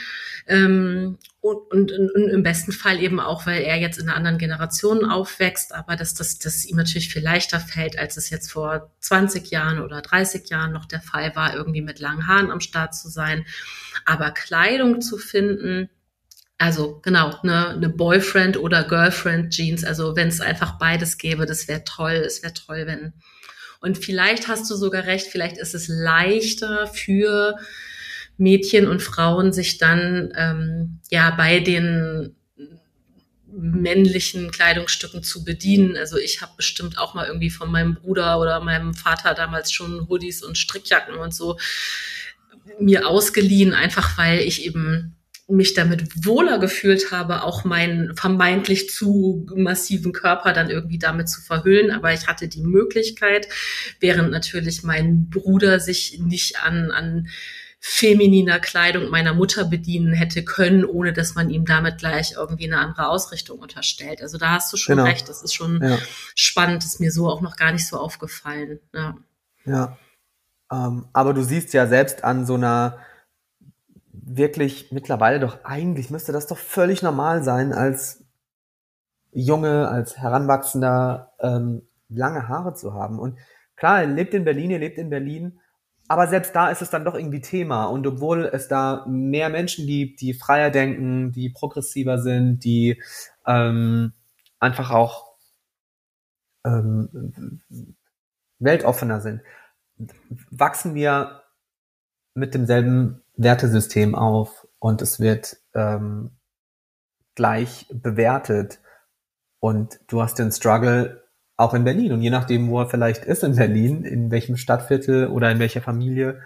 Ähm, 0.48 1.16
und, 1.40 1.70
und, 1.70 1.92
und, 1.92 2.28
im 2.28 2.42
besten 2.42 2.72
Fall 2.72 3.00
eben 3.00 3.20
auch, 3.20 3.46
weil 3.46 3.62
er 3.62 3.76
jetzt 3.76 3.98
in 4.00 4.08
einer 4.08 4.16
anderen 4.16 4.36
Generation 4.36 5.04
aufwächst, 5.04 5.72
aber 5.72 5.94
dass 5.94 6.12
das 6.12 6.38
dass 6.40 6.64
ihm 6.64 6.76
natürlich 6.76 7.12
viel 7.12 7.22
leichter 7.22 7.60
fällt, 7.60 7.98
als 7.98 8.16
es 8.16 8.30
jetzt 8.30 8.50
vor 8.50 8.90
20 8.98 9.48
Jahren 9.50 9.80
oder 9.80 10.02
30 10.02 10.50
Jahren 10.50 10.72
noch 10.72 10.86
der 10.86 11.00
Fall 11.00 11.36
war, 11.36 11.54
irgendwie 11.54 11.82
mit 11.82 12.00
langen 12.00 12.26
Haaren 12.26 12.50
am 12.50 12.60
Start 12.60 12.96
zu 12.96 13.08
sein. 13.08 13.46
Aber 14.04 14.32
Kleidung 14.32 15.00
zu 15.00 15.18
finden, 15.18 15.88
also 16.60 17.00
genau, 17.02 17.34
eine, 17.42 17.70
eine 17.70 17.88
Boyfriend 17.88 18.58
oder 18.58 18.84
Girlfriend 18.84 19.54
Jeans. 19.54 19.82
Also 19.82 20.14
wenn 20.14 20.28
es 20.28 20.42
einfach 20.42 20.78
beides 20.78 21.16
gäbe, 21.16 21.46
das 21.46 21.68
wäre 21.68 21.84
toll. 21.84 22.12
Es 22.12 22.42
wäre 22.42 22.52
toll, 22.52 22.86
wenn. 22.86 23.14
Und 23.80 23.96
vielleicht 23.96 24.46
hast 24.46 24.70
du 24.70 24.76
sogar 24.76 25.04
recht, 25.04 25.28
vielleicht 25.28 25.56
ist 25.56 25.74
es 25.74 25.88
leichter 25.88 26.86
für 26.86 27.56
Mädchen 28.36 28.88
und 28.88 29.02
Frauen, 29.02 29.54
sich 29.54 29.78
dann 29.78 30.34
ähm, 30.36 31.00
ja 31.10 31.30
bei 31.30 31.60
den 31.60 32.36
männlichen 33.46 34.50
Kleidungsstücken 34.50 35.22
zu 35.22 35.44
bedienen. 35.44 35.96
Also 35.96 36.18
ich 36.18 36.42
habe 36.42 36.52
bestimmt 36.58 36.98
auch 36.98 37.14
mal 37.14 37.26
irgendwie 37.26 37.50
von 37.50 37.70
meinem 37.70 37.94
Bruder 37.94 38.38
oder 38.38 38.60
meinem 38.60 38.92
Vater 38.92 39.32
damals 39.32 39.72
schon 39.72 40.08
Hoodies 40.10 40.42
und 40.42 40.58
Strickjacken 40.58 41.14
und 41.14 41.34
so 41.34 41.58
mir 42.78 43.08
ausgeliehen, 43.08 43.72
einfach 43.72 44.18
weil 44.18 44.40
ich 44.40 44.66
eben 44.66 45.16
mich 45.50 45.74
damit 45.74 46.24
wohler 46.24 46.58
gefühlt 46.58 47.10
habe, 47.10 47.42
auch 47.42 47.64
meinen 47.64 48.14
vermeintlich 48.16 48.90
zu 48.90 49.46
massiven 49.54 50.12
Körper 50.12 50.52
dann 50.52 50.70
irgendwie 50.70 50.98
damit 50.98 51.28
zu 51.28 51.40
verhüllen. 51.40 51.90
Aber 51.90 52.12
ich 52.12 52.26
hatte 52.26 52.48
die 52.48 52.62
Möglichkeit, 52.62 53.48
während 54.00 54.30
natürlich 54.30 54.82
mein 54.82 55.28
Bruder 55.28 55.80
sich 55.80 56.18
nicht 56.20 56.62
an, 56.62 56.90
an 56.90 57.28
femininer 57.82 58.60
Kleidung 58.60 59.08
meiner 59.08 59.32
Mutter 59.32 59.64
bedienen 59.64 60.12
hätte 60.12 60.44
können, 60.44 60.84
ohne 60.84 61.14
dass 61.14 61.34
man 61.34 61.48
ihm 61.48 61.64
damit 61.64 61.98
gleich 61.98 62.34
irgendwie 62.36 62.66
eine 62.66 62.78
andere 62.78 63.08
Ausrichtung 63.08 63.58
unterstellt. 63.58 64.20
Also 64.20 64.36
da 64.36 64.50
hast 64.50 64.70
du 64.72 64.76
schon 64.76 64.96
genau. 64.96 65.08
recht. 65.08 65.28
Das 65.28 65.42
ist 65.42 65.54
schon 65.54 65.82
ja. 65.82 65.98
spannend. 66.34 66.84
ist 66.84 67.00
mir 67.00 67.10
so 67.10 67.28
auch 67.28 67.40
noch 67.40 67.56
gar 67.56 67.72
nicht 67.72 67.86
so 67.86 67.96
aufgefallen. 67.96 68.80
Ja. 68.94 69.16
Ja. 69.64 69.98
Ähm, 70.70 71.06
aber 71.14 71.32
du 71.32 71.42
siehst 71.42 71.72
ja 71.72 71.86
selbst 71.86 72.22
an 72.22 72.44
so 72.44 72.54
einer 72.54 72.98
wirklich 74.12 74.92
mittlerweile 74.92 75.40
doch 75.40 75.64
eigentlich 75.64 76.10
müsste 76.10 76.32
das 76.32 76.46
doch 76.46 76.58
völlig 76.58 77.02
normal 77.02 77.42
sein, 77.42 77.72
als 77.72 78.24
Junge, 79.32 79.88
als 79.88 80.18
Heranwachsender 80.18 81.32
ähm, 81.40 81.82
lange 82.08 82.48
Haare 82.48 82.74
zu 82.74 82.94
haben. 82.94 83.18
Und 83.18 83.38
klar, 83.76 84.00
er 84.00 84.06
lebt 84.06 84.34
in 84.34 84.44
Berlin, 84.44 84.70
er 84.70 84.80
lebt 84.80 84.98
in 84.98 85.10
Berlin, 85.10 85.60
aber 86.08 86.26
selbst 86.26 86.56
da 86.56 86.70
ist 86.70 86.82
es 86.82 86.90
dann 86.90 87.04
doch 87.04 87.14
irgendwie 87.14 87.40
Thema. 87.40 87.84
Und 87.84 88.04
obwohl 88.04 88.44
es 88.46 88.66
da 88.66 89.06
mehr 89.08 89.48
Menschen 89.48 89.86
gibt, 89.86 90.20
die 90.20 90.34
freier 90.34 90.70
denken, 90.70 91.30
die 91.30 91.50
progressiver 91.50 92.18
sind, 92.18 92.64
die 92.64 93.00
ähm, 93.46 94.12
einfach 94.58 94.90
auch 94.90 95.36
ähm, 96.64 97.60
weltoffener 98.58 99.20
sind, 99.20 99.42
wachsen 100.50 100.96
wir 100.96 101.42
mit 102.34 102.54
demselben 102.54 103.22
Wertesystem 103.42 104.14
auf 104.14 104.66
und 104.78 105.02
es 105.02 105.20
wird 105.20 105.56
ähm, 105.74 106.30
gleich 107.34 107.86
bewertet. 107.92 108.80
Und 109.60 110.00
du 110.08 110.22
hast 110.22 110.38
den 110.38 110.52
Struggle 110.52 111.24
auch 111.56 111.74
in 111.74 111.84
Berlin. 111.84 112.12
Und 112.12 112.22
je 112.22 112.30
nachdem, 112.30 112.70
wo 112.70 112.80
er 112.80 112.88
vielleicht 112.88 113.24
ist 113.24 113.44
in 113.44 113.56
Berlin, 113.56 114.04
in 114.04 114.30
welchem 114.30 114.56
Stadtviertel 114.56 115.28
oder 115.28 115.50
in 115.50 115.58
welcher 115.58 115.82
Familie, 115.82 116.42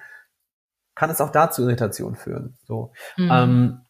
kann 0.94 1.10
es 1.10 1.20
auch 1.20 1.30
da 1.30 1.50
zu 1.50 1.62
Irritation 1.62 2.16
führen. 2.16 2.56
So. 2.66 2.92
Mhm. 3.16 3.30
Ähm, 3.32 3.80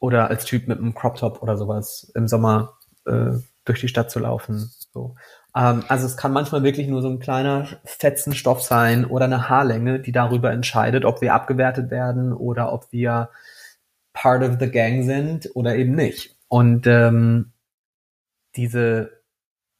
oder 0.00 0.28
als 0.28 0.44
Typ 0.44 0.68
mit 0.68 0.78
einem 0.78 0.94
Crop 0.94 1.16
Top 1.16 1.42
oder 1.42 1.56
sowas 1.56 2.10
im 2.14 2.28
Sommer 2.28 2.78
äh, 3.06 3.32
durch 3.64 3.80
die 3.80 3.88
Stadt 3.88 4.10
zu 4.10 4.18
laufen. 4.18 4.70
So. 4.92 5.16
Ähm, 5.54 5.84
also 5.88 6.06
es 6.06 6.16
kann 6.16 6.32
manchmal 6.32 6.62
wirklich 6.62 6.88
nur 6.88 7.02
so 7.02 7.08
ein 7.08 7.18
kleiner 7.18 7.66
Fetzen 7.84 8.34
Stoff 8.34 8.62
sein 8.62 9.04
oder 9.04 9.26
eine 9.26 9.48
Haarlänge, 9.48 10.00
die 10.00 10.12
darüber 10.12 10.50
entscheidet, 10.52 11.04
ob 11.04 11.20
wir 11.20 11.34
abgewertet 11.34 11.90
werden 11.90 12.32
oder 12.32 12.72
ob 12.72 12.90
wir 12.92 13.30
part 14.12 14.42
of 14.42 14.58
the 14.60 14.70
gang 14.70 15.04
sind 15.04 15.50
oder 15.54 15.76
eben 15.76 15.94
nicht. 15.94 16.36
Und 16.48 16.86
ähm, 16.86 17.52
diese, 18.56 19.22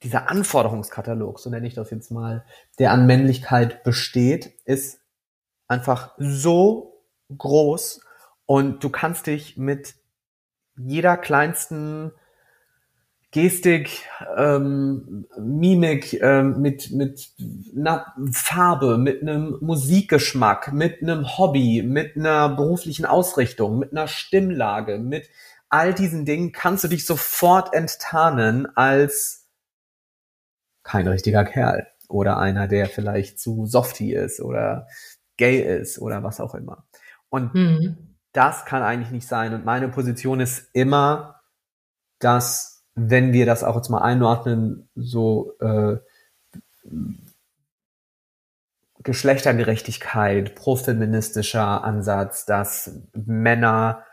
dieser 0.02 0.30
Anforderungskatalog, 0.30 1.38
so 1.38 1.50
nenne 1.50 1.66
ich 1.66 1.74
das 1.74 1.90
jetzt 1.90 2.10
mal, 2.10 2.44
der 2.78 2.92
an 2.92 3.06
Männlichkeit 3.06 3.82
besteht, 3.84 4.54
ist 4.64 5.00
einfach 5.68 6.14
so 6.18 7.04
groß 7.36 8.00
und 8.46 8.82
du 8.84 8.90
kannst 8.90 9.26
dich 9.26 9.56
mit 9.56 9.94
jeder 10.76 11.16
kleinsten 11.16 12.12
Gestik, 13.32 14.06
ähm, 14.36 15.26
Mimik, 15.38 16.12
ähm, 16.20 16.60
mit, 16.60 16.90
mit 16.90 17.30
einer 17.74 18.14
Farbe, 18.30 18.98
mit 18.98 19.22
einem 19.22 19.56
Musikgeschmack, 19.62 20.74
mit 20.74 21.00
einem 21.00 21.38
Hobby, 21.38 21.82
mit 21.82 22.14
einer 22.14 22.50
beruflichen 22.50 23.06
Ausrichtung, 23.06 23.78
mit 23.78 23.92
einer 23.92 24.06
Stimmlage, 24.06 24.98
mit 24.98 25.30
all 25.70 25.94
diesen 25.94 26.26
Dingen 26.26 26.52
kannst 26.52 26.84
du 26.84 26.88
dich 26.88 27.06
sofort 27.06 27.72
enttarnen 27.72 28.66
als 28.76 29.48
kein 30.82 31.08
richtiger 31.08 31.46
Kerl 31.46 31.86
oder 32.08 32.36
einer, 32.36 32.68
der 32.68 32.86
vielleicht 32.86 33.40
zu 33.40 33.64
softy 33.64 34.12
ist 34.12 34.42
oder 34.42 34.86
gay 35.38 35.58
ist 35.80 35.98
oder 35.98 36.22
was 36.22 36.38
auch 36.38 36.54
immer. 36.54 36.84
Und 37.30 37.54
mhm. 37.54 38.18
das 38.32 38.66
kann 38.66 38.82
eigentlich 38.82 39.10
nicht 39.10 39.26
sein. 39.26 39.54
Und 39.54 39.64
meine 39.64 39.88
Position 39.88 40.40
ist 40.40 40.68
immer, 40.74 41.40
dass 42.18 42.71
wenn 42.94 43.32
wir 43.32 43.46
das 43.46 43.64
auch 43.64 43.76
jetzt 43.76 43.88
mal 43.88 44.02
einordnen, 44.02 44.88
so 44.94 45.54
äh, 45.60 45.98
Geschlechtergerechtigkeit, 49.02 50.54
profeministischer 50.54 51.84
Ansatz, 51.84 52.46
dass 52.46 53.00
Männer 53.14 54.04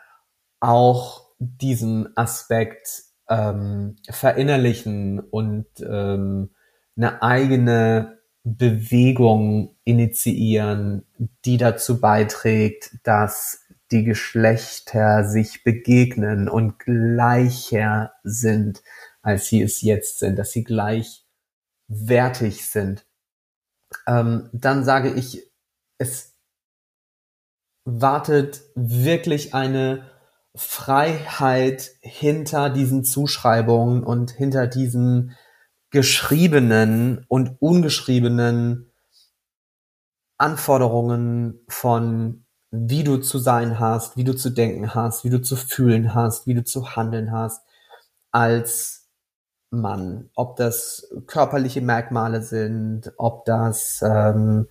auch 0.58 1.26
diesen 1.38 2.16
Aspekt 2.16 3.04
ähm, 3.28 3.96
verinnerlichen 4.08 5.20
und 5.20 5.66
ähm, 5.80 6.50
eine 6.96 7.22
eigene 7.22 8.18
Bewegung 8.42 9.76
initiieren, 9.84 11.06
die 11.44 11.56
dazu 11.56 12.00
beiträgt, 12.00 12.96
dass 13.04 13.59
die 13.92 14.04
Geschlechter 14.04 15.24
sich 15.24 15.64
begegnen 15.64 16.48
und 16.48 16.78
gleicher 16.78 18.12
sind, 18.22 18.82
als 19.22 19.46
sie 19.46 19.62
es 19.62 19.82
jetzt 19.82 20.18
sind, 20.18 20.38
dass 20.38 20.52
sie 20.52 20.64
gleichwertig 20.64 22.66
sind, 22.66 23.06
ähm, 24.06 24.48
dann 24.52 24.84
sage 24.84 25.12
ich, 25.12 25.50
es 25.98 26.36
wartet 27.84 28.62
wirklich 28.74 29.54
eine 29.54 30.10
Freiheit 30.54 31.90
hinter 32.00 32.70
diesen 32.70 33.04
Zuschreibungen 33.04 34.04
und 34.04 34.30
hinter 34.30 34.66
diesen 34.66 35.36
geschriebenen 35.90 37.24
und 37.28 37.56
ungeschriebenen 37.60 38.92
Anforderungen 40.38 41.60
von 41.68 42.46
wie 42.70 43.04
du 43.04 43.18
zu 43.18 43.38
sein 43.38 43.78
hast, 43.78 44.16
wie 44.16 44.24
du 44.24 44.34
zu 44.34 44.50
denken 44.50 44.94
hast, 44.94 45.24
wie 45.24 45.30
du 45.30 45.42
zu 45.42 45.56
fühlen 45.56 46.14
hast, 46.14 46.46
wie 46.46 46.54
du 46.54 46.64
zu 46.64 46.94
handeln 46.94 47.32
hast 47.32 47.62
als 48.30 49.08
Mann. 49.70 50.30
Ob 50.34 50.56
das 50.56 51.12
körperliche 51.26 51.80
Merkmale 51.80 52.42
sind, 52.42 53.12
ob 53.16 53.44
das 53.44 54.02
ähm, 54.02 54.68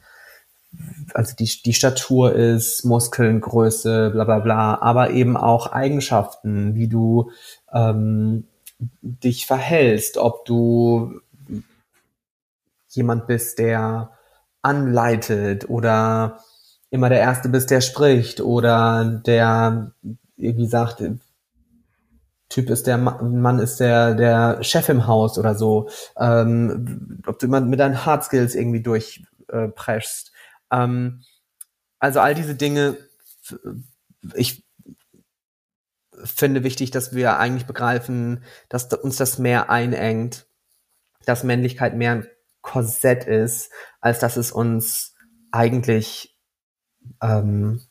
also 1.14 1.36
die, 1.36 1.50
die 1.66 1.74
Statur 1.74 2.34
ist, 2.34 2.86
Muskeln, 2.86 3.42
Größe, 3.42 4.12
bla 4.12 4.24
bla 4.24 4.40
bla, 4.40 4.82
aber 4.82 5.12
eben 5.12 5.36
auch 5.36 5.68
Eigenschaften, 5.68 6.76
wie 6.76 6.88
du 6.88 7.32
ähm, 7.74 8.48
dich 9.02 9.48
verhältst, 9.48 10.18
ob 10.18 10.46
du 10.46 11.20
jemand 12.90 13.28
bist, 13.28 13.60
der 13.60 14.12
anleitet 14.62 15.70
oder 15.70 16.40
immer 16.90 17.10
der 17.10 17.20
Erste 17.20 17.50
bist, 17.50 17.72
der 17.72 17.82
spricht 17.82 18.42
oder 18.42 19.22
der 19.26 19.92
irgendwie 20.36 20.68
sagt, 20.68 21.04
Typ 22.50 22.70
ist 22.72 22.88
der 22.88 22.98
Mann 22.98 23.60
ist 23.60 23.80
der 23.80 24.16
der 24.16 24.64
Chef 24.64 24.90
im 24.90 25.06
Haus 25.06 25.38
oder 25.38 25.54
so, 25.54 25.88
ähm, 26.18 27.22
ob 27.28 27.38
du 27.38 27.46
immer 27.46 27.62
mit 27.62 27.80
deinen 27.80 28.06
Hard 28.06 28.24
Skills 28.24 28.56
irgendwie 28.56 28.82
durchpreschst. 28.82 30.32
Äh, 30.72 30.84
ähm, 30.84 31.22
also 32.00 32.22
all 32.22 32.34
diese 32.34 32.56
Dinge, 32.56 32.98
ich 34.34 34.66
finde 36.24 36.64
wichtig, 36.64 36.90
dass 36.90 37.14
wir 37.14 37.38
eigentlich 37.38 37.68
begreifen, 37.68 38.44
dass 38.68 38.92
uns 38.94 39.18
das 39.18 39.38
mehr 39.38 39.70
einengt, 39.70 40.48
dass 41.26 41.44
Männlichkeit 41.44 41.96
mehr 41.96 42.14
ein 42.14 42.28
Korsett 42.62 43.26
ist, 43.26 43.72
als 44.02 44.20
dass 44.20 44.38
es 44.38 44.52
uns 44.52 45.14
eigentlich 45.52 46.39
ähm, 47.22 47.82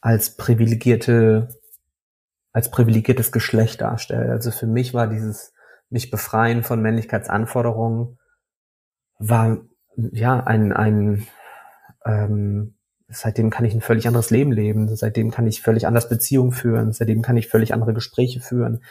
als 0.00 0.36
privilegierte, 0.36 1.48
als 2.52 2.70
privilegiertes 2.70 3.32
Geschlecht 3.32 3.80
darstellt. 3.80 4.30
Also 4.30 4.50
für 4.50 4.66
mich 4.66 4.94
war 4.94 5.06
dieses 5.06 5.52
mich 5.90 6.10
befreien 6.10 6.62
von 6.62 6.80
Männlichkeitsanforderungen 6.80 8.18
war 9.18 9.58
ja 9.96 10.40
ein 10.40 10.72
ein 10.72 11.26
ähm, 12.06 12.74
seitdem 13.08 13.50
kann 13.50 13.64
ich 13.64 13.74
ein 13.74 13.80
völlig 13.80 14.06
anderes 14.06 14.30
Leben 14.30 14.52
leben, 14.52 14.94
seitdem 14.94 15.30
kann 15.30 15.46
ich 15.46 15.62
völlig 15.62 15.86
anders 15.86 16.08
Beziehungen 16.08 16.52
führen, 16.52 16.92
seitdem 16.92 17.22
kann 17.22 17.36
ich 17.36 17.48
völlig 17.48 17.74
andere 17.74 17.92
Gespräche 17.92 18.40
führen, 18.40 18.82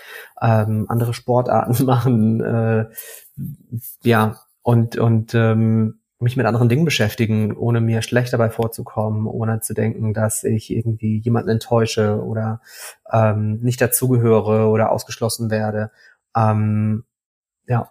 ähm, 0.42 0.86
andere 0.90 1.14
Sportarten 1.14 1.86
machen, 1.86 2.42
äh, 2.42 2.86
ja 4.04 4.36
und 4.62 4.98
und 4.98 5.34
ähm, 5.34 5.99
mich 6.20 6.36
mit 6.36 6.46
anderen 6.46 6.68
Dingen 6.68 6.86
beschäftigen, 6.86 7.56
ohne 7.56 7.80
mir 7.80 8.02
schlecht 8.02 8.34
dabei 8.34 8.50
vorzukommen, 8.50 9.26
ohne 9.26 9.62
zu 9.62 9.74
denken, 9.74 10.14
dass 10.14 10.44
ich 10.44 10.70
irgendwie 10.70 11.20
jemanden 11.20 11.50
enttäusche 11.50 12.22
oder 12.22 12.62
ähm, 13.12 13.60
nicht 13.62 13.80
dazugehöre 13.80 14.70
oder 14.70 14.92
ausgeschlossen 14.92 15.50
werde. 15.50 15.92
Ähm, 16.36 17.06
ja. 17.68 17.90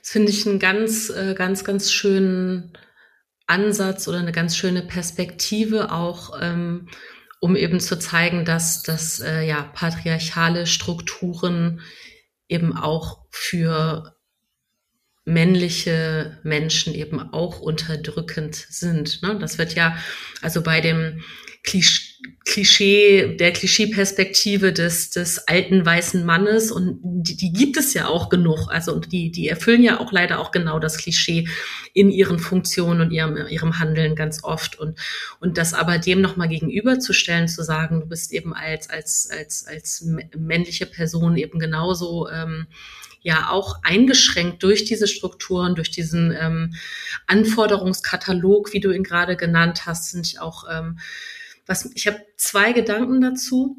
Das 0.00 0.10
finde 0.10 0.30
ich 0.30 0.46
einen 0.46 0.58
ganz, 0.58 1.08
äh, 1.08 1.34
ganz, 1.34 1.64
ganz 1.64 1.90
schönen 1.90 2.76
Ansatz 3.46 4.06
oder 4.08 4.18
eine 4.18 4.32
ganz 4.32 4.56
schöne 4.56 4.82
Perspektive 4.82 5.90
auch, 5.90 6.38
ähm, 6.40 6.88
um 7.40 7.56
eben 7.56 7.80
zu 7.80 7.98
zeigen, 7.98 8.44
dass, 8.44 8.82
dass 8.82 9.20
äh, 9.20 9.42
ja 9.42 9.62
patriarchale 9.72 10.66
Strukturen 10.66 11.80
eben 12.46 12.76
auch 12.76 13.24
für 13.30 14.17
männliche 15.28 16.38
Menschen 16.42 16.94
eben 16.94 17.20
auch 17.20 17.60
unterdrückend 17.60 18.54
sind. 18.54 19.22
Ne? 19.22 19.38
Das 19.38 19.58
wird 19.58 19.74
ja, 19.74 19.96
also 20.42 20.62
bei 20.62 20.80
dem 20.80 21.22
Klischee, 22.44 23.36
der 23.36 23.52
Klischeeperspektive 23.52 24.72
des, 24.72 25.10
des 25.10 25.38
alten 25.48 25.84
weißen 25.84 26.24
Mannes 26.24 26.70
und 26.72 26.98
die, 27.02 27.36
die 27.36 27.52
gibt 27.52 27.76
es 27.76 27.92
ja 27.92 28.08
auch 28.08 28.30
genug. 28.30 28.68
Also 28.70 28.94
und 28.94 29.12
die, 29.12 29.30
die 29.30 29.48
erfüllen 29.48 29.82
ja 29.82 30.00
auch 30.00 30.12
leider 30.12 30.38
auch 30.38 30.50
genau 30.50 30.78
das 30.78 30.96
Klischee 30.96 31.46
in 31.92 32.10
ihren 32.10 32.38
Funktionen 32.38 33.02
und 33.02 33.10
ihrem, 33.10 33.36
ihrem 33.48 33.78
Handeln 33.78 34.14
ganz 34.14 34.42
oft. 34.44 34.78
Und, 34.78 34.98
und 35.40 35.58
das 35.58 35.74
aber 35.74 35.98
dem 35.98 36.22
nochmal 36.22 36.48
gegenüberzustellen, 36.48 37.48
zu 37.48 37.62
sagen, 37.62 38.00
du 38.00 38.06
bist 38.06 38.32
eben 38.32 38.54
als, 38.54 38.88
als, 38.88 39.28
als, 39.30 39.66
als 39.66 40.08
männliche 40.36 40.86
Person 40.86 41.36
eben 41.36 41.58
genauso 41.58 42.28
ähm, 42.30 42.66
ja 43.20 43.50
auch 43.50 43.80
eingeschränkt 43.82 44.62
durch 44.62 44.84
diese 44.84 45.08
Strukturen, 45.08 45.74
durch 45.74 45.90
diesen 45.90 46.32
ähm, 46.32 46.74
Anforderungskatalog, 47.26 48.72
wie 48.72 48.80
du 48.80 48.90
ihn 48.90 49.04
gerade 49.04 49.36
genannt 49.36 49.86
hast, 49.86 50.10
sind 50.10 50.40
auch 50.40 50.64
ähm, 50.70 50.98
was, 51.66 51.90
ich 51.94 52.06
habe 52.06 52.20
zwei 52.36 52.72
Gedanken 52.72 53.20
dazu. 53.20 53.76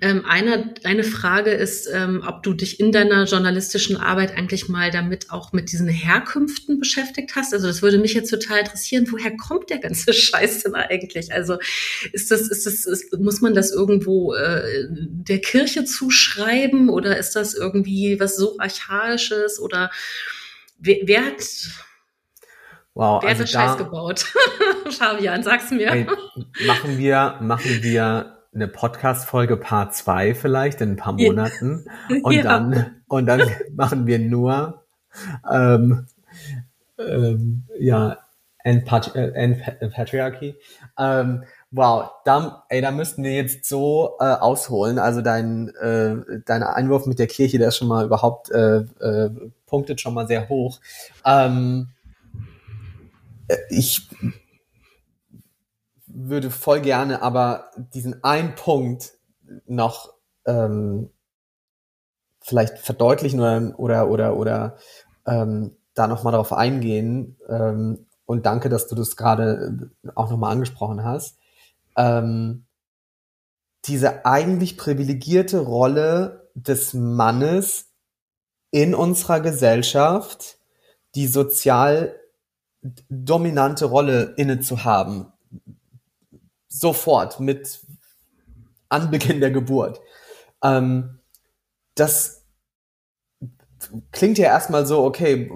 Ähm, 0.00 0.24
eine, 0.26 0.74
eine 0.84 1.04
Frage 1.04 1.50
ist, 1.50 1.88
ähm, 1.92 2.22
ob 2.26 2.42
du 2.42 2.52
dich 2.52 2.80
in 2.80 2.92
deiner 2.92 3.24
journalistischen 3.24 3.96
Arbeit 3.96 4.36
eigentlich 4.36 4.68
mal 4.68 4.90
damit 4.90 5.30
auch 5.30 5.52
mit 5.52 5.72
diesen 5.72 5.88
Herkünften 5.88 6.78
beschäftigt 6.78 7.34
hast. 7.36 7.52
Also 7.52 7.66
das 7.66 7.82
würde 7.82 7.98
mich 7.98 8.14
jetzt 8.14 8.30
total 8.30 8.60
interessieren. 8.60 9.06
Woher 9.10 9.36
kommt 9.36 9.70
der 9.70 9.78
ganze 9.78 10.12
Scheiß 10.14 10.62
denn 10.62 10.74
eigentlich? 10.74 11.32
Also 11.32 11.58
ist 12.12 12.30
das, 12.30 12.42
ist 12.42 12.66
das, 12.66 12.86
ist, 12.86 13.18
muss 13.18 13.40
man 13.40 13.54
das 13.54 13.72
irgendwo 13.72 14.34
äh, 14.34 14.86
der 14.90 15.40
Kirche 15.40 15.84
zuschreiben 15.84 16.88
oder 16.88 17.16
ist 17.18 17.36
das 17.36 17.54
irgendwie 17.54 18.20
was 18.20 18.36
so 18.36 18.58
archaisches 18.58 19.60
oder 19.60 19.90
wer, 20.78 20.96
wer 21.04 21.26
hat 21.26 21.42
Wow, 22.92 23.22
Wer 23.22 23.30
also 23.30 23.40
hat 23.40 23.40
das 23.40 23.50
Scheiß 23.50 23.76
gebaut? 23.78 24.26
Fabian, 24.90 25.42
sag's 25.44 25.70
mir. 25.70 25.90
Ey, 25.90 26.06
machen 26.66 26.98
wir, 26.98 27.38
machen 27.40 27.82
wir 27.82 28.39
eine 28.52 28.68
Podcast-Folge 28.68 29.56
Part 29.56 29.94
2 29.94 30.34
vielleicht 30.34 30.80
in 30.80 30.92
ein 30.92 30.96
paar 30.96 31.12
Monaten. 31.12 31.86
Und 32.22 32.34
ja. 32.34 32.42
dann, 32.42 32.96
und 33.08 33.26
dann 33.26 33.42
machen 33.74 34.06
wir 34.06 34.18
nur, 34.18 34.84
ähm, 35.50 36.06
ähm, 36.98 37.64
ja, 37.78 38.18
End-Patriarchy. 38.62 40.48
End 40.48 40.56
ähm, 40.98 41.44
wow, 41.70 42.10
da, 42.24 42.64
ey, 42.68 42.80
da 42.80 42.90
müssten 42.90 43.22
wir 43.22 43.32
jetzt 43.32 43.64
so 43.64 44.16
äh, 44.20 44.24
ausholen. 44.24 44.98
Also 44.98 45.22
dein, 45.22 45.68
äh, 45.76 46.16
dein 46.44 46.62
Einwurf 46.62 47.06
mit 47.06 47.18
der 47.18 47.26
Kirche, 47.26 47.58
der 47.58 47.68
ist 47.68 47.78
schon 47.78 47.88
mal 47.88 48.04
überhaupt, 48.04 48.50
äh, 48.50 48.80
äh, 49.00 49.30
punktet 49.66 50.00
schon 50.00 50.14
mal 50.14 50.26
sehr 50.26 50.48
hoch. 50.48 50.80
Ähm, 51.24 51.88
ich 53.70 54.08
würde 56.28 56.50
voll 56.50 56.80
gerne 56.80 57.22
aber 57.22 57.70
diesen 57.76 58.22
einen 58.24 58.54
Punkt 58.54 59.12
noch 59.66 60.12
ähm, 60.46 61.10
vielleicht 62.40 62.78
verdeutlichen 62.78 63.40
oder 63.40 63.78
oder 63.78 64.08
oder, 64.08 64.36
oder 64.36 64.76
ähm, 65.26 65.76
da 65.94 66.06
noch 66.06 66.22
mal 66.22 66.32
darauf 66.32 66.52
eingehen 66.52 67.36
ähm, 67.48 68.06
und 68.26 68.46
danke, 68.46 68.68
dass 68.68 68.86
du 68.86 68.94
das 68.94 69.16
gerade 69.16 69.90
auch 70.14 70.30
noch 70.30 70.38
mal 70.38 70.50
angesprochen 70.50 71.02
hast. 71.02 71.36
Ähm, 71.96 72.64
diese 73.86 74.24
eigentlich 74.24 74.78
privilegierte 74.78 75.58
Rolle 75.58 76.48
des 76.54 76.94
Mannes 76.94 77.90
in 78.70 78.94
unserer 78.94 79.40
Gesellschaft, 79.40 80.58
die 81.16 81.26
sozial 81.26 82.14
dominante 83.08 83.86
Rolle 83.86 84.34
inne 84.36 84.60
zu 84.60 84.84
haben. 84.84 85.29
Sofort 86.70 87.40
mit 87.40 87.80
Anbeginn 88.88 89.40
der 89.40 89.50
Geburt. 89.50 90.00
Ähm, 90.62 91.18
das 91.94 92.46
klingt 94.12 94.38
ja 94.38 94.46
erstmal 94.46 94.86
so, 94.86 95.04
okay, 95.04 95.50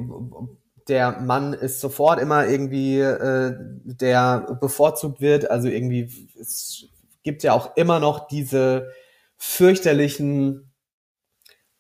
der 0.89 1.21
Mann 1.21 1.55
ist 1.55 1.81
sofort 1.81 2.21
immer 2.21 2.47
irgendwie, 2.47 3.01
äh, 3.01 3.55
der 3.85 4.59
bevorzugt 4.61 5.21
wird. 5.21 5.51
Also 5.51 5.69
irgendwie, 5.69 6.29
es 6.39 6.87
gibt 7.23 7.43
ja 7.43 7.53
auch 7.53 7.77
immer 7.77 8.01
noch 8.01 8.29
diese 8.29 8.91
fürchterlichen, 9.37 10.73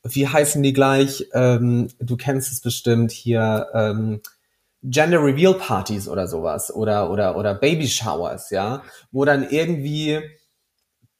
wie 0.02 0.28
heißen 0.28 0.62
die 0.62 0.72
gleich? 0.72 1.28
Ähm, 1.32 1.88
du 1.98 2.16
kennst 2.16 2.52
es 2.52 2.60
bestimmt 2.60 3.10
hier, 3.10 3.68
ähm, 3.74 4.20
Gender 4.84 5.22
Reveal 5.24 5.54
Partys 5.54 6.08
oder 6.08 6.26
sowas 6.26 6.74
oder 6.74 7.10
oder 7.10 7.36
oder 7.36 7.54
Baby 7.54 7.88
Showers, 7.88 8.50
ja, 8.50 8.82
wo 9.12 9.24
dann 9.24 9.48
irgendwie 9.48 10.20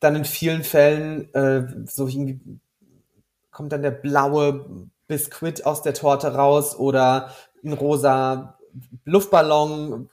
dann 0.00 0.16
in 0.16 0.24
vielen 0.26 0.62
Fällen 0.64 1.32
äh, 1.34 1.66
so 1.86 2.06
irgendwie 2.06 2.60
kommt 3.50 3.72
dann 3.72 3.82
der 3.82 3.92
blaue 3.92 4.88
Biskuit 5.06 5.64
aus 5.64 5.80
der 5.80 5.94
Torte 5.94 6.34
raus 6.34 6.76
oder 6.76 7.30
ein 7.64 7.72
rosa 7.72 8.58
Luftballon 9.04 10.10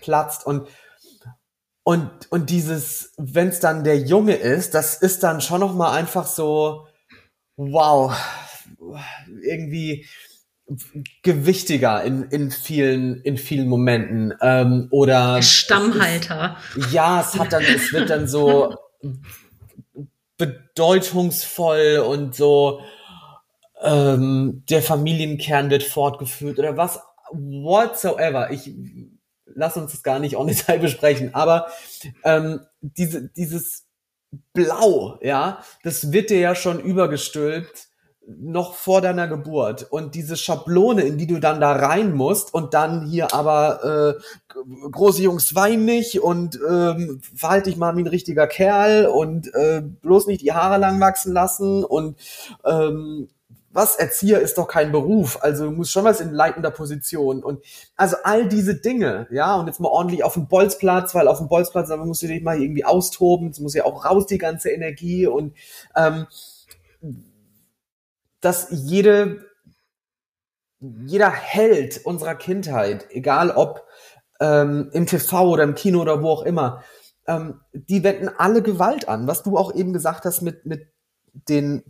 platzt 0.00 0.46
und 0.46 0.66
und 1.82 2.10
und 2.30 2.48
dieses 2.48 3.12
wenn 3.18 3.48
es 3.48 3.60
dann 3.60 3.84
der 3.84 3.98
Junge 3.98 4.36
ist, 4.36 4.72
das 4.74 5.02
ist 5.02 5.22
dann 5.22 5.42
schon 5.42 5.60
noch 5.60 5.74
mal 5.74 5.92
einfach 5.92 6.26
so 6.26 6.86
wow 7.56 8.16
irgendwie 9.42 10.06
gewichtiger 11.22 12.02
in, 12.04 12.24
in 12.24 12.50
vielen 12.50 13.20
in 13.22 13.36
vielen 13.36 13.68
Momenten 13.68 14.34
ähm, 14.40 14.88
oder 14.90 15.42
Stammhalter. 15.42 16.56
Ist, 16.76 16.92
ja, 16.92 17.20
es 17.20 17.38
hat 17.38 17.52
dann 17.52 17.62
es 17.62 17.92
wird 17.92 18.10
dann 18.10 18.28
so 18.28 18.76
bedeutungsvoll 20.36 22.04
und 22.06 22.34
so 22.36 22.80
ähm, 23.82 24.62
der 24.70 24.82
Familienkern 24.82 25.70
wird 25.70 25.82
fortgeführt 25.82 26.58
oder 26.58 26.76
was 26.76 27.00
whatsoever. 27.32 28.50
Ich 28.50 28.72
lass 29.46 29.76
uns 29.76 29.92
das 29.92 30.02
gar 30.02 30.20
nicht 30.20 30.36
on 30.36 30.46
Detail 30.46 30.78
besprechen, 30.80 31.34
aber 31.34 31.66
ähm, 32.24 32.60
diese 32.80 33.28
dieses 33.28 33.86
Blau, 34.52 35.18
ja, 35.22 35.64
das 35.82 36.12
wird 36.12 36.30
dir 36.30 36.38
ja 36.38 36.54
schon 36.54 36.78
übergestülpt 36.78 37.89
noch 38.38 38.74
vor 38.74 39.00
deiner 39.00 39.28
Geburt 39.28 39.86
und 39.90 40.14
diese 40.14 40.36
Schablone, 40.36 41.02
in 41.02 41.18
die 41.18 41.26
du 41.26 41.40
dann 41.40 41.60
da 41.60 41.72
rein 41.72 42.14
musst 42.14 42.52
und 42.54 42.74
dann 42.74 43.06
hier 43.06 43.34
aber 43.34 44.16
äh, 44.18 44.52
große 44.90 45.22
Jungs 45.22 45.54
wein 45.54 45.84
nicht 45.84 46.20
und 46.20 46.58
ähm, 46.68 47.20
verhalte 47.34 47.70
dich 47.70 47.78
mal 47.78 47.96
wie 47.96 48.02
ein 48.02 48.06
richtiger 48.06 48.46
Kerl 48.46 49.06
und 49.06 49.52
äh, 49.54 49.82
bloß 49.82 50.26
nicht 50.26 50.42
die 50.42 50.52
Haare 50.52 50.78
lang 50.78 51.00
wachsen 51.00 51.32
lassen 51.32 51.84
und 51.84 52.16
ähm, 52.64 53.28
was 53.72 53.94
Erzieher 53.94 54.40
ist 54.40 54.58
doch 54.58 54.66
kein 54.66 54.90
Beruf, 54.90 55.38
also 55.42 55.66
du 55.66 55.70
musst 55.70 55.92
schon 55.92 56.04
was 56.04 56.20
in 56.20 56.32
leitender 56.32 56.72
Position 56.72 57.44
und 57.44 57.62
also 57.96 58.16
all 58.24 58.48
diese 58.48 58.74
Dinge, 58.74 59.28
ja 59.30 59.54
und 59.56 59.68
jetzt 59.68 59.80
mal 59.80 59.88
ordentlich 59.88 60.24
auf 60.24 60.34
dem 60.34 60.48
Bolzplatz, 60.48 61.14
weil 61.14 61.28
auf 61.28 61.38
dem 61.38 61.48
Bolzplatz 61.48 61.88
da 61.88 61.96
musst 61.96 62.22
du 62.22 62.26
dich 62.26 62.42
mal 62.42 62.60
irgendwie 62.60 62.84
austoben, 62.84 63.50
es 63.50 63.60
muss 63.60 63.74
ja 63.74 63.84
auch 63.84 64.04
raus 64.04 64.26
die 64.26 64.38
ganze 64.38 64.70
Energie 64.70 65.26
und 65.26 65.54
ähm, 65.94 66.26
dass 68.40 68.68
jede, 68.70 69.44
jeder 70.78 71.30
Held 71.30 72.04
unserer 72.04 72.34
Kindheit, 72.34 73.06
egal 73.10 73.50
ob 73.50 73.86
ähm, 74.40 74.90
im 74.92 75.06
TV 75.06 75.48
oder 75.48 75.64
im 75.64 75.74
Kino 75.74 76.00
oder 76.00 76.22
wo 76.22 76.30
auch 76.30 76.42
immer, 76.42 76.82
ähm, 77.26 77.60
die 77.72 78.02
wenden 78.02 78.28
alle 78.28 78.62
Gewalt 78.62 79.08
an. 79.08 79.26
Was 79.26 79.42
du 79.42 79.56
auch 79.56 79.74
eben 79.74 79.92
gesagt 79.92 80.24
hast 80.24 80.40
mit, 80.40 80.66
mit 80.66 80.88
den 81.32 81.84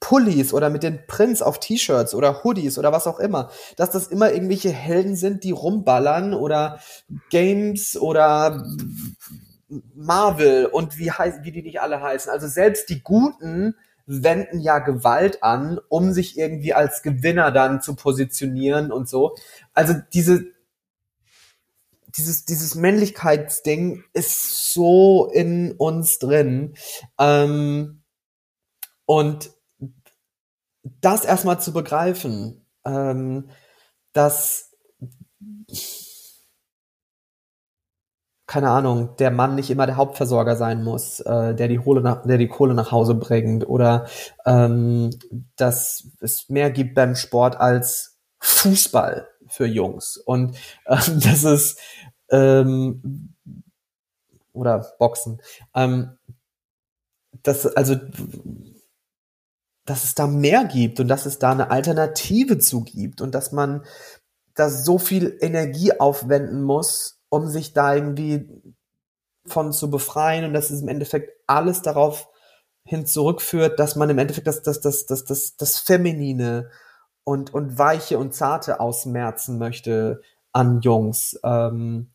Pullis 0.00 0.52
oder 0.52 0.68
mit 0.68 0.82
den 0.82 1.06
Prints 1.06 1.40
auf 1.42 1.58
T-Shirts 1.58 2.14
oder 2.14 2.44
Hoodies 2.44 2.78
oder 2.78 2.92
was 2.92 3.06
auch 3.06 3.18
immer, 3.18 3.50
dass 3.76 3.90
das 3.90 4.08
immer 4.08 4.30
irgendwelche 4.30 4.70
Helden 4.70 5.16
sind, 5.16 5.42
die 5.42 5.52
rumballern 5.52 6.34
oder 6.34 6.80
Games 7.30 7.96
oder 7.96 8.62
Marvel 9.94 10.66
und 10.66 10.98
wie 10.98 11.10
heißen, 11.10 11.44
wie 11.44 11.52
die 11.52 11.62
nicht 11.62 11.80
alle 11.80 12.00
heißen. 12.00 12.30
Also 12.30 12.46
selbst 12.46 12.90
die 12.90 13.02
Guten 13.02 13.74
wenden 14.06 14.60
ja 14.60 14.78
Gewalt 14.78 15.42
an, 15.42 15.80
um 15.88 16.12
sich 16.12 16.38
irgendwie 16.38 16.72
als 16.72 17.02
Gewinner 17.02 17.50
dann 17.50 17.82
zu 17.82 17.96
positionieren 17.96 18.92
und 18.92 19.08
so. 19.08 19.36
Also 19.74 19.94
diese, 20.14 20.46
dieses, 22.16 22.44
dieses 22.44 22.74
Männlichkeitsding 22.74 24.04
ist 24.12 24.72
so 24.72 25.30
in 25.32 25.72
uns 25.72 26.18
drin. 26.18 26.74
Ähm, 27.18 28.02
und 29.04 29.50
das 30.82 31.24
erstmal 31.24 31.60
zu 31.60 31.72
begreifen, 31.72 32.64
ähm, 32.84 33.50
dass 34.12 34.72
keine 38.46 38.70
Ahnung, 38.70 39.16
der 39.16 39.30
Mann 39.30 39.56
nicht 39.56 39.70
immer 39.70 39.86
der 39.86 39.96
Hauptversorger 39.96 40.56
sein 40.56 40.84
muss, 40.84 41.20
äh, 41.20 41.54
der 41.54 41.68
die 41.68 41.78
Kohle 41.78 42.00
nach, 42.00 42.24
der 42.24 42.38
die 42.38 42.48
Kohle 42.48 42.74
nach 42.74 42.92
Hause 42.92 43.14
bringt 43.14 43.68
oder 43.68 44.06
ähm, 44.44 45.10
dass 45.56 46.08
es 46.20 46.48
mehr 46.48 46.70
gibt 46.70 46.94
beim 46.94 47.16
Sport 47.16 47.56
als 47.56 48.18
Fußball 48.38 49.28
für 49.48 49.66
Jungs 49.66 50.16
und 50.16 50.56
ähm, 50.86 51.20
dass 51.20 51.44
es 51.44 51.76
ähm, 52.30 53.34
oder 54.52 54.94
Boxen. 54.98 55.40
Ähm, 55.74 56.16
dass, 57.42 57.66
also, 57.66 57.96
dass 59.84 60.04
es 60.04 60.14
da 60.14 60.26
mehr 60.26 60.64
gibt 60.64 61.00
und 61.00 61.08
dass 61.08 61.26
es 61.26 61.38
da 61.38 61.52
eine 61.52 61.70
Alternative 61.70 62.58
zu 62.58 62.82
gibt 62.82 63.20
und 63.20 63.34
dass 63.34 63.52
man 63.52 63.84
da 64.54 64.70
so 64.70 64.98
viel 64.98 65.36
Energie 65.40 65.92
aufwenden 65.98 66.62
muss, 66.62 67.15
um 67.28 67.48
sich 67.48 67.72
da 67.72 67.94
irgendwie 67.94 68.48
von 69.46 69.72
zu 69.72 69.90
befreien 69.90 70.44
und 70.44 70.54
dass 70.54 70.70
es 70.70 70.82
im 70.82 70.88
Endeffekt 70.88 71.32
alles 71.46 71.82
darauf 71.82 72.28
hin 72.84 73.06
zurückführt, 73.06 73.78
dass 73.78 73.96
man 73.96 74.10
im 74.10 74.18
Endeffekt 74.18 74.46
das, 74.46 74.62
das, 74.62 74.80
das, 74.80 75.06
das, 75.06 75.24
das, 75.24 75.56
das 75.56 75.78
Feminine 75.78 76.70
und, 77.24 77.52
und 77.52 77.78
Weiche 77.78 78.18
und 78.18 78.34
Zarte 78.34 78.80
ausmerzen 78.80 79.58
möchte 79.58 80.20
an 80.52 80.80
Jungs. 80.80 81.38
Ähm, 81.42 82.10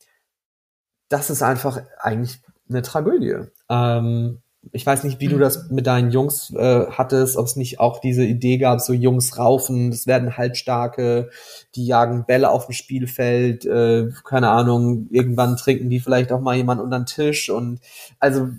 das 1.10 1.30
ist 1.30 1.42
einfach 1.42 1.82
eigentlich 2.00 2.42
eine 2.70 2.82
Tragödie. 2.82 3.48
Ähm, 3.70 4.42
ich 4.72 4.86
weiß 4.86 5.04
nicht, 5.04 5.20
wie 5.20 5.28
mhm. 5.28 5.32
du 5.32 5.38
das 5.40 5.70
mit 5.72 5.88
deinen 5.88 6.12
Jungs 6.12 6.54
äh, 6.56 6.86
hattest, 6.90 7.36
ob 7.36 7.46
es 7.48 7.56
nicht 7.56 7.80
auch 7.80 8.00
diese 8.00 8.24
Idee 8.24 8.58
gab, 8.58 8.80
so 8.80 8.94
Jungs 8.94 9.38
raufen, 9.38 9.90
das 9.90 10.06
werden 10.06 10.38
Halbstarke, 10.38 11.30
die 11.76 11.86
jagen 11.86 12.26
Bälle 12.26 12.52
auf 12.52 12.68
dem 12.68 12.74
Spielfeld, 12.74 13.66
äh, 13.66 14.10
keine 14.24 14.50
Ahnung, 14.50 15.08
irgendwann 15.10 15.58
trinken 15.58 15.90
die 15.90 16.00
vielleicht 16.00 16.32
auch 16.32 16.42
mal 16.42 16.56
jemand 16.56 16.80
unter 16.80 17.00
den 17.00 17.08
Tisch 17.08 17.50
und 17.50 17.80
also 18.20 18.50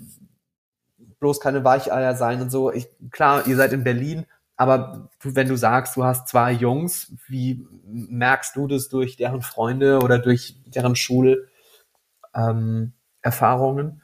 bloß 1.19 1.39
keine 1.39 1.63
Weicheier 1.63 2.15
sein 2.15 2.41
und 2.41 2.51
so. 2.51 2.71
Ich, 2.71 2.89
klar, 3.11 3.47
ihr 3.47 3.55
seid 3.55 3.71
in 3.71 3.85
Berlin, 3.85 4.25
aber 4.57 5.09
du, 5.21 5.35
wenn 5.35 5.47
du 5.47 5.55
sagst, 5.55 5.95
du 5.95 6.03
hast 6.03 6.27
zwei 6.27 6.51
Jungs, 6.51 7.13
wie 7.27 7.65
merkst 7.85 8.57
du 8.57 8.67
das 8.67 8.89
durch 8.89 9.15
deren 9.15 9.41
Freunde 9.41 9.99
oder 10.01 10.19
durch 10.19 10.57
deren 10.65 10.97
Schulerfahrungen? 10.97 11.41
Ähm, 12.35 14.01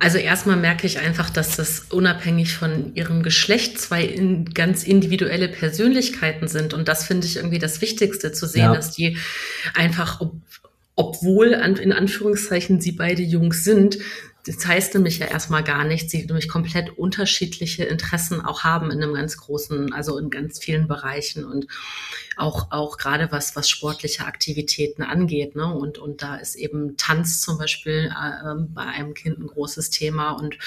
also 0.00 0.18
erstmal 0.18 0.56
merke 0.56 0.86
ich 0.86 0.98
einfach, 0.98 1.30
dass 1.30 1.56
das 1.56 1.86
unabhängig 1.90 2.54
von 2.54 2.94
ihrem 2.94 3.22
Geschlecht 3.22 3.80
zwei 3.80 4.04
in, 4.04 4.52
ganz 4.52 4.84
individuelle 4.84 5.48
Persönlichkeiten 5.48 6.46
sind. 6.46 6.74
Und 6.74 6.88
das 6.88 7.04
finde 7.04 7.26
ich 7.26 7.36
irgendwie 7.36 7.58
das 7.58 7.80
Wichtigste 7.80 8.32
zu 8.32 8.46
sehen, 8.46 8.64
ja. 8.64 8.74
dass 8.74 8.92
die 8.92 9.16
einfach, 9.74 10.20
ob, 10.20 10.34
obwohl 10.94 11.52
in 11.52 11.92
Anführungszeichen 11.92 12.80
sie 12.82 12.92
beide 12.92 13.22
Jungs 13.22 13.64
sind, 13.64 13.98
das 14.46 14.64
heißt 14.64 14.94
nämlich 14.94 15.18
ja 15.18 15.26
erstmal 15.26 15.64
gar 15.64 15.84
nichts, 15.84 16.12
sie 16.12 16.24
nämlich 16.24 16.48
komplett 16.48 16.96
unterschiedliche 16.96 17.84
Interessen 17.84 18.40
auch 18.40 18.62
haben 18.62 18.90
in 18.90 19.02
einem 19.02 19.14
ganz 19.14 19.36
großen, 19.36 19.92
also 19.92 20.18
in 20.18 20.30
ganz 20.30 20.60
vielen 20.60 20.86
Bereichen 20.86 21.44
und 21.44 21.66
auch, 22.36 22.70
auch 22.70 22.96
gerade 22.98 23.32
was, 23.32 23.56
was 23.56 23.68
sportliche 23.68 24.24
Aktivitäten 24.24 25.02
angeht. 25.02 25.56
Ne? 25.56 25.66
Und, 25.66 25.98
und 25.98 26.22
da 26.22 26.36
ist 26.36 26.54
eben 26.54 26.96
Tanz 26.96 27.40
zum 27.40 27.58
Beispiel 27.58 28.12
äh, 28.14 28.54
bei 28.68 28.82
einem 28.82 29.14
Kind 29.14 29.38
ein 29.38 29.46
großes 29.46 29.90
Thema 29.90 30.32
und 30.32 30.58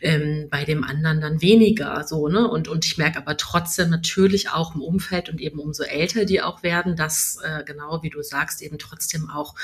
ähm, 0.00 0.48
bei 0.50 0.64
dem 0.64 0.82
anderen 0.82 1.20
dann 1.20 1.42
weniger 1.42 2.04
so, 2.04 2.28
ne? 2.28 2.48
Und, 2.48 2.66
und 2.68 2.84
ich 2.86 2.98
merke 2.98 3.18
aber 3.18 3.36
trotzdem 3.36 3.90
natürlich 3.90 4.50
auch 4.50 4.74
im 4.74 4.80
Umfeld 4.80 5.28
und 5.28 5.40
eben 5.40 5.58
umso 5.58 5.84
älter 5.84 6.24
die 6.24 6.40
auch 6.40 6.62
werden, 6.62 6.96
dass 6.96 7.38
äh, 7.44 7.62
genau 7.64 8.02
wie 8.02 8.10
du 8.10 8.22
sagst, 8.22 8.62
eben 8.62 8.78
trotzdem 8.78 9.30
auch 9.30 9.54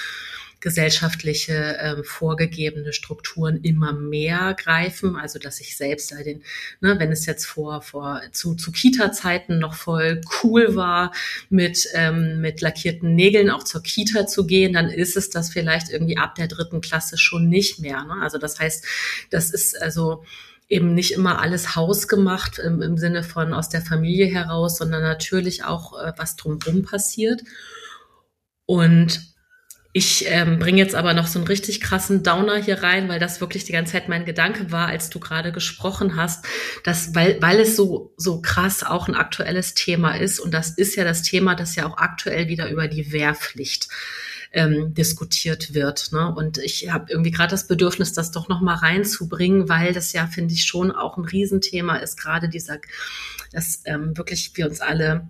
gesellschaftliche 0.60 1.78
äh, 1.78 2.02
vorgegebene 2.02 2.92
Strukturen 2.92 3.60
immer 3.62 3.92
mehr 3.92 4.54
greifen. 4.54 5.16
Also 5.16 5.38
dass 5.38 5.60
ich 5.60 5.76
selbst 5.76 6.12
da 6.12 6.22
den, 6.22 6.42
ne, 6.80 6.98
wenn 6.98 7.12
es 7.12 7.26
jetzt 7.26 7.46
vor 7.46 7.82
vor 7.82 8.20
zu, 8.32 8.54
zu 8.54 8.72
Kita-Zeiten 8.72 9.58
noch 9.58 9.74
voll 9.74 10.20
cool 10.42 10.74
war, 10.74 11.12
mit 11.48 11.88
ähm, 11.94 12.40
mit 12.40 12.60
lackierten 12.60 13.14
Nägeln 13.14 13.50
auch 13.50 13.62
zur 13.62 13.82
Kita 13.82 14.26
zu 14.26 14.46
gehen, 14.46 14.72
dann 14.72 14.90
ist 14.90 15.16
es 15.16 15.30
das 15.30 15.50
vielleicht 15.50 15.90
irgendwie 15.90 16.18
ab 16.18 16.34
der 16.34 16.48
dritten 16.48 16.80
Klasse 16.80 17.18
schon 17.18 17.48
nicht 17.48 17.78
mehr. 17.78 18.04
Ne? 18.04 18.14
Also 18.20 18.38
das 18.38 18.58
heißt, 18.58 18.84
das 19.30 19.50
ist 19.50 19.80
also 19.80 20.24
eben 20.68 20.94
nicht 20.94 21.12
immer 21.12 21.40
alles 21.40 21.76
hausgemacht 21.76 22.58
im, 22.58 22.82
im 22.82 22.98
Sinne 22.98 23.22
von 23.22 23.54
aus 23.54 23.68
der 23.68 23.80
Familie 23.80 24.26
heraus, 24.26 24.78
sondern 24.78 25.02
natürlich 25.02 25.64
auch 25.64 25.98
äh, 25.98 26.12
was 26.16 26.36
drumherum 26.36 26.82
passiert. 26.82 27.42
Und 28.66 29.22
ich 29.92 30.26
ähm, 30.28 30.58
bringe 30.58 30.78
jetzt 30.78 30.94
aber 30.94 31.14
noch 31.14 31.26
so 31.26 31.38
einen 31.38 31.48
richtig 31.48 31.80
krassen 31.80 32.22
Downer 32.22 32.56
hier 32.56 32.82
rein, 32.82 33.08
weil 33.08 33.18
das 33.18 33.40
wirklich 33.40 33.64
die 33.64 33.72
ganze 33.72 33.92
Zeit 33.92 34.08
mein 34.08 34.26
Gedanke 34.26 34.70
war, 34.70 34.88
als 34.88 35.08
du 35.08 35.18
gerade 35.18 35.50
gesprochen 35.50 36.14
hast, 36.14 36.44
dass, 36.84 37.14
weil, 37.14 37.40
weil 37.40 37.58
es 37.60 37.74
so, 37.74 38.12
so 38.16 38.42
krass 38.42 38.84
auch 38.84 39.08
ein 39.08 39.14
aktuelles 39.14 39.74
Thema 39.74 40.12
ist. 40.12 40.40
Und 40.40 40.52
das 40.52 40.70
ist 40.70 40.94
ja 40.94 41.04
das 41.04 41.22
Thema, 41.22 41.54
das 41.54 41.74
ja 41.74 41.86
auch 41.86 41.96
aktuell 41.96 42.48
wieder 42.48 42.70
über 42.70 42.86
die 42.86 43.12
Wehrpflicht 43.12 43.88
ähm, 44.52 44.92
diskutiert 44.92 45.74
wird. 45.74 46.12
Ne? 46.12 46.34
Und 46.34 46.58
ich 46.58 46.90
habe 46.90 47.10
irgendwie 47.10 47.30
gerade 47.30 47.50
das 47.50 47.66
Bedürfnis, 47.66 48.12
das 48.12 48.30
doch 48.30 48.48
noch 48.48 48.60
mal 48.60 48.76
reinzubringen, 48.76 49.70
weil 49.70 49.94
das 49.94 50.12
ja, 50.12 50.26
finde 50.26 50.52
ich, 50.52 50.64
schon 50.64 50.92
auch 50.92 51.16
ein 51.16 51.24
Riesenthema 51.24 51.96
ist, 51.96 52.20
gerade 52.20 52.50
dieser, 52.50 52.78
dass 53.52 53.82
ähm, 53.86 54.16
wirklich 54.16 54.52
wir 54.54 54.66
uns 54.66 54.80
alle 54.80 55.28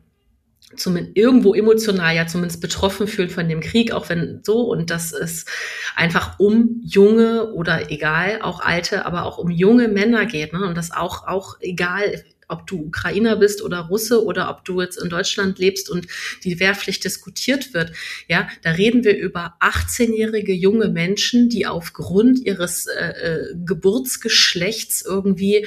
zumindest 0.76 1.16
irgendwo 1.16 1.54
emotional 1.54 2.14
ja 2.14 2.26
zumindest 2.26 2.60
betroffen 2.60 3.06
fühlen 3.06 3.30
von 3.30 3.48
dem 3.48 3.60
Krieg, 3.60 3.92
auch 3.92 4.08
wenn 4.08 4.40
so 4.42 4.60
und 4.62 4.90
das 4.90 5.12
ist 5.12 5.48
einfach 5.96 6.38
um 6.38 6.80
junge 6.84 7.52
oder 7.52 7.90
egal 7.90 8.40
auch 8.42 8.60
alte, 8.60 9.06
aber 9.06 9.24
auch 9.24 9.38
um 9.38 9.50
junge 9.50 9.88
Männer 9.88 10.26
geht 10.26 10.52
ne? 10.52 10.66
und 10.66 10.76
das 10.76 10.90
auch 10.90 11.26
auch 11.26 11.56
egal 11.60 12.22
ob 12.48 12.66
du 12.66 12.80
Ukrainer 12.80 13.36
bist 13.36 13.62
oder 13.62 13.80
Russe 13.80 14.24
oder 14.24 14.50
ob 14.50 14.64
du 14.64 14.80
jetzt 14.80 15.00
in 15.00 15.08
Deutschland 15.08 15.58
lebst 15.58 15.90
und 15.90 16.06
die 16.44 16.58
Wehrpflicht 16.58 17.04
diskutiert 17.04 17.74
wird, 17.74 17.92
ja, 18.26 18.48
da 18.62 18.70
reden 18.70 19.04
wir 19.04 19.16
über 19.16 19.54
18-jährige 19.60 20.52
junge 20.52 20.88
Menschen, 20.88 21.48
die 21.48 21.66
aufgrund 21.66 22.40
ihres 22.40 22.86
äh, 22.86 23.08
äh, 23.08 23.54
Geburtsgeschlechts 23.64 25.02
irgendwie 25.02 25.66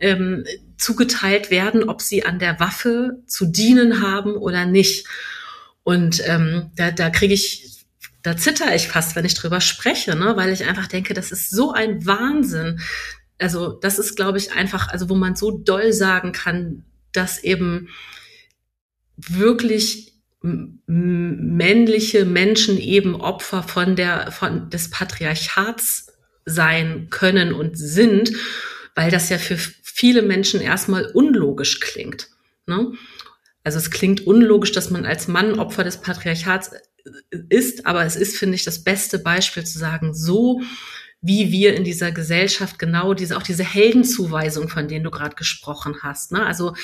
ähm, 0.00 0.44
zugeteilt 0.76 1.50
werden, 1.50 1.88
ob 1.88 2.00
sie 2.00 2.24
an 2.24 2.38
der 2.38 2.60
Waffe 2.60 3.22
zu 3.26 3.46
dienen 3.46 4.00
haben 4.00 4.34
oder 4.34 4.64
nicht. 4.64 5.06
Und 5.82 6.22
ähm, 6.26 6.70
da, 6.76 6.90
da 6.90 7.10
kriege 7.10 7.34
ich, 7.34 7.86
da 8.22 8.36
zitter 8.36 8.74
ich 8.74 8.88
fast, 8.88 9.16
wenn 9.16 9.24
ich 9.24 9.34
drüber 9.34 9.60
spreche, 9.60 10.14
ne? 10.14 10.36
weil 10.36 10.52
ich 10.52 10.64
einfach 10.64 10.86
denke, 10.86 11.14
das 11.14 11.32
ist 11.32 11.50
so 11.50 11.72
ein 11.72 12.04
Wahnsinn. 12.06 12.80
Also 13.38 13.72
das 13.72 13.98
ist, 13.98 14.16
glaube 14.16 14.38
ich, 14.38 14.52
einfach, 14.52 14.88
also 14.88 15.08
wo 15.08 15.14
man 15.14 15.36
so 15.36 15.50
doll 15.50 15.92
sagen 15.92 16.32
kann, 16.32 16.84
dass 17.12 17.42
eben 17.42 17.88
wirklich 19.16 20.14
männliche 20.40 22.24
Menschen 22.24 22.78
eben 22.78 23.16
Opfer 23.20 23.62
von 23.62 23.96
der 23.96 24.30
von 24.30 24.70
des 24.70 24.90
Patriarchats 24.90 26.12
sein 26.44 27.08
können 27.10 27.52
und 27.52 27.76
sind, 27.76 28.32
weil 28.94 29.10
das 29.10 29.28
ja 29.28 29.38
für 29.38 29.58
viele 29.82 30.22
Menschen 30.22 30.60
erstmal 30.60 31.06
unlogisch 31.06 31.80
klingt. 31.80 32.28
Ne? 32.66 32.92
Also 33.64 33.78
es 33.78 33.90
klingt 33.90 34.26
unlogisch, 34.26 34.72
dass 34.72 34.90
man 34.90 35.04
als 35.04 35.28
Mann 35.28 35.58
Opfer 35.58 35.84
des 35.84 36.00
Patriarchats 36.00 36.70
äh, 36.72 37.38
ist, 37.48 37.86
aber 37.86 38.04
es 38.04 38.16
ist, 38.16 38.36
finde 38.36 38.54
ich, 38.54 38.64
das 38.64 38.84
beste 38.84 39.18
Beispiel 39.18 39.64
zu 39.64 39.78
sagen, 39.78 40.14
so 40.14 40.62
wie 41.20 41.50
wir 41.50 41.74
in 41.74 41.84
dieser 41.84 42.12
Gesellschaft 42.12 42.78
genau 42.78 43.14
diese, 43.14 43.36
auch 43.36 43.42
diese 43.42 43.64
Heldenzuweisung, 43.64 44.68
von 44.68 44.88
denen 44.88 45.04
du 45.04 45.10
gerade 45.10 45.36
gesprochen 45.36 45.96
hast. 46.02 46.32
Ne? 46.32 46.44
Also 46.44 46.74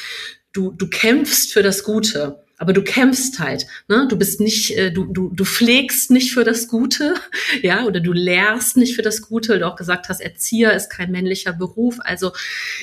du, 0.53 0.73
du 0.73 0.89
kämpfst 0.89 1.53
für 1.53 1.63
das 1.63 1.85
Gute 1.85 2.45
aber 2.57 2.73
du 2.73 2.83
kämpfst 2.83 3.41
halt, 3.41 3.67
ne? 3.89 4.07
Du 4.09 4.17
bist 4.17 4.41
nicht, 4.41 4.77
äh, 4.77 4.93
du, 4.93 5.05
du, 5.05 5.31
du 5.31 5.45
pflegst 5.45 6.11
nicht 6.11 6.33
für 6.33 6.45
das 6.45 6.69
Gute, 6.69 7.15
ja, 7.63 7.85
oder 7.85 8.01
du 8.01 8.13
lehrst 8.13 8.77
nicht 8.77 8.95
für 8.95 9.03
das 9.03 9.23
Gute, 9.23 9.51
weil 9.51 9.59
du 9.61 9.67
auch 9.67 9.77
gesagt 9.77 10.09
hast, 10.09 10.21
Erzieher 10.21 10.73
ist 10.73 10.89
kein 10.89 11.11
männlicher 11.11 11.53
Beruf. 11.53 11.97
Also 12.01 12.33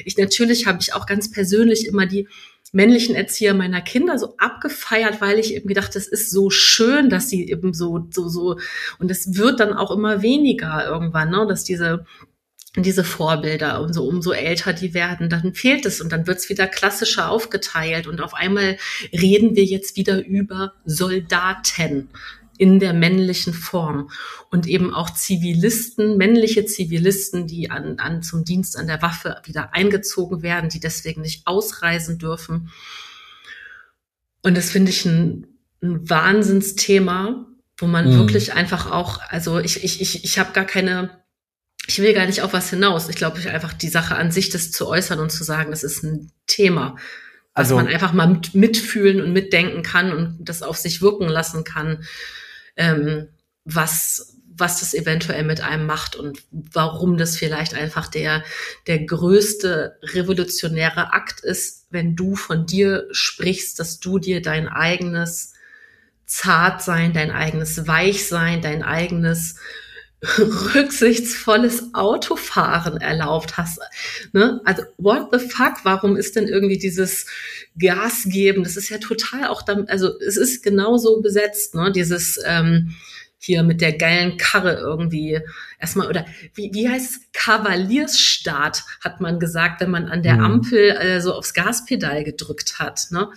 ich 0.03 0.17
natürlich 0.17 0.67
habe 0.67 0.79
ich 0.81 0.93
auch 0.93 1.05
ganz 1.05 1.31
persönlich 1.31 1.87
immer 1.87 2.05
die 2.05 2.27
männlichen 2.71 3.15
Erzieher 3.15 3.53
meiner 3.53 3.81
Kinder 3.81 4.17
so 4.17 4.35
abgefeiert, 4.37 5.19
weil 5.19 5.39
ich 5.39 5.53
eben 5.55 5.67
gedacht, 5.67 5.95
es 5.95 6.07
ist 6.07 6.31
so 6.31 6.49
schön, 6.49 7.09
dass 7.09 7.29
sie 7.29 7.49
eben 7.49 7.73
so, 7.73 8.07
so, 8.11 8.29
so, 8.29 8.57
und 8.99 9.11
es 9.11 9.35
wird 9.35 9.59
dann 9.59 9.73
auch 9.73 9.91
immer 9.91 10.21
weniger 10.21 10.85
irgendwann, 10.85 11.31
ne, 11.31 11.45
dass 11.47 11.63
diese 11.63 12.05
diese 12.77 13.03
Vorbilder, 13.03 13.81
umso, 13.81 14.03
umso 14.05 14.31
älter 14.31 14.71
die 14.71 14.93
werden, 14.93 15.29
dann 15.29 15.53
fehlt 15.53 15.85
es 15.85 15.99
und 15.99 16.13
dann 16.13 16.25
wird 16.25 16.37
es 16.37 16.47
wieder 16.47 16.67
klassischer 16.67 17.29
aufgeteilt 17.29 18.07
und 18.07 18.21
auf 18.21 18.33
einmal 18.33 18.77
reden 19.11 19.57
wir 19.57 19.65
jetzt 19.65 19.97
wieder 19.97 20.25
über 20.25 20.73
Soldaten 20.85 22.07
in 22.61 22.79
der 22.79 22.93
männlichen 22.93 23.55
Form 23.55 24.11
und 24.51 24.67
eben 24.67 24.93
auch 24.93 25.09
Zivilisten, 25.09 26.15
männliche 26.15 26.63
Zivilisten, 26.63 27.47
die 27.47 27.71
an, 27.71 27.97
an 27.97 28.21
zum 28.21 28.45
Dienst 28.45 28.77
an 28.77 28.85
der 28.85 29.01
Waffe 29.01 29.41
wieder 29.45 29.73
eingezogen 29.73 30.43
werden, 30.43 30.69
die 30.69 30.79
deswegen 30.79 31.21
nicht 31.21 31.47
ausreisen 31.47 32.19
dürfen. 32.19 32.69
Und 34.43 34.55
das 34.55 34.69
finde 34.69 34.91
ich 34.91 35.05
ein, 35.05 35.47
ein 35.81 36.07
Wahnsinnsthema, 36.07 37.47
wo 37.77 37.87
man 37.87 38.13
mhm. 38.13 38.19
wirklich 38.19 38.53
einfach 38.53 38.91
auch, 38.91 39.19
also 39.29 39.57
ich, 39.57 39.83
ich, 39.83 39.99
ich, 39.99 40.23
ich 40.23 40.37
habe 40.37 40.53
gar 40.53 40.65
keine 40.65 41.19
ich 41.87 41.97
will 41.97 42.13
gar 42.13 42.27
nicht 42.27 42.43
auf 42.43 42.53
was 42.53 42.69
hinaus. 42.69 43.09
Ich 43.09 43.15
glaube, 43.15 43.39
ich 43.39 43.49
einfach 43.49 43.73
die 43.73 43.89
Sache 43.89 44.15
an 44.15 44.31
sich, 44.31 44.51
das 44.51 44.69
zu 44.69 44.87
äußern 44.87 45.17
und 45.19 45.31
zu 45.31 45.43
sagen, 45.43 45.71
das 45.71 45.83
ist 45.83 46.03
ein 46.03 46.31
Thema, 46.45 46.95
was 47.55 47.71
also, 47.71 47.75
man 47.75 47.87
einfach 47.87 48.13
mal 48.13 48.27
mit, 48.27 48.53
mitfühlen 48.53 49.19
und 49.19 49.33
mitdenken 49.33 49.81
kann 49.81 50.13
und 50.13 50.37
das 50.41 50.61
auf 50.61 50.77
sich 50.77 51.01
wirken 51.01 51.27
lassen 51.27 51.63
kann, 51.63 52.05
ähm, 52.77 53.29
was 53.65 54.37
was 54.53 54.79
das 54.79 54.93
eventuell 54.93 55.43
mit 55.43 55.61
einem 55.61 55.85
macht 55.85 56.15
und 56.15 56.43
warum 56.51 57.17
das 57.17 57.35
vielleicht 57.35 57.73
einfach 57.73 58.07
der, 58.07 58.43
der 58.85 58.99
größte 58.99 59.97
revolutionäre 60.03 61.13
Akt 61.13 61.41
ist, 61.41 61.87
wenn 61.89 62.15
du 62.15 62.35
von 62.35 62.65
dir 62.65 63.07
sprichst, 63.11 63.79
dass 63.79 63.99
du 63.99 64.19
dir 64.19 64.41
dein 64.41 64.67
eigenes 64.67 65.53
Zartsein, 66.25 67.11
dein 67.11 67.31
eigenes 67.31 67.87
Weichsein, 67.87 68.61
dein 68.61 68.83
eigenes 68.83 69.55
rücksichtsvolles 70.37 71.95
Autofahren 71.95 73.01
erlaubt 73.01 73.57
hast. 73.57 73.79
Ne? 74.33 74.61
Also 74.65 74.83
what 74.97 75.29
the 75.31 75.39
fuck? 75.39 75.83
Warum 75.83 76.15
ist 76.15 76.35
denn 76.35 76.47
irgendwie 76.47 76.77
dieses 76.77 77.25
Gas 77.79 78.23
geben? 78.25 78.63
Das 78.63 78.77
ist 78.77 78.89
ja 78.89 78.99
total 78.99 79.47
auch, 79.47 79.63
dann, 79.63 79.87
also 79.87 80.11
es 80.19 80.37
ist 80.37 80.63
genauso 80.63 81.21
besetzt, 81.21 81.73
ne? 81.73 81.91
Dieses 81.91 82.39
ähm, 82.45 82.93
hier 83.39 83.63
mit 83.63 83.81
der 83.81 83.97
geilen 83.97 84.37
Karre 84.37 84.75
irgendwie 84.75 85.39
erstmal 85.79 86.07
oder 86.07 86.27
wie, 86.53 86.69
wie 86.73 86.87
heißt 86.87 87.11
es? 87.11 87.21
Kavaliersstart 87.33 88.83
hat 89.03 89.19
man 89.19 89.39
gesagt, 89.39 89.81
wenn 89.81 89.89
man 89.89 90.07
an 90.07 90.21
der 90.21 90.35
mhm. 90.35 90.43
Ampel 90.43 90.91
äh, 90.91 91.21
so 91.21 91.33
aufs 91.33 91.55
Gaspedal 91.55 92.23
gedrückt 92.23 92.77
hat. 92.77 93.07
Ne? 93.09 93.29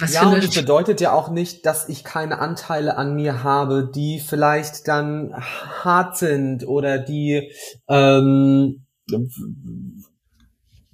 Was 0.00 0.14
ja, 0.14 0.28
und 0.28 0.42
es 0.42 0.54
bedeutet 0.54 1.00
ja 1.00 1.12
auch 1.12 1.30
nicht, 1.30 1.66
dass 1.66 1.88
ich 1.88 2.04
keine 2.04 2.38
Anteile 2.38 2.96
an 2.96 3.14
mir 3.14 3.42
habe, 3.42 3.90
die 3.94 4.20
vielleicht 4.20 4.88
dann 4.88 5.34
hart 5.34 6.16
sind 6.16 6.66
oder 6.66 6.98
die 6.98 7.52
ähm, 7.88 8.86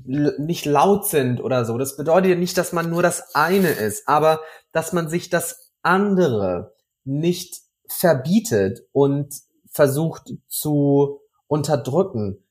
nicht 0.05 0.65
laut 0.65 1.07
sind 1.07 1.41
oder 1.41 1.65
so. 1.65 1.79
Das 1.79 1.97
bedeutet 1.97 2.31
ja 2.31 2.37
nicht, 2.37 2.59
dass 2.59 2.73
man 2.73 2.91
nur 2.91 3.03
das 3.03 3.35
eine 3.35 3.69
ist, 3.69 4.09
aber 4.09 4.41
dass 4.73 4.93
man 4.93 5.09
sich 5.09 5.31
das 5.31 5.71
andere 5.83 6.75
nicht 7.05 7.61
verbietet 7.89 8.81
und 8.93 9.35
versucht 9.71 10.33
zu 10.49 11.21
unterdrücken. 11.47 12.45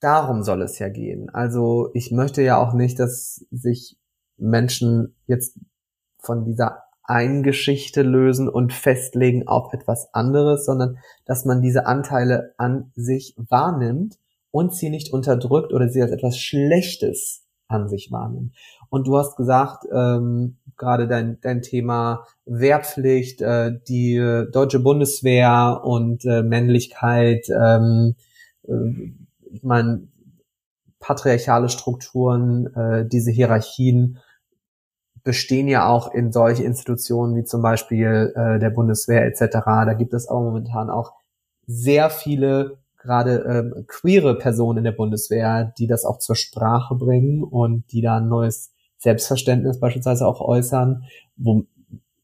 Darum 0.00 0.42
soll 0.42 0.62
es 0.62 0.78
ja 0.78 0.88
gehen. 0.88 1.30
Also 1.30 1.90
ich 1.94 2.10
möchte 2.10 2.42
ja 2.42 2.56
auch 2.56 2.72
nicht, 2.72 2.98
dass 2.98 3.44
sich 3.50 3.98
Menschen 4.36 5.14
jetzt 5.26 5.58
von 6.22 6.44
dieser 6.44 6.84
einen 7.04 7.42
Geschichte 7.42 8.02
lösen 8.02 8.48
und 8.48 8.72
festlegen 8.72 9.48
auf 9.48 9.72
etwas 9.72 10.14
anderes, 10.14 10.64
sondern 10.64 10.98
dass 11.26 11.44
man 11.44 11.60
diese 11.60 11.86
Anteile 11.86 12.54
an 12.56 12.92
sich 12.94 13.34
wahrnimmt 13.36 14.18
und 14.52 14.74
sie 14.74 14.90
nicht 14.90 15.12
unterdrückt 15.12 15.72
oder 15.72 15.88
sie 15.88 16.02
als 16.02 16.12
etwas 16.12 16.38
Schlechtes 16.38 17.44
an 17.66 17.88
sich 17.88 18.10
wahrnimmt. 18.12 18.54
Und 18.90 19.06
du 19.06 19.16
hast 19.16 19.36
gesagt, 19.36 19.84
ähm, 19.92 20.56
gerade 20.76 21.08
dein, 21.08 21.38
dein 21.40 21.62
Thema 21.62 22.26
Wehrpflicht, 22.44 23.42
äh, 23.42 23.72
die 23.88 24.16
deutsche 24.52 24.80
Bundeswehr 24.80 25.80
und 25.84 26.24
äh, 26.24 26.42
Männlichkeit, 26.42 27.46
ähm, 27.48 28.14
äh, 28.66 28.72
ich 29.52 29.62
meine, 29.62 30.08
patriarchale 31.00 31.68
Strukturen, 31.68 32.66
äh, 32.74 33.06
diese 33.06 33.30
Hierarchien 33.30 34.18
bestehen 35.22 35.68
ja 35.68 35.88
auch 35.88 36.12
in 36.14 36.32
solche 36.32 36.64
Institutionen 36.64 37.36
wie 37.36 37.44
zum 37.44 37.62
Beispiel 37.62 38.32
äh, 38.34 38.58
der 38.58 38.70
Bundeswehr 38.70 39.24
etc. 39.26 39.58
Da 39.64 39.94
gibt 39.94 40.14
es 40.14 40.28
auch 40.28 40.40
momentan 40.40 40.90
auch 40.90 41.12
sehr 41.66 42.10
viele 42.10 42.78
gerade 43.00 43.44
ähm, 43.48 43.84
queere 43.86 44.36
Personen 44.36 44.78
in 44.78 44.84
der 44.84 44.92
Bundeswehr, 44.92 45.72
die 45.78 45.86
das 45.86 46.04
auch 46.04 46.18
zur 46.18 46.36
Sprache 46.36 46.94
bringen 46.94 47.42
und 47.42 47.90
die 47.92 48.02
da 48.02 48.18
ein 48.18 48.28
neues 48.28 48.72
Selbstverständnis 48.98 49.80
beispielsweise 49.80 50.26
auch 50.26 50.40
äußern, 50.40 51.04
wo 51.36 51.64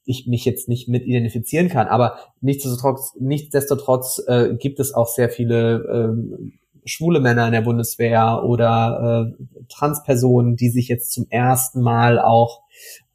ich 0.05 0.27
mich 0.27 0.45
jetzt 0.45 0.69
nicht 0.69 0.89
mit 0.89 1.05
identifizieren 1.05 1.69
kann. 1.69 1.89
Aber 1.89 2.19
nichtsdestotrotz, 2.41 3.15
nichtsdestotrotz 3.19 4.23
äh, 4.27 4.55
gibt 4.55 4.79
es 4.79 4.95
auch 4.95 5.09
sehr 5.09 5.31
viele 5.31 6.15
äh, 6.15 6.53
schwule 6.87 7.21
Männer 7.21 7.47
in 7.47 7.53
der 7.53 7.63
Bundeswehr 7.63 8.43
oder 8.45 9.35
äh, 9.39 9.65
Transpersonen, 9.69 10.57
die 10.57 10.71
sich 10.71 10.89
jetzt 10.89 11.13
zum 11.13 11.27
ersten 11.29 11.81
Mal 11.83 12.19
auch 12.19 12.63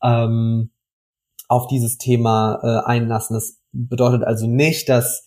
ähm, 0.04 0.72
auf 1.48 1.68
dieses 1.68 1.98
Thema 1.98 2.60
äh, 2.64 2.88
einlassen. 2.88 3.34
Das 3.34 3.60
bedeutet 3.72 4.24
also 4.24 4.48
nicht, 4.48 4.90
dass 4.90 5.26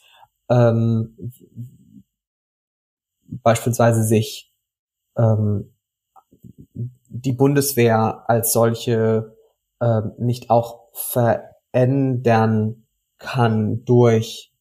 ähm, 0.50 1.32
beispielsweise 3.26 4.04
sich 4.04 4.52
ähm, 5.16 5.74
die 7.08 7.32
Bundeswehr 7.32 8.28
als 8.28 8.52
solche 8.52 9.36
äh, 9.80 10.02
nicht 10.18 10.50
auch 10.50 10.88
verändern 10.92 12.86
kann 13.18 13.84
durch 13.84 14.52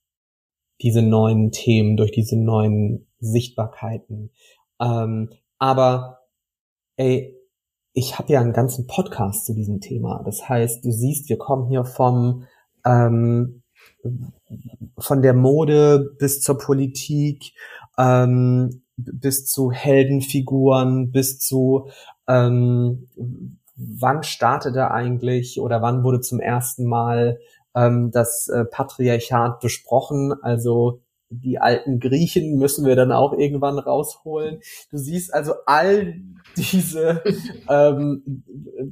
diese 0.81 1.01
neuen 1.01 1.51
Themen, 1.51 1.97
durch 1.97 2.11
diese 2.11 2.37
neuen 2.37 3.07
Sichtbarkeiten. 3.23 4.31
Ähm, 4.79 5.29
aber 5.59 6.19
ey, 6.97 7.35
ich 7.93 8.17
habe 8.17 8.33
ja 8.33 8.41
einen 8.41 8.53
ganzen 8.53 8.87
Podcast 8.87 9.45
zu 9.45 9.53
diesem 9.53 9.79
Thema. 9.79 10.21
Das 10.25 10.49
heißt, 10.49 10.83
du 10.83 10.91
siehst, 10.91 11.29
wir 11.29 11.37
kommen 11.37 11.67
hier 11.67 11.85
vom 11.85 12.45
ähm, 12.85 13.61
von 14.97 15.21
der 15.21 15.33
Mode 15.33 16.15
bis 16.19 16.41
zur 16.41 16.57
Politik, 16.57 17.53
ähm, 17.97 18.83
bis 18.97 19.45
zu 19.45 19.71
Heldenfiguren, 19.71 21.11
bis 21.11 21.39
zu 21.39 21.89
ähm, 22.27 23.09
wann 23.75 24.23
startete 24.23 24.91
eigentlich 24.91 25.59
oder 25.59 25.81
wann 25.81 26.03
wurde 26.03 26.21
zum 26.21 26.39
ersten 26.39 26.85
Mal 26.85 27.39
ähm, 27.75 28.11
das 28.11 28.47
äh, 28.47 28.65
Patriarchat 28.65 29.59
besprochen? 29.59 30.33
Also 30.41 31.01
die 31.41 31.59
alten 31.59 31.99
Griechen 31.99 32.57
müssen 32.57 32.85
wir 32.85 32.95
dann 32.95 33.11
auch 33.11 33.33
irgendwann 33.33 33.79
rausholen. 33.79 34.59
Du 34.91 34.97
siehst 34.97 35.33
also 35.33 35.53
all 35.65 36.15
diese 36.57 37.23
ähm, 37.69 38.43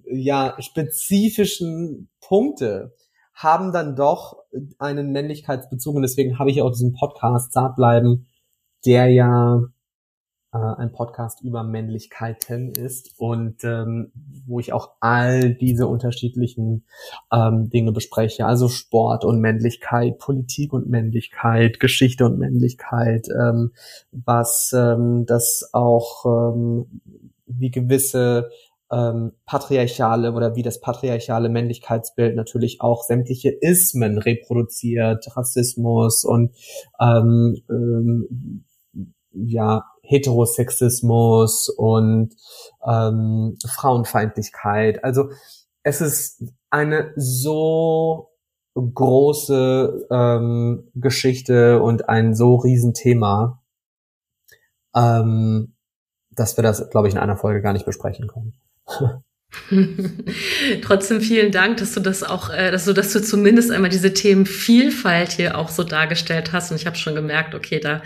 ja 0.05 0.55
spezifischen 0.59 2.09
Punkte 2.19 2.93
haben 3.33 3.71
dann 3.71 3.95
doch 3.95 4.37
einen 4.77 5.11
Männlichkeitsbezug 5.11 5.95
und 5.95 6.01
deswegen 6.01 6.37
habe 6.37 6.51
ich 6.51 6.61
auch 6.61 6.71
diesen 6.71 6.93
Podcast 6.93 7.53
Zart 7.53 7.75
bleiben, 7.75 8.27
der 8.85 9.07
ja 9.07 9.61
äh, 10.53 10.57
ein 10.57 10.91
Podcast 10.91 11.41
über 11.41 11.63
Männlichkeiten 11.63 12.71
ist 12.71 13.13
und 13.17 13.63
ähm, 13.63 14.11
wo 14.45 14.59
ich 14.59 14.73
auch 14.73 14.91
all 14.99 15.53
diese 15.53 15.87
unterschiedlichen 15.87 16.85
ähm, 17.31 17.69
Dinge 17.69 17.91
bespreche, 17.91 18.45
also 18.45 18.67
Sport 18.67 19.23
und 19.25 19.39
Männlichkeit, 19.39 20.17
Politik 20.17 20.73
und 20.73 20.89
Männlichkeit, 20.89 21.79
Geschichte 21.79 22.25
und 22.25 22.37
Männlichkeit, 22.37 23.27
ähm, 23.29 23.71
was 24.11 24.73
ähm, 24.75 25.25
das 25.25 25.69
auch 25.73 26.25
ähm, 26.25 27.01
wie 27.45 27.71
gewisse 27.71 28.49
ähm, 28.91 29.31
patriarchale 29.45 30.33
oder 30.33 30.55
wie 30.55 30.63
das 30.63 30.81
patriarchale 30.81 31.47
Männlichkeitsbild 31.47 32.35
natürlich 32.35 32.81
auch 32.81 33.03
sämtliche 33.03 33.49
Ismen 33.49 34.17
reproduziert, 34.17 35.25
Rassismus 35.37 36.25
und 36.25 36.51
ähm, 36.99 37.61
ähm, 37.69 38.65
ja 39.33 39.85
Heterosexismus 40.03 41.69
und 41.69 42.35
ähm, 42.85 43.57
Frauenfeindlichkeit. 43.65 45.03
Also 45.03 45.29
es 45.83 46.01
ist 46.01 46.43
eine 46.69 47.13
so 47.15 48.29
große 48.75 50.07
ähm, 50.09 50.89
Geschichte 50.95 51.81
und 51.81 52.09
ein 52.09 52.35
so 52.35 52.55
Riesenthema, 52.55 53.61
ähm, 54.95 55.75
dass 56.31 56.57
wir 56.57 56.63
das, 56.63 56.89
glaube 56.89 57.07
ich, 57.07 57.13
in 57.13 57.19
einer 57.19 57.37
Folge 57.37 57.61
gar 57.61 57.73
nicht 57.73 57.85
besprechen 57.85 58.27
können. 58.27 58.53
Trotzdem 60.81 61.19
vielen 61.19 61.51
Dank, 61.51 61.77
dass 61.77 61.93
du 61.93 61.99
das 61.99 62.23
auch, 62.23 62.49
äh, 62.49 62.71
dass 62.71 62.85
du, 62.85 62.93
dass 62.93 63.11
du 63.11 63.21
zumindest 63.21 63.71
einmal 63.71 63.89
diese 63.89 64.13
Themenvielfalt 64.13 65.33
hier 65.33 65.57
auch 65.57 65.69
so 65.69 65.83
dargestellt 65.83 66.53
hast. 66.53 66.71
Und 66.71 66.77
ich 66.77 66.85
habe 66.85 66.95
schon 66.95 67.15
gemerkt, 67.15 67.53
okay, 67.53 67.79
da 67.79 68.01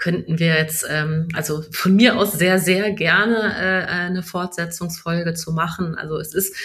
könnten 0.00 0.38
wir 0.38 0.56
jetzt, 0.56 0.84
ähm, 0.88 1.28
also 1.34 1.62
von 1.70 1.94
mir 1.94 2.16
aus 2.16 2.32
sehr, 2.32 2.58
sehr 2.58 2.90
gerne 2.92 3.36
äh, 3.36 3.86
eine 3.86 4.22
Fortsetzungsfolge 4.22 5.34
zu 5.34 5.52
machen. 5.52 5.94
Also 5.94 6.16
es 6.16 6.34
ist, 6.34 6.56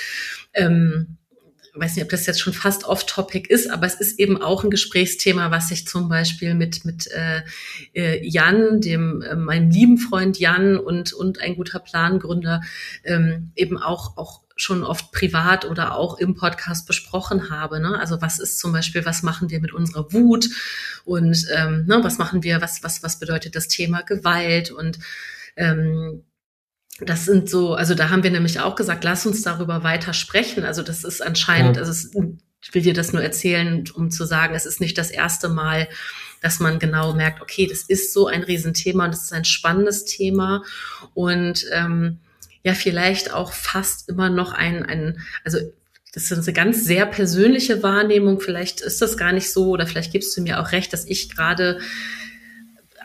ähm, 0.53 1.17
weiß 1.73 1.95
nicht, 1.95 2.05
ob 2.05 2.09
das 2.09 2.25
jetzt 2.25 2.39
schon 2.39 2.53
fast 2.53 2.85
off-topic 2.85 3.53
ist, 3.53 3.69
aber 3.69 3.85
es 3.85 3.95
ist 3.95 4.19
eben 4.19 4.41
auch 4.41 4.63
ein 4.63 4.69
Gesprächsthema, 4.69 5.51
was 5.51 5.69
ich 5.71 5.85
zum 5.85 6.07
Beispiel 6.07 6.53
mit 6.53 6.85
mit 6.85 7.11
äh, 7.11 7.41
äh, 7.93 8.25
Jan, 8.25 8.79
dem 8.79 9.21
äh, 9.21 9.35
meinem 9.35 9.69
lieben 9.69 9.97
Freund 9.97 10.39
Jan 10.39 10.77
und 10.77 11.11
und 11.11 11.41
ein 11.41 11.57
guter 11.57 11.79
Plangründer 11.79 12.61
ähm, 13.03 13.51
eben 13.57 13.77
auch 13.77 14.15
auch 14.15 14.44
schon 14.55 14.83
oft 14.83 15.11
privat 15.11 15.65
oder 15.65 15.95
auch 15.95 16.17
im 16.17 16.35
Podcast 16.35 16.87
besprochen 16.87 17.49
habe. 17.49 17.79
Ne? 17.79 17.99
Also 17.99 18.21
was 18.21 18.39
ist 18.39 18.57
zum 18.57 18.71
Beispiel, 18.71 19.05
was 19.05 19.21
machen 19.21 19.49
wir 19.49 19.59
mit 19.59 19.73
unserer 19.73 20.11
Wut 20.13 20.47
und 21.03 21.45
ähm, 21.53 21.85
ne, 21.87 21.99
was 22.01 22.17
machen 22.17 22.41
wir, 22.43 22.61
was, 22.61 22.81
was, 22.83 23.03
was 23.03 23.19
bedeutet 23.19 23.55
das 23.55 23.67
Thema 23.67 24.01
Gewalt 24.01 24.71
und 24.71 24.99
ähm, 25.57 26.23
das 27.01 27.25
sind 27.25 27.49
so, 27.49 27.73
also 27.73 27.93
da 27.93 28.09
haben 28.09 28.23
wir 28.23 28.31
nämlich 28.31 28.61
auch 28.61 28.75
gesagt, 28.75 29.03
lass 29.03 29.25
uns 29.25 29.41
darüber 29.41 29.83
weiter 29.83 30.13
sprechen. 30.13 30.63
Also 30.63 30.81
das 30.81 31.03
ist 31.03 31.21
anscheinend, 31.21 31.75
ja. 31.75 31.81
also 31.81 31.91
es 31.91 32.11
ich 32.61 32.73
will 32.73 32.81
dir 32.81 32.93
das 32.93 33.13
nur 33.13 33.21
erzählen, 33.21 33.83
um 33.93 34.09
zu 34.09 34.25
sagen, 34.25 34.55
es 34.55 34.65
ist 34.65 34.81
nicht 34.81 34.97
das 34.97 35.11
erste 35.11 35.49
Mal, 35.49 35.87
dass 36.41 36.59
man 36.59 36.79
genau 36.79 37.13
merkt, 37.13 37.41
okay, 37.41 37.67
das 37.67 37.83
ist 37.83 38.11
so 38.11 38.27
ein 38.27 38.43
Riesenthema 38.43 39.05
und 39.05 39.13
das 39.13 39.25
ist 39.25 39.33
ein 39.33 39.45
spannendes 39.45 40.05
Thema 40.05 40.63
und 41.13 41.65
ähm, 41.71 42.19
ja, 42.65 42.73
vielleicht 42.73 43.31
auch 43.31 43.53
fast 43.53 44.09
immer 44.09 44.31
noch 44.31 44.51
ein, 44.51 44.83
ein 44.83 45.19
also 45.43 45.59
das 46.13 46.31
ist 46.31 46.47
eine 46.47 46.53
ganz 46.53 46.83
sehr 46.83 47.05
persönliche 47.05 47.83
Wahrnehmung. 47.83 48.39
Vielleicht 48.39 48.81
ist 48.81 49.01
das 49.03 49.17
gar 49.17 49.33
nicht 49.33 49.51
so 49.51 49.69
oder 49.69 49.85
vielleicht 49.85 50.11
gibst 50.11 50.35
du 50.35 50.41
mir 50.41 50.59
auch 50.59 50.71
recht, 50.71 50.91
dass 50.91 51.05
ich 51.05 51.29
gerade 51.29 51.79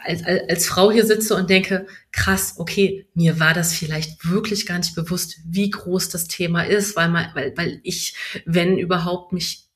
als, 0.02 0.22
als, 0.24 0.66
Frau 0.66 0.90
hier 0.90 1.04
sitze 1.04 1.34
und 1.34 1.50
denke, 1.50 1.86
krass, 2.10 2.54
okay, 2.56 3.06
mir 3.12 3.38
war 3.38 3.52
das 3.52 3.74
vielleicht 3.74 4.24
wirklich 4.24 4.64
gar 4.64 4.78
nicht 4.78 4.94
bewusst, 4.94 5.40
wie 5.44 5.68
groß 5.68 6.08
das 6.08 6.26
Thema 6.26 6.62
ist, 6.62 6.96
weil, 6.96 7.10
man, 7.10 7.26
weil, 7.34 7.52
weil 7.56 7.80
ich, 7.82 8.14
wenn 8.46 8.78
überhaupt, 8.78 9.34
mich 9.34 9.68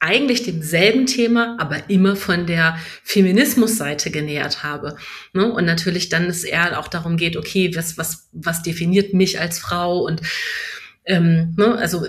eigentlich 0.00 0.44
demselben 0.44 1.06
Thema, 1.06 1.56
aber 1.58 1.90
immer 1.90 2.14
von 2.14 2.46
der 2.46 2.78
Feminismusseite 3.02 4.10
genähert 4.10 4.62
habe. 4.62 4.96
Ne? 5.32 5.52
Und 5.52 5.64
natürlich 5.64 6.08
dann 6.08 6.26
es 6.26 6.44
eher 6.44 6.78
auch 6.78 6.88
darum 6.88 7.16
geht, 7.16 7.36
okay, 7.36 7.74
was, 7.74 7.98
was, 7.98 8.28
was 8.32 8.62
definiert 8.62 9.12
mich 9.12 9.40
als 9.40 9.58
Frau 9.58 10.00
und 10.00 10.22
ähm, 11.04 11.54
ne? 11.56 11.74
also 11.74 12.06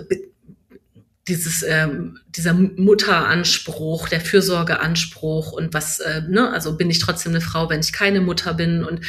dieses 1.26 1.62
ähm, 1.62 2.18
dieser 2.28 2.54
Mutteranspruch, 2.54 4.08
der 4.08 4.20
Fürsorgeanspruch 4.20 5.52
und 5.52 5.74
was 5.74 6.00
äh, 6.00 6.22
ne, 6.28 6.50
also 6.50 6.76
bin 6.76 6.90
ich 6.90 6.98
trotzdem 6.98 7.32
eine 7.32 7.40
Frau, 7.40 7.70
wenn 7.70 7.80
ich 7.80 7.92
keine 7.92 8.20
Mutter 8.20 8.54
bin 8.54 8.84
und 8.84 9.04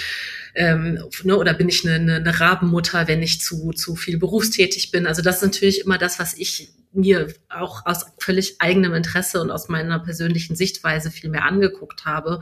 ähm, 0.53 0.99
ne, 1.23 1.37
oder 1.37 1.53
bin 1.53 1.69
ich 1.69 1.85
eine, 1.85 1.95
eine, 1.95 2.15
eine 2.15 2.39
Rabenmutter, 2.39 3.07
wenn 3.07 3.23
ich 3.23 3.41
zu 3.41 3.71
zu 3.71 3.95
viel 3.95 4.17
berufstätig 4.17 4.91
bin. 4.91 5.07
Also 5.07 5.21
das 5.21 5.37
ist 5.37 5.43
natürlich 5.43 5.81
immer 5.81 5.97
das, 5.97 6.19
was 6.19 6.33
ich 6.35 6.69
mir 6.93 7.33
auch 7.49 7.85
aus 7.85 8.05
völlig 8.19 8.59
eigenem 8.59 8.93
Interesse 8.93 9.41
und 9.41 9.51
aus 9.51 9.69
meiner 9.69 9.99
persönlichen 9.99 10.55
Sichtweise 10.55 11.11
viel 11.11 11.29
mehr 11.29 11.45
angeguckt 11.45 12.05
habe. 12.05 12.41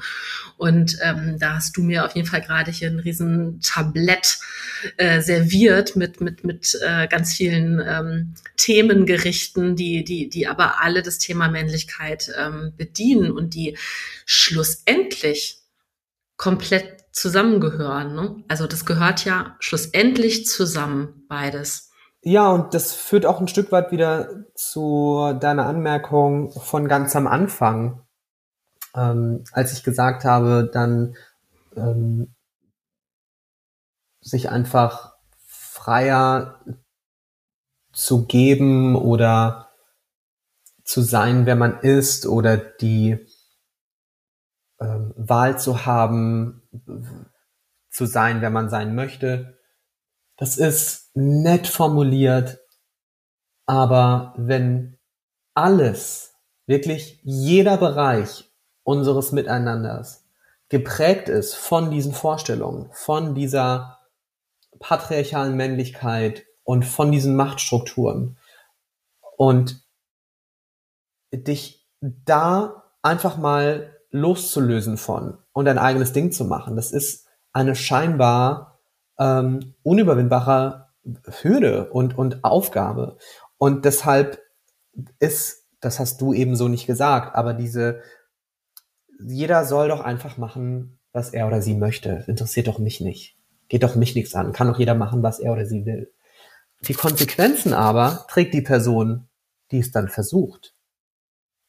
Und 0.58 0.98
ähm, 1.04 1.38
da 1.40 1.56
hast 1.56 1.78
du 1.78 1.84
mir 1.84 2.06
auf 2.06 2.16
jeden 2.16 2.28
Fall 2.28 2.42
gerade 2.42 2.72
hier 2.72 2.90
ein 2.90 3.00
riesen 3.00 3.60
Tablett 3.62 4.40
äh, 4.98 5.22
serviert 5.22 5.96
mit 5.96 6.22
mit 6.22 6.44
mit 6.44 6.78
äh, 6.82 7.08
ganz 7.08 7.36
vielen 7.36 7.82
ähm, 7.86 8.34
Themengerichten, 8.58 9.76
die 9.76 10.04
die 10.04 10.30
die 10.30 10.48
aber 10.48 10.82
alle 10.82 11.04
das 11.04 11.18
Thema 11.18 11.48
Männlichkeit 11.48 12.32
ähm, 12.38 12.74
bedienen 12.76 13.32
und 13.32 13.54
die 13.54 13.78
schlussendlich 14.26 15.58
komplett 16.38 17.00
zusammengehören. 17.12 18.16
Ne? 18.16 18.44
Also 18.48 18.66
das 18.66 18.86
gehört 18.86 19.26
ja 19.26 19.58
schlussendlich 19.60 20.46
zusammen 20.46 21.26
beides. 21.28 21.89
Ja, 22.30 22.52
und 22.52 22.76
das 22.76 22.94
führt 22.94 23.26
auch 23.26 23.40
ein 23.40 23.48
Stück 23.48 23.72
weit 23.72 23.92
wieder 23.92 24.46
zu 24.54 25.36
deiner 25.40 25.66
Anmerkung 25.66 26.52
von 26.52 26.88
ganz 26.88 27.16
am 27.16 27.26
Anfang, 27.26 28.06
ähm, 28.96 29.46
als 29.52 29.74
ich 29.74 29.84
gesagt 29.84 30.26
habe, 30.26 30.70
dann 30.72 31.16
ähm, 31.76 32.36
sich 34.22 34.52
einfach 34.52 35.16
freier 35.40 36.64
zu 37.94 38.28
geben 38.28 38.96
oder 38.96 39.72
zu 40.84 41.02
sein, 41.02 41.48
wer 41.48 41.56
man 41.56 41.80
ist 41.80 42.28
oder 42.28 42.58
die 42.58 43.26
ähm, 44.80 45.16
Wahl 45.18 45.58
zu 45.58 45.88
haben, 45.88 46.62
zu 47.90 48.06
sein, 48.06 48.42
wer 48.42 48.52
man 48.52 48.70
sein 48.70 48.94
möchte. 48.94 49.59
Das 50.40 50.56
ist 50.56 51.12
nett 51.16 51.68
formuliert, 51.68 52.60
aber 53.66 54.34
wenn 54.38 54.98
alles, 55.54 56.34
wirklich 56.66 57.20
jeder 57.24 57.76
Bereich 57.76 58.50
unseres 58.84 59.34
Miteinanders 59.34 60.26
geprägt 60.70 61.28
ist 61.28 61.56
von 61.56 61.92
diesen 61.92 62.14
Vorstellungen, 62.14 62.90
von 62.94 63.36
dieser 63.36 64.00
patriarchalen 64.80 65.58
Männlichkeit 65.58 66.46
und 66.64 66.86
von 66.86 67.12
diesen 67.12 67.36
Machtstrukturen 67.36 68.38
und 69.36 69.84
dich 71.34 71.86
da 72.02 72.86
einfach 73.02 73.36
mal 73.36 73.94
loszulösen 74.12 74.98
von 74.98 75.38
und 75.52 75.68
ein 75.68 75.78
eigenes 75.78 76.14
Ding 76.14 76.32
zu 76.32 76.46
machen, 76.46 76.78
das 76.78 76.94
ist 76.94 77.28
eine 77.52 77.76
scheinbar 77.76 78.79
ähm, 79.20 79.76
unüberwindbare 79.84 80.88
Hürde 81.42 81.90
und, 81.92 82.18
und 82.18 82.44
Aufgabe. 82.44 83.18
Und 83.58 83.86
deshalb 83.86 84.42
ist, 85.20 85.68
das 85.82 86.00
hast 86.00 86.22
du 86.22 86.34
eben 86.34 86.56
so 86.56 86.68
nicht 86.68 86.88
gesagt, 86.88 87.36
aber 87.36 87.54
diese, 87.54 88.02
jeder 89.22 89.66
soll 89.66 89.90
doch 89.90 90.02
einfach 90.02 90.38
machen, 90.38 91.00
was 91.12 91.32
er 91.32 91.48
oder 91.48 91.62
sie 91.62 91.76
möchte. 91.76 92.24
interessiert 92.28 92.68
doch 92.68 92.80
mich 92.80 93.02
nicht. 93.02 93.38
Geht 93.68 93.84
doch 93.84 93.96
mich 93.96 94.16
nichts 94.16 94.34
an. 94.36 94.54
Kann 94.54 94.68
doch 94.68 94.80
jeder 94.80 94.96
machen, 94.96 95.22
was 95.22 95.40
er 95.40 95.52
oder 95.52 95.66
sie 95.66 95.86
will. 95.86 96.12
Die 96.88 96.94
Konsequenzen 96.94 97.74
aber 97.74 98.26
trägt 98.30 98.54
die 98.54 98.62
Person, 98.62 99.28
die 99.72 99.80
es 99.80 99.92
dann 99.92 100.08
versucht. 100.08 100.74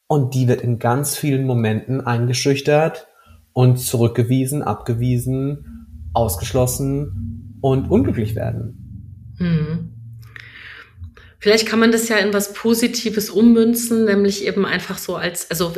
Und 0.07 0.33
die 0.33 0.47
wird 0.47 0.61
in 0.61 0.79
ganz 0.79 1.15
vielen 1.15 1.45
Momenten 1.45 2.01
eingeschüchtert 2.01 3.07
und 3.53 3.77
zurückgewiesen, 3.77 4.63
abgewiesen, 4.63 6.09
ausgeschlossen 6.13 7.40
und 7.61 7.89
unglücklich 7.89 8.35
werden. 8.35 9.33
Hm. 9.37 9.93
Vielleicht 11.39 11.67
kann 11.67 11.79
man 11.79 11.91
das 11.91 12.07
ja 12.07 12.17
in 12.17 12.33
was 12.33 12.53
Positives 12.53 13.29
ummünzen, 13.29 14.05
nämlich 14.05 14.45
eben 14.45 14.65
einfach 14.65 14.99
so 14.99 15.15
als, 15.15 15.49
also 15.49 15.73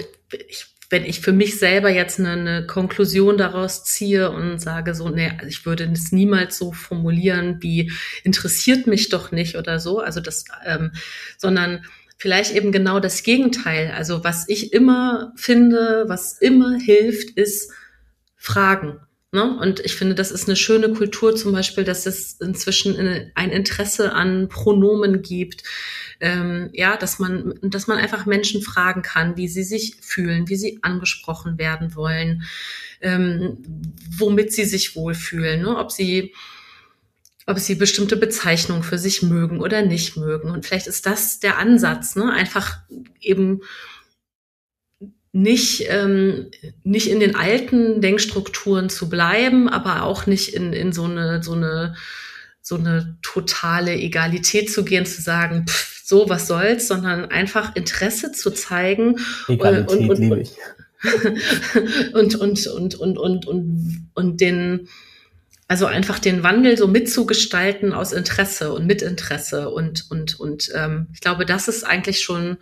ich, 0.50 0.66
wenn 0.90 1.06
ich 1.06 1.22
für 1.22 1.32
mich 1.32 1.58
selber 1.58 1.90
jetzt 1.90 2.20
eine, 2.20 2.32
eine 2.32 2.68
Konklusion 2.68 3.38
daraus 3.38 3.86
ziehe 3.86 4.30
und 4.30 4.60
sage 4.60 4.94
so, 4.94 5.10
nee, 5.10 5.32
ich 5.48 5.66
würde 5.66 5.86
es 5.86 6.12
niemals 6.12 6.58
so 6.58 6.74
formulieren, 6.74 7.58
wie 7.62 7.92
interessiert 8.24 8.88
mich 8.88 9.08
doch 9.08 9.32
nicht 9.32 9.56
oder 9.56 9.80
so, 9.80 10.00
also 10.00 10.20
das, 10.20 10.44
ähm, 10.66 10.92
sondern 11.38 11.86
vielleicht 12.18 12.54
eben 12.56 12.72
genau 12.72 13.00
das 13.00 13.24
Gegenteil. 13.24 13.92
Also 13.96 14.24
was 14.24 14.48
ich 14.50 14.72
immer 14.74 15.34
finde, 15.36 16.06
was 16.08 16.38
immer 16.40 16.78
hilft, 16.78 17.32
ist 17.32 17.72
Fragen. 18.36 19.00
Ne? 19.34 19.58
Und 19.60 19.80
ich 19.80 19.96
finde, 19.96 20.14
das 20.14 20.30
ist 20.30 20.48
eine 20.48 20.56
schöne 20.56 20.94
Kultur 20.94 21.36
zum 21.36 21.54
Beispiel, 21.54 21.84
dass 21.84 22.06
es 22.06 22.34
inzwischen 22.34 23.32
ein 23.34 23.50
Interesse 23.50 24.14
an 24.14 24.48
Pronomen 24.48 25.24
gibt. 25.24 25.64
Ähm, 26.20 26.70
ja, 26.72 26.96
dass 26.96 27.18
man, 27.18 27.56
dass 27.64 27.88
man 27.88 27.98
einfach 27.98 28.28
Menschen 28.28 28.62
fragen 28.62 29.02
kann, 29.02 29.36
wie 29.36 29.48
sie 29.48 29.64
sich 29.64 29.96
fühlen, 30.02 30.48
wie 30.50 30.56
sie 30.56 30.80
angesprochen 30.84 31.58
werden 31.58 31.96
wollen, 31.96 32.44
ähm, 33.02 33.58
womit 34.16 34.54
sie 34.54 34.66
sich 34.66 34.96
wohlfühlen, 34.96 35.64
ne? 35.64 35.78
ob 35.78 35.92
sie 35.92 36.34
ob 37.46 37.60
sie 37.60 37.76
bestimmte 37.76 38.16
Bezeichnungen 38.16 38.84
für 38.84 38.98
sich 38.98 39.22
mögen 39.22 39.60
oder 39.60 39.82
nicht 39.82 40.16
mögen. 40.16 40.50
Und 40.50 40.66
vielleicht 40.66 40.88
ist 40.88 41.06
das 41.06 41.42
der 41.42 41.58
Ansatz, 41.58 42.16
ne? 42.16 42.32
einfach 42.32 42.78
eben 43.20 43.62
nicht, 45.34 45.88
ähm, 45.90 46.52
nicht 46.84 47.10
in 47.10 47.20
den 47.20 47.36
alten 47.36 48.02
Denkstrukturen 48.02 48.90
zu 48.90 49.10
bleiben, 49.10 49.68
aber 49.68 50.04
auch 50.04 50.28
nicht 50.28 50.54
in, 50.54 50.74
in 50.74 50.94
so 50.94 51.06
eine, 51.06 51.42
so 51.42 51.54
eine, 51.54 51.96
so 52.62 52.76
eine 52.76 53.18
totale 53.24 53.96
Egalität 53.96 54.72
zu 54.72 54.86
gehen, 54.86 55.08
zu 55.08 55.22
sagen, 55.22 55.66
pff, 55.68 56.04
so, 56.06 56.30
was 56.30 56.48
soll's, 56.48 56.88
sondern 56.88 57.26
einfach 57.26 57.76
Interesse 57.76 58.32
zu 58.32 58.52
zeigen. 58.52 59.18
Egalität 59.48 59.90
und, 59.90 60.10
und, 60.10 60.20
liebe 60.20 60.42
ich. 60.42 60.52
und, 62.14 62.36
und, 62.36 62.68
und, 62.68 62.96
und, 62.96 63.18
und, 63.18 63.48
und, 63.48 64.10
und 64.14 64.40
den, 64.40 64.88
also 65.68 65.88
einfach 65.88 66.20
den 66.20 66.44
Wandel 66.44 66.78
so 66.78 66.88
mitzugestalten 66.88 67.92
aus 67.92 68.14
Interesse 68.14 68.72
und 68.72 68.86
Mitinteresse 68.86 69.72
und, 69.72 70.06
und, 70.12 70.40
und 70.40 70.70
ähm, 70.76 71.08
ich 71.12 71.22
glaube, 71.22 71.46
das 71.48 71.68
ist 71.68 71.84
eigentlich 71.84 72.22
schon 72.22 72.58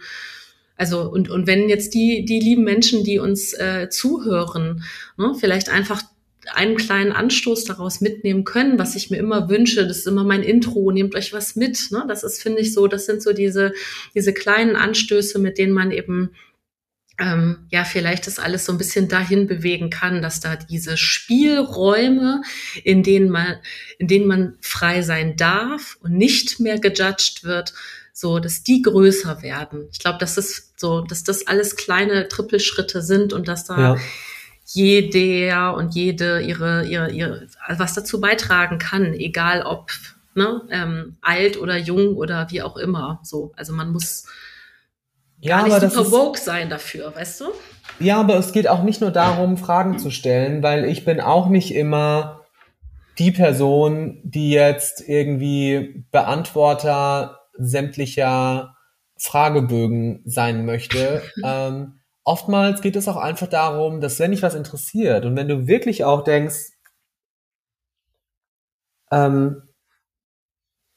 also 0.81 1.03
und, 1.03 1.29
und 1.29 1.45
wenn 1.45 1.69
jetzt 1.69 1.93
die, 1.93 2.25
die 2.25 2.39
lieben 2.39 2.63
Menschen, 2.63 3.03
die 3.03 3.19
uns 3.19 3.53
äh, 3.53 3.89
zuhören, 3.91 4.83
ne, 5.15 5.35
vielleicht 5.39 5.69
einfach 5.69 6.01
einen 6.55 6.75
kleinen 6.75 7.11
Anstoß 7.11 7.65
daraus 7.65 8.01
mitnehmen 8.01 8.45
können, 8.45 8.79
was 8.79 8.95
ich 8.95 9.11
mir 9.11 9.17
immer 9.17 9.47
wünsche. 9.47 9.87
Das 9.87 9.99
ist 9.99 10.07
immer 10.07 10.23
mein 10.23 10.41
Intro. 10.41 10.91
Nehmt 10.91 11.13
euch 11.13 11.33
was 11.33 11.55
mit. 11.55 11.91
Ne? 11.91 12.03
Das 12.07 12.23
ist, 12.23 12.41
finde 12.41 12.61
ich, 12.61 12.73
so. 12.73 12.87
Das 12.87 13.05
sind 13.05 13.21
so 13.21 13.31
diese 13.31 13.73
diese 14.15 14.33
kleinen 14.33 14.75
Anstöße, 14.75 15.37
mit 15.37 15.59
denen 15.59 15.71
man 15.71 15.91
eben 15.91 16.31
ähm, 17.19 17.67
ja 17.69 17.83
vielleicht 17.83 18.25
das 18.25 18.39
alles 18.39 18.65
so 18.65 18.71
ein 18.71 18.79
bisschen 18.79 19.07
dahin 19.07 19.45
bewegen 19.45 19.91
kann, 19.91 20.23
dass 20.23 20.39
da 20.39 20.55
diese 20.55 20.97
Spielräume, 20.97 22.41
in 22.83 23.03
denen 23.03 23.29
man 23.29 23.57
in 23.99 24.07
denen 24.07 24.25
man 24.25 24.57
frei 24.61 25.03
sein 25.03 25.35
darf 25.35 25.99
und 26.01 26.13
nicht 26.17 26.59
mehr 26.59 26.79
gejudged 26.79 27.43
wird, 27.43 27.75
so, 28.21 28.39
dass 28.39 28.63
die 28.63 28.83
größer 28.83 29.41
werden. 29.41 29.87
Ich 29.91 29.99
glaube, 29.99 30.19
dass 30.19 30.35
das 30.35 30.73
so, 30.77 31.01
dass 31.01 31.23
das 31.23 31.47
alles 31.47 31.75
kleine 31.75 32.27
Trippelschritte 32.27 33.01
sind 33.01 33.33
und 33.33 33.47
dass 33.47 33.65
da 33.65 33.79
ja. 33.79 33.97
jeder 34.65 35.75
und 35.75 35.95
jede 35.95 36.39
ihre, 36.39 36.85
ihre, 36.85 37.11
ihre, 37.11 37.47
was 37.67 37.95
dazu 37.95 38.21
beitragen 38.21 38.77
kann, 38.77 39.15
egal 39.15 39.63
ob 39.63 39.89
ne, 40.35 40.61
ähm, 40.69 41.17
alt 41.21 41.59
oder 41.59 41.77
jung 41.77 42.15
oder 42.15 42.47
wie 42.51 42.61
auch 42.61 42.77
immer. 42.77 43.19
So, 43.23 43.53
also 43.57 43.73
man 43.73 43.91
muss 43.91 44.27
gar 45.43 45.67
ja, 45.67 45.79
nicht 45.79 45.91
super 45.91 46.11
woke 46.11 46.39
sein 46.39 46.69
dafür, 46.69 47.13
weißt 47.15 47.41
du? 47.41 47.45
Ja, 47.99 48.19
aber 48.19 48.35
es 48.35 48.51
geht 48.51 48.67
auch 48.67 48.83
nicht 48.83 49.01
nur 49.01 49.11
darum, 49.11 49.57
Fragen 49.57 49.97
zu 49.97 50.11
stellen, 50.11 50.61
weil 50.61 50.85
ich 50.85 51.05
bin 51.05 51.19
auch 51.19 51.49
nicht 51.49 51.73
immer 51.73 52.45
die 53.17 53.31
Person, 53.31 54.19
die 54.23 54.51
jetzt 54.51 55.01
irgendwie 55.07 56.05
Beantworter 56.11 57.40
sämtlicher 57.65 58.75
Fragebögen 59.17 60.21
sein 60.25 60.65
möchte. 60.65 61.21
ähm, 61.43 61.99
oftmals 62.23 62.81
geht 62.81 62.95
es 62.95 63.07
auch 63.07 63.17
einfach 63.17 63.47
darum, 63.47 64.01
dass 64.01 64.19
wenn 64.19 64.31
dich 64.31 64.43
was 64.43 64.55
interessiert 64.55 65.25
und 65.25 65.35
wenn 65.35 65.47
du 65.47 65.67
wirklich 65.67 66.03
auch 66.03 66.23
denkst, 66.23 66.71
ähm, 69.11 69.63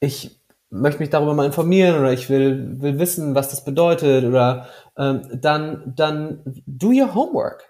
ich 0.01 0.41
möchte 0.71 1.01
mich 1.01 1.11
darüber 1.11 1.35
mal 1.35 1.47
informieren 1.47 2.01
oder 2.01 2.13
ich 2.13 2.29
will, 2.29 2.81
will 2.81 2.99
wissen, 2.99 3.35
was 3.35 3.49
das 3.49 3.65
bedeutet 3.65 4.25
oder 4.25 4.69
ähm, 4.97 5.23
dann, 5.41 5.95
dann 5.97 6.43
do 6.67 6.89
your 6.89 7.15
homework. 7.15 7.69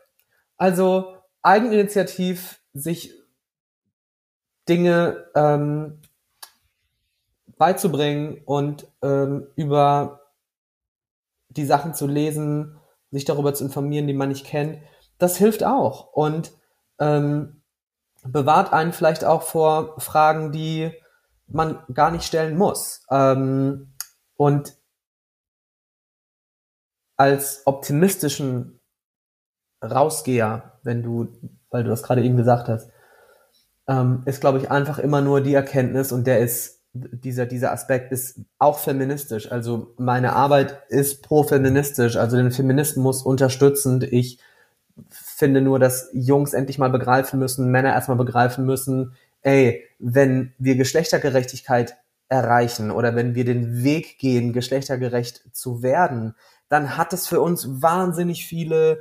Also 0.57 1.17
eigeninitiativ 1.43 2.61
sich 2.73 3.13
Dinge 4.69 5.27
ähm, 5.35 6.01
beizubringen 7.59 8.43
und 8.45 8.87
ähm, 9.03 9.47
über 9.57 10.21
die 11.49 11.65
Sachen 11.65 11.95
zu 11.95 12.07
lesen, 12.07 12.79
sich 13.11 13.25
darüber 13.25 13.55
zu 13.55 13.65
informieren, 13.65 14.07
die 14.07 14.15
man 14.15 14.29
nicht 14.29 14.47
kennt, 14.47 14.79
das 15.19 15.37
hilft 15.37 15.63
auch 15.65 16.13
und 16.13 16.53
ähm, 16.99 17.63
bewahrt 18.25 18.73
einen 18.73 18.93
vielleicht 18.93 19.25
auch 19.25 19.43
vor 19.43 20.01
Fragen, 20.01 20.51
die 20.51 20.93
man 21.47 21.79
gar 21.93 22.11
nicht 22.11 22.25
stellen 22.25 22.57
muss. 22.57 23.07
Ähm, 23.11 23.95
und 24.37 24.75
als 27.17 27.63
optimistischen 27.67 28.81
Rausgeher, 29.83 30.79
wenn 30.83 31.03
du, 31.03 31.29
weil 31.71 31.85
du 31.85 31.91
das 31.91 32.03
gerade 32.03 32.23
eben 32.25 32.37
gesagt 32.37 32.69
hast, 32.69 32.91
ähm, 33.87 34.23
ist, 34.25 34.41
glaube 34.41 34.59
ich, 34.59 34.71
einfach 34.71 34.99
immer 34.99 35.21
nur 35.21 35.41
die 35.41 35.55
Erkenntnis 35.55 36.11
und 36.11 36.27
der 36.27 36.41
ist, 36.41 36.74
dieser, 36.95 37.47
dieser 37.47 37.73
Aspekt 37.73 38.13
ist 38.13 38.41
auch 38.59 38.79
feministisch. 38.79 39.51
Also 39.51 39.93
meine 39.99 40.35
Arbeit 40.35 40.83
ist 40.89 41.23
pro-feministisch, 41.23 42.17
also 42.17 42.37
den 42.37 42.53
Feminismus 42.53 43.23
unterstützend. 43.23 44.05
Ich 44.05 44.39
finde 45.11 45.61
nur, 45.61 45.81
dass 45.81 46.09
Jungs 46.13 46.55
endlich 46.55 46.79
mal 46.79 46.91
begreifen 46.91 47.41
müssen, 47.41 47.71
Männer 47.71 47.93
erstmal 47.93 48.17
begreifen 48.17 48.65
müssen, 48.65 49.15
ey, 49.43 49.85
wenn 49.99 50.55
wir 50.59 50.77
Geschlechtergerechtigkeit 50.77 51.97
erreichen 52.29 52.91
oder 52.91 53.17
wenn 53.17 53.35
wir 53.35 53.45
den 53.45 53.83
Weg 53.83 54.19
gehen, 54.19 54.53
geschlechtergerecht 54.53 55.43
zu 55.53 55.83
werden, 55.83 56.35
dann 56.69 56.97
hat 56.97 57.13
es 57.13 57.27
für 57.27 57.41
uns 57.41 57.83
wahnsinnig 57.83 58.47
viele 58.47 59.01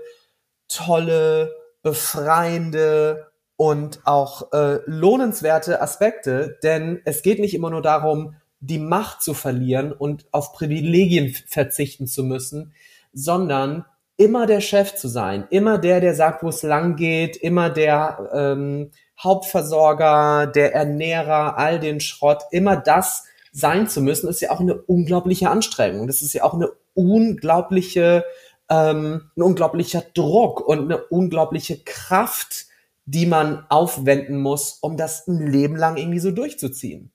tolle, 0.68 1.54
befreiende 1.84 3.28
und 3.56 4.02
auch 4.06 4.52
äh, 4.52 4.80
lohnenswerte 4.86 5.82
Aspekte, 5.82 6.58
denn 6.64 7.02
es 7.06 7.22
geht 7.22 7.40
nicht 7.40 7.54
immer 7.54 7.70
nur 7.70 7.82
darum, 7.82 8.36
die 8.60 8.80
Macht 8.80 9.22
zu 9.22 9.34
verlieren 9.34 9.92
und 9.92 10.26
auf 10.32 10.54
Privilegien 10.54 11.36
verzichten 11.48 12.08
zu 12.08 12.24
müssen, 12.24 12.74
sondern 13.12 13.86
immer 14.18 14.46
der 14.46 14.62
Chef 14.62 14.96
zu 14.96 15.08
sein, 15.08 15.46
immer 15.50 15.78
der, 15.78 16.00
der 16.00 16.16
sagt, 16.16 16.44
wo 16.44 16.50
es 16.50 16.64
lang 16.64 16.96
geht, 16.96 17.36
immer 17.36 17.70
der 17.70 18.30
ähm, 18.34 18.92
Hauptversorger, 19.22 20.48
der 20.48 20.74
Ernährer, 20.74 21.58
all 21.58 21.80
den 21.80 22.00
Schrott, 22.00 22.44
immer 22.52 22.78
das 22.78 23.26
sein 23.52 23.88
zu 23.88 24.02
müssen, 24.02 24.30
ist 24.30 24.42
ja 24.42 24.52
auch 24.52 24.60
eine 24.60 24.76
unglaubliche 24.76 25.50
Anstrengung. 25.50 26.08
Das 26.08 26.22
ist 26.22 26.34
ja 26.34 26.44
auch 26.44 26.54
eine 26.54 26.70
unglaubliche, 26.94 28.24
ähm, 28.70 29.30
ein 29.36 29.42
unglaublicher 29.42 30.04
Druck 30.14 30.62
und 30.68 30.80
eine 30.80 30.98
unglaubliche 30.98 31.78
Kraft, 31.84 32.68
die 33.06 33.26
man 33.26 33.66
aufwenden 33.70 34.38
muss, 34.40 34.80
um 34.82 34.98
das 34.98 35.28
ein 35.28 35.46
Leben 35.46 35.76
lang 35.76 35.98
irgendwie 35.98 36.20
so 36.20 36.32
durchzuziehen. 36.32 37.12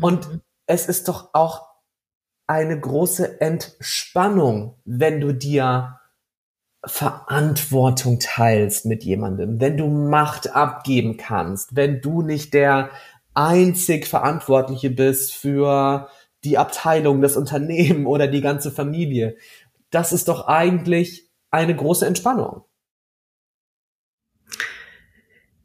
Und 0.00 0.28
mhm. 0.28 0.40
es 0.66 0.86
ist 0.86 1.08
doch 1.08 1.30
auch 1.34 1.66
eine 2.46 2.78
große 2.78 3.40
Entspannung, 3.40 4.76
wenn 4.84 5.20
du 5.20 5.32
dir 5.32 6.00
Verantwortung 6.84 8.18
teilst 8.20 8.86
mit 8.86 9.04
jemandem, 9.04 9.60
wenn 9.60 9.76
du 9.76 9.86
Macht 9.86 10.54
abgeben 10.54 11.16
kannst, 11.16 11.76
wenn 11.76 12.00
du 12.00 12.22
nicht 12.22 12.54
der 12.54 12.90
einzig 13.34 14.06
Verantwortliche 14.06 14.90
bist 14.90 15.34
für 15.34 16.08
die 16.42 16.58
Abteilung, 16.58 17.20
das 17.20 17.36
Unternehmen 17.36 18.06
oder 18.06 18.26
die 18.26 18.40
ganze 18.40 18.70
Familie. 18.70 19.36
Das 19.90 20.12
ist 20.12 20.28
doch 20.28 20.48
eigentlich 20.48 21.30
eine 21.50 21.76
große 21.76 22.06
Entspannung. 22.06 22.64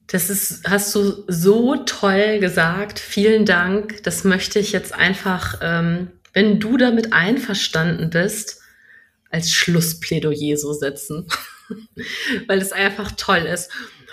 Das 0.07 0.29
ist, 0.29 0.67
hast 0.67 0.93
du 0.93 1.23
so 1.27 1.77
toll 1.77 2.39
gesagt. 2.39 2.99
Vielen 2.99 3.45
Dank. 3.45 4.03
Das 4.03 4.23
möchte 4.23 4.59
ich 4.59 4.71
jetzt 4.71 4.93
einfach, 4.93 5.59
ähm, 5.61 6.11
wenn 6.33 6.59
du 6.59 6.77
damit 6.77 7.13
einverstanden 7.13 8.09
bist, 8.09 8.61
als 9.31 9.51
Schlussplädoyer 9.51 10.57
so 10.57 10.73
setzen, 10.73 11.27
weil 12.47 12.59
es 12.59 12.71
einfach 12.71 13.11
toll 13.13 13.39
ist. 13.39 13.71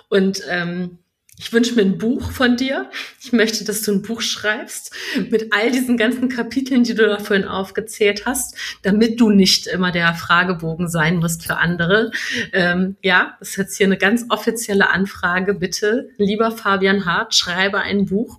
Und 0.09 0.43
ähm, 0.49 0.99
ich 1.43 1.53
wünsche 1.53 1.75
mir 1.75 1.83
ein 1.83 1.99
Buch 1.99 2.31
von 2.31 2.57
dir. 2.57 2.89
Ich 3.21 3.33
möchte, 3.33 3.65
dass 3.65 3.83
du 3.83 3.91
ein 3.91 4.03
Buch 4.03 4.21
schreibst 4.21 4.95
mit 5.29 5.53
all 5.53 5.73
diesen 5.73 5.97
ganzen 5.97 6.29
Kapiteln, 6.29 6.85
die 6.85 6.95
du 6.95 7.05
da 7.05 7.19
vorhin 7.19 7.49
aufgezählt 7.49 8.27
hast, 8.27 8.57
damit 8.83 9.21
du 9.21 9.29
nicht 9.29 9.67
immer 9.67 9.91
der 9.91 10.15
Fragebogen 10.15 10.89
sein 10.89 11.17
musst 11.17 11.45
für 11.45 11.57
andere. 11.57 12.13
Ähm, 12.53 12.95
ja, 13.03 13.35
das 13.41 13.51
ist 13.51 13.57
jetzt 13.57 13.77
hier 13.77 13.87
eine 13.87 13.99
ganz 13.99 14.27
offizielle 14.29 14.91
Anfrage. 14.91 15.55
Bitte, 15.55 16.11
lieber 16.17 16.53
Fabian 16.53 17.07
Hart, 17.07 17.35
schreibe 17.35 17.81
ein 17.81 18.07
Buch. 18.07 18.39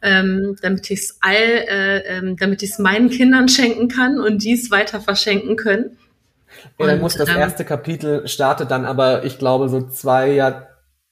Ähm, 0.00 0.56
damit 0.62 0.88
ich 0.88 1.00
es 1.00 1.18
all, 1.20 1.34
äh, 1.34 1.98
ähm, 2.06 2.36
damit 2.36 2.62
ich 2.62 2.70
es 2.70 2.78
meinen 2.78 3.10
Kindern 3.10 3.48
schenken 3.48 3.88
kann 3.88 4.18
und 4.20 4.44
die 4.44 4.52
es 4.52 4.70
weiter 4.70 5.00
verschenken 5.00 5.56
können. 5.56 5.98
Ja, 6.78 6.86
dann 6.86 7.00
muss 7.00 7.16
das 7.16 7.28
ähm, 7.28 7.36
erste 7.36 7.64
Kapitel 7.64 8.26
startet 8.26 8.70
dann 8.70 8.86
aber, 8.86 9.24
ich 9.24 9.38
glaube, 9.38 9.68
so 9.68 9.88
zwei 9.88 10.30
Jahre 10.30 10.69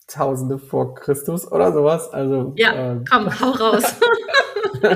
Tausende 0.08 0.58
vor 0.58 0.94
Christus 0.94 1.50
oder 1.50 1.72
sowas. 1.72 2.10
Also, 2.12 2.54
ja, 2.56 2.92
ähm. 2.92 3.04
komm, 3.08 3.28
hau 3.40 3.50
raus. 3.50 3.84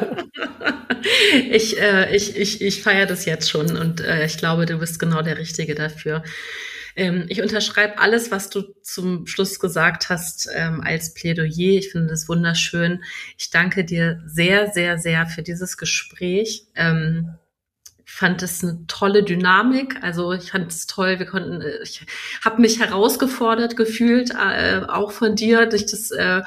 ich, 1.50 1.80
äh, 1.80 2.14
ich, 2.16 2.36
ich, 2.36 2.62
ich 2.62 2.82
feiere 2.82 3.06
das 3.06 3.24
jetzt 3.24 3.50
schon 3.50 3.76
und 3.76 4.00
äh, 4.00 4.24
ich 4.24 4.38
glaube, 4.38 4.66
du 4.66 4.78
bist 4.78 4.98
genau 4.98 5.22
der 5.22 5.38
Richtige 5.38 5.74
dafür. 5.74 6.22
Ähm, 6.96 7.26
ich 7.28 7.40
unterschreibe 7.42 7.98
alles, 7.98 8.30
was 8.30 8.50
du 8.50 8.62
zum 8.82 9.26
Schluss 9.26 9.58
gesagt 9.60 10.08
hast, 10.08 10.48
ähm, 10.54 10.80
als 10.82 11.14
Plädoyer. 11.14 11.78
Ich 11.78 11.90
finde 11.90 12.08
das 12.08 12.28
wunderschön. 12.28 13.02
Ich 13.38 13.50
danke 13.50 13.84
dir 13.84 14.22
sehr, 14.26 14.70
sehr, 14.70 14.98
sehr 14.98 15.26
für 15.26 15.42
dieses 15.42 15.76
Gespräch. 15.76 16.66
Ähm, 16.74 17.34
fand 18.14 18.42
es 18.42 18.62
eine 18.62 18.78
tolle 18.88 19.22
Dynamik. 19.22 19.96
Also 20.02 20.32
ich 20.32 20.50
fand 20.50 20.70
es 20.70 20.86
toll. 20.86 21.18
Wir 21.18 21.24
konnten, 21.24 21.62
äh, 21.62 21.82
ich 21.82 22.04
habe 22.44 22.60
mich 22.60 22.78
herausgefordert 22.78 23.74
gefühlt, 23.74 24.32
äh, 24.32 24.82
auch 24.86 25.12
von 25.12 25.34
dir, 25.34 25.64
durch 25.64 25.86
das, 25.86 26.10
äh, 26.10 26.42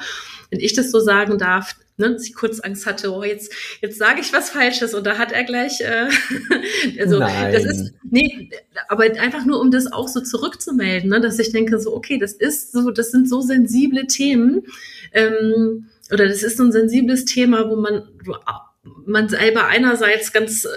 wenn 0.50 0.60
ich 0.60 0.74
das 0.74 0.92
so 0.92 1.00
sagen 1.00 1.38
darf, 1.38 1.74
ne, 1.96 2.12
dass 2.12 2.24
ich 2.24 2.36
kurz 2.36 2.60
Angst 2.60 2.86
hatte, 2.86 3.12
oh, 3.12 3.24
jetzt, 3.24 3.52
jetzt 3.82 3.98
sage 3.98 4.20
ich 4.20 4.32
was 4.32 4.50
Falsches 4.50 4.94
und 4.94 5.04
da 5.08 5.18
hat 5.18 5.32
er 5.32 5.42
gleich, 5.42 5.80
äh, 5.80 6.08
also 7.00 7.18
Nein. 7.18 7.52
das 7.52 7.64
ist, 7.64 7.94
nee, 8.08 8.48
aber 8.86 9.02
einfach 9.04 9.44
nur, 9.44 9.60
um 9.60 9.72
das 9.72 9.90
auch 9.90 10.06
so 10.06 10.20
zurückzumelden, 10.20 11.10
ne, 11.10 11.20
dass 11.20 11.40
ich 11.40 11.50
denke, 11.50 11.80
so, 11.80 11.96
okay, 11.96 12.18
das 12.18 12.32
ist 12.32 12.72
so, 12.72 12.92
das 12.92 13.10
sind 13.10 13.28
so 13.28 13.40
sensible 13.40 14.06
Themen, 14.06 14.62
ähm, 15.12 15.88
oder 16.12 16.28
das 16.28 16.44
ist 16.44 16.58
so 16.58 16.62
ein 16.62 16.70
sensibles 16.70 17.24
Thema, 17.24 17.68
wo 17.68 17.74
man, 17.74 18.08
man 19.06 19.28
selber 19.28 19.66
einerseits 19.66 20.32
ganz 20.32 20.64
äh, 20.64 20.68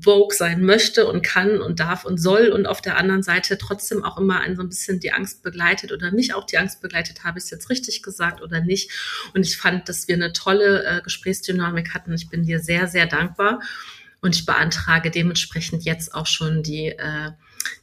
vogue 0.00 0.34
sein 0.34 0.64
möchte 0.64 1.06
und 1.06 1.22
kann 1.22 1.60
und 1.60 1.80
darf 1.80 2.04
und 2.04 2.18
soll 2.18 2.48
und 2.48 2.66
auf 2.66 2.80
der 2.80 2.96
anderen 2.96 3.22
Seite 3.22 3.58
trotzdem 3.58 4.04
auch 4.04 4.18
immer 4.18 4.40
ein 4.40 4.56
so 4.56 4.62
ein 4.62 4.68
bisschen 4.68 5.00
die 5.00 5.12
Angst 5.12 5.42
begleitet 5.42 5.92
oder 5.92 6.10
mich 6.10 6.34
auch 6.34 6.44
die 6.44 6.58
Angst 6.58 6.80
begleitet, 6.80 7.24
habe 7.24 7.38
ich 7.38 7.44
es 7.44 7.50
jetzt 7.50 7.70
richtig 7.70 8.02
gesagt 8.02 8.42
oder 8.42 8.60
nicht. 8.60 8.90
Und 9.34 9.46
ich 9.46 9.56
fand, 9.56 9.88
dass 9.88 10.08
wir 10.08 10.16
eine 10.16 10.32
tolle 10.32 10.84
äh, 10.84 11.02
Gesprächsdynamik 11.02 11.94
hatten. 11.94 12.12
Ich 12.14 12.28
bin 12.28 12.44
dir 12.44 12.60
sehr, 12.60 12.88
sehr 12.88 13.06
dankbar 13.06 13.60
und 14.20 14.34
ich 14.34 14.46
beantrage 14.46 15.10
dementsprechend 15.10 15.84
jetzt 15.84 16.14
auch 16.14 16.26
schon 16.26 16.62
die 16.62 16.88
äh, 16.88 17.30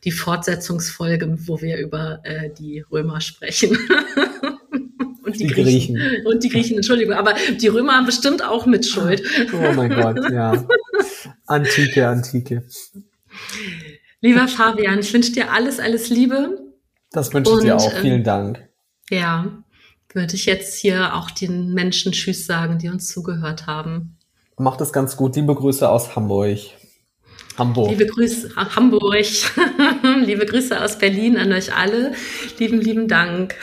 die 0.04 0.12
Fortsetzungsfolge, 0.12 1.48
wo 1.48 1.62
wir 1.62 1.78
über 1.78 2.20
äh, 2.24 2.50
die 2.50 2.82
Römer 2.92 3.22
sprechen. 3.22 3.78
Und 5.34 5.40
die, 5.40 5.48
die 5.48 5.54
Griechen. 5.54 5.96
Griechen. 5.96 6.26
Und 6.26 6.44
die 6.44 6.50
Griechen, 6.50 6.76
Entschuldigung. 6.78 7.14
Aber 7.16 7.34
die 7.60 7.68
Römer 7.68 7.94
haben 7.94 8.06
bestimmt 8.06 8.44
auch 8.44 8.66
mit 8.66 8.86
Schuld. 8.86 9.24
Oh 9.54 9.74
mein 9.74 9.90
Gott, 9.94 10.18
ja. 10.32 10.66
Antike, 11.48 12.08
Antike. 12.08 12.64
Lieber 14.22 14.48
Fabian, 14.48 15.00
ich 15.00 15.14
wünsche 15.14 15.32
dir 15.32 15.52
alles, 15.52 15.80
alles 15.80 16.10
Liebe. 16.10 16.60
Das 17.12 17.34
wünsche 17.34 17.52
ich 17.58 17.64
dir 17.64 17.76
auch. 17.76 17.92
Vielen 17.94 18.20
ähm, 18.20 18.24
Dank. 18.24 18.70
Ja, 19.10 19.64
würde 20.14 20.36
ich 20.36 20.46
jetzt 20.46 20.80
hier 20.80 21.16
auch 21.16 21.30
den 21.32 21.74
Menschen 21.74 22.12
Tschüss 22.12 22.46
sagen, 22.46 22.78
die 22.78 22.90
uns 22.90 23.08
zugehört 23.08 23.68
haben. 23.68 24.18
Macht 24.58 24.82
es 24.82 24.94
ganz 24.94 25.18
gut. 25.18 25.36
Liebe 25.36 25.56
Grüße 25.56 25.88
aus 25.90 26.16
Hamburg. 26.16 26.60
Hamburg. 27.58 27.90
Liebe 27.90 28.06
Grüße, 28.06 28.56
Hamburg. 28.56 29.14
liebe 30.26 30.46
Grüße 30.46 30.82
aus 30.82 30.98
Berlin 30.98 31.38
an 31.38 31.52
euch 31.52 31.76
alle. 31.76 32.14
Lieben, 32.58 32.80
lieben 32.80 33.08
Dank. 33.08 33.56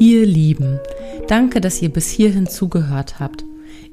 Ihr 0.00 0.24
Lieben, 0.24 0.80
danke, 1.28 1.60
dass 1.60 1.82
ihr 1.82 1.90
bis 1.90 2.08
hierhin 2.08 2.46
zugehört 2.46 3.20
habt. 3.20 3.44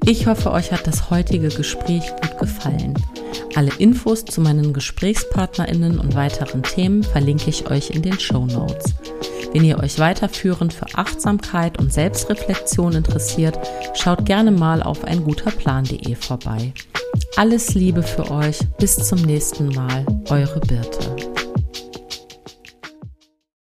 Ich 0.06 0.26
hoffe, 0.26 0.52
euch 0.52 0.72
hat 0.72 0.86
das 0.86 1.10
heutige 1.10 1.48
Gespräch 1.48 2.02
gut 2.22 2.38
gefallen. 2.38 2.94
Alle 3.54 3.72
Infos 3.76 4.24
zu 4.24 4.40
meinen 4.40 4.72
GesprächspartnerInnen 4.72 5.98
und 5.98 6.14
weiteren 6.14 6.62
Themen 6.62 7.02
verlinke 7.02 7.50
ich 7.50 7.70
euch 7.70 7.90
in 7.90 8.00
den 8.00 8.18
Show 8.18 8.46
Notes. 8.46 8.94
Wenn 9.52 9.64
ihr 9.64 9.80
euch 9.80 9.98
weiterführend 9.98 10.72
für 10.72 10.86
Achtsamkeit 10.94 11.78
und 11.78 11.92
Selbstreflexion 11.92 12.94
interessiert, 12.94 13.58
schaut 13.92 14.24
gerne 14.24 14.50
mal 14.50 14.82
auf 14.82 15.04
einguterplan.de 15.04 16.14
vorbei. 16.14 16.72
Alles 17.36 17.74
Liebe 17.74 18.02
für 18.02 18.30
euch, 18.30 18.60
bis 18.78 18.96
zum 18.96 19.20
nächsten 19.20 19.68
Mal, 19.68 20.06
eure 20.30 20.60
Birte. 20.60 21.37